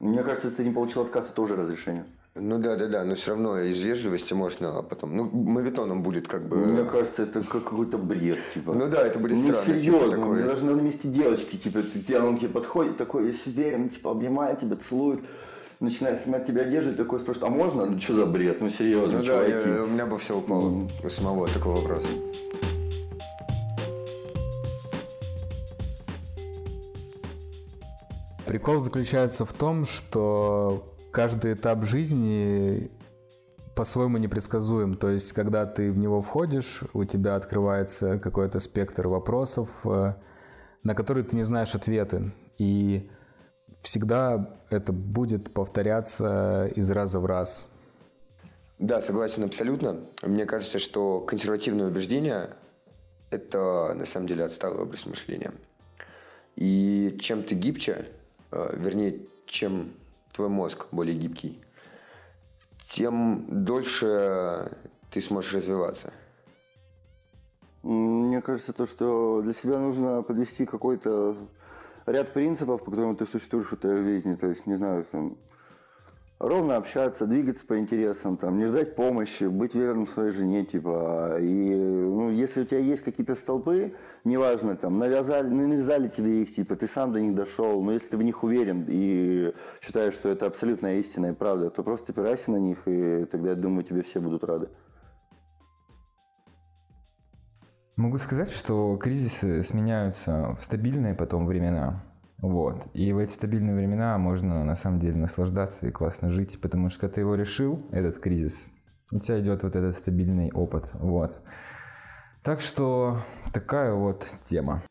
Мне 0.00 0.22
кажется, 0.22 0.48
если 0.48 0.62
ты 0.62 0.68
не 0.68 0.74
получил 0.74 1.02
отказ, 1.02 1.30
это 1.30 1.40
уже 1.42 1.56
разрешение. 1.56 2.04
Ну 2.36 2.58
да, 2.58 2.76
да, 2.76 2.88
да, 2.88 3.04
но 3.04 3.14
все 3.14 3.30
равно 3.30 3.60
из 3.60 3.80
вежливости 3.80 4.34
можно 4.34 4.78
а 4.78 4.82
потом. 4.82 5.16
Ну, 5.16 5.30
мавитоном 5.32 6.02
будет 6.02 6.26
как 6.26 6.42
бы. 6.48 6.56
Мне 6.56 6.84
кажется, 6.84 7.22
это 7.22 7.42
как 7.44 7.62
какой-то 7.64 7.96
бред, 7.96 8.38
типа. 8.52 8.72
Ну 8.74 8.88
да, 8.88 9.06
это 9.06 9.20
будет 9.20 9.38
Ну, 9.38 9.44
странно. 9.44 9.62
типа, 9.62 9.80
серьезно, 9.80 10.10
такое. 10.10 10.32
мне 10.38 10.44
даже 10.44 10.64
на 10.64 10.80
месте 10.80 11.06
девочки, 11.08 11.56
типа, 11.56 11.82
ты, 11.82 12.20
он 12.20 12.38
тебе 12.38 12.48
подходит, 12.48 12.96
такой, 12.96 13.24
весь 13.24 13.46
уверен, 13.46 13.88
типа, 13.88 14.10
обнимает 14.10 14.58
тебя, 14.58 14.74
целует, 14.76 15.20
начинает 15.78 16.20
снимать 16.20 16.44
тебе 16.44 16.62
одежду, 16.62 16.90
и 16.90 16.94
такой 16.96 17.20
спрашивает, 17.20 17.52
а 17.52 17.54
можно? 17.56 17.86
Ну, 17.86 18.00
что 18.00 18.14
за 18.14 18.26
бред? 18.26 18.60
Ну, 18.60 18.68
серьезно, 18.68 19.18
Ну 19.18 19.24
да, 19.24 19.46
чуваки. 19.46 19.70
я- 19.70 19.82
у 19.84 19.86
меня 19.86 20.04
бы 20.04 20.18
все 20.18 20.36
упало 20.36 20.88
у 21.04 21.08
самого 21.08 21.46
такого 21.46 21.76
вопроса. 21.76 22.08
Прикол 28.46 28.80
заключается 28.80 29.46
в 29.46 29.52
том, 29.54 29.86
что 29.86 30.94
каждый 31.12 31.54
этап 31.54 31.84
жизни 31.84 32.90
по-своему 33.74 34.18
непредсказуем. 34.18 34.96
То 34.96 35.08
есть, 35.08 35.32
когда 35.32 35.64
ты 35.64 35.90
в 35.90 35.98
него 35.98 36.20
входишь, 36.20 36.82
у 36.92 37.04
тебя 37.04 37.36
открывается 37.36 38.18
какой-то 38.18 38.60
спектр 38.60 39.08
вопросов, 39.08 39.68
э, 39.84 40.14
на 40.82 40.94
которые 40.94 41.24
ты 41.24 41.36
не 41.36 41.42
знаешь 41.42 41.74
ответы. 41.74 42.32
И 42.58 43.10
всегда 43.80 44.58
это 44.70 44.92
будет 44.92 45.52
повторяться 45.52 46.70
из 46.74 46.90
раза 46.90 47.20
в 47.20 47.26
раз. 47.26 47.68
Да, 48.78 49.00
согласен 49.00 49.44
абсолютно. 49.44 50.00
Мне 50.22 50.44
кажется, 50.44 50.78
что 50.78 51.20
консервативное 51.20 51.86
убеждение– 51.86 52.50
это 53.30 53.94
на 53.94 54.04
самом 54.04 54.26
деле 54.26 54.44
отсталый 54.44 54.82
образ 54.82 55.06
мышления. 55.06 55.52
И 56.56 57.16
чем 57.20 57.42
ты 57.42 57.54
гибче, 57.54 58.06
вернее, 58.72 59.20
чем 59.46 59.92
твой 60.32 60.48
мозг 60.48 60.86
более 60.90 61.16
гибкий, 61.16 61.60
тем 62.88 63.64
дольше 63.64 64.76
ты 65.10 65.20
сможешь 65.20 65.54
развиваться. 65.54 66.12
Мне 67.82 68.40
кажется, 68.40 68.72
то, 68.72 68.86
что 68.86 69.42
для 69.42 69.52
себя 69.52 69.78
нужно 69.78 70.22
подвести 70.22 70.64
какой-то 70.64 71.36
ряд 72.06 72.32
принципов, 72.32 72.82
по 72.84 72.90
которым 72.90 73.16
ты 73.16 73.26
существуешь 73.26 73.66
в 73.66 73.74
этой 73.74 74.02
жизни. 74.02 74.34
То 74.34 74.46
есть, 74.46 74.66
не 74.66 74.74
знаю, 74.74 75.04
там, 75.10 75.36
ровно 76.38 76.76
общаться, 76.76 77.26
двигаться 77.26 77.66
по 77.66 77.78
интересам, 77.78 78.36
там, 78.36 78.58
не 78.58 78.66
ждать 78.66 78.96
помощи, 78.96 79.44
быть 79.44 79.74
верным 79.74 80.06
своей 80.06 80.30
жене, 80.30 80.64
типа. 80.64 81.38
И, 81.40 81.74
ну, 81.74 82.30
если 82.30 82.62
у 82.62 82.64
тебя 82.64 82.80
есть 82.80 83.02
какие-то 83.02 83.34
столпы, 83.34 83.94
неважно, 84.24 84.76
там, 84.76 84.98
навязали, 84.98 85.48
навязали 85.48 86.08
тебе 86.08 86.42
их, 86.42 86.54
типа, 86.54 86.76
ты 86.76 86.86
сам 86.86 87.12
до 87.12 87.20
них 87.20 87.34
дошел, 87.34 87.82
но 87.82 87.92
если 87.92 88.10
ты 88.10 88.16
в 88.16 88.22
них 88.22 88.42
уверен 88.42 88.84
и 88.88 89.52
считаешь, 89.80 90.14
что 90.14 90.28
это 90.28 90.46
абсолютная 90.46 90.98
истина 90.98 91.26
и 91.26 91.32
правда, 91.32 91.70
то 91.70 91.82
просто 91.82 92.12
опирайся 92.12 92.50
на 92.50 92.56
них, 92.56 92.86
и 92.86 93.24
тогда, 93.24 93.50
я 93.50 93.56
думаю, 93.56 93.84
тебе 93.84 94.02
все 94.02 94.20
будут 94.20 94.44
рады. 94.44 94.68
Могу 97.96 98.18
сказать, 98.18 98.50
что 98.50 98.96
кризисы 98.96 99.62
сменяются 99.62 100.56
в 100.58 100.64
стабильные 100.64 101.14
потом 101.14 101.46
времена. 101.46 102.02
Вот. 102.44 102.84
И 102.92 103.10
в 103.14 103.18
эти 103.18 103.32
стабильные 103.32 103.74
времена 103.74 104.18
можно 104.18 104.64
на 104.64 104.76
самом 104.76 104.98
деле 104.98 105.16
наслаждаться 105.16 105.86
и 105.86 105.90
классно 105.90 106.30
жить, 106.30 106.60
потому 106.60 106.90
что 106.90 107.08
ты 107.08 107.22
его 107.22 107.36
решил, 107.36 107.80
этот 107.90 108.18
кризис, 108.18 108.68
у 109.10 109.18
тебя 109.18 109.40
идет 109.40 109.62
вот 109.62 109.74
этот 109.74 109.96
стабильный 109.96 110.52
опыт. 110.52 110.90
Вот. 110.92 111.40
Так 112.42 112.60
что 112.60 113.22
такая 113.54 113.94
вот 113.94 114.26
тема. 114.44 114.82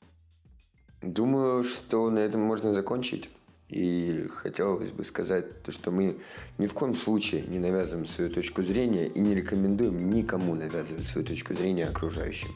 Думаю, 1.04 1.64
что 1.64 2.10
на 2.10 2.18
этом 2.20 2.42
можно 2.42 2.74
закончить. 2.74 3.30
И 3.70 4.28
хотелось 4.34 4.90
бы 4.90 5.04
сказать, 5.04 5.62
то, 5.62 5.72
что 5.72 5.92
мы 5.92 6.18
ни 6.58 6.66
в 6.66 6.74
коем 6.74 6.96
случае 6.96 7.44
не 7.44 7.60
навязываем 7.60 8.08
свою 8.08 8.32
точку 8.32 8.64
зрения 8.64 9.06
и 9.06 9.20
не 9.20 9.36
рекомендуем 9.36 10.10
никому 10.10 10.56
навязывать 10.56 11.06
свою 11.06 11.28
точку 11.28 11.54
зрения 11.54 11.86
окружающим. 11.86 12.50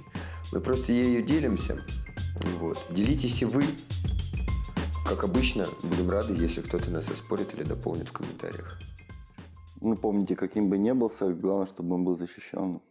Мы 0.51 0.59
просто 0.59 0.91
ею 0.91 1.23
делимся. 1.23 1.83
Вот. 2.59 2.83
Делитесь 2.89 3.43
и 3.43 3.45
вы. 3.45 3.63
Как 5.07 5.23
обычно, 5.23 5.65
будем 5.83 6.09
рады, 6.09 6.33
если 6.33 6.61
кто-то 6.61 6.91
нас 6.91 7.09
оспорит 7.09 7.53
или 7.53 7.63
дополнит 7.63 8.09
в 8.09 8.11
комментариях. 8.11 8.77
Ну, 9.79 9.95
помните, 9.95 10.35
каким 10.35 10.69
бы 10.69 10.77
ни 10.77 10.91
был 10.91 11.09
секс, 11.09 11.33
главное, 11.39 11.65
чтобы 11.65 11.95
он 11.95 12.03
был 12.03 12.17
защищен. 12.17 12.81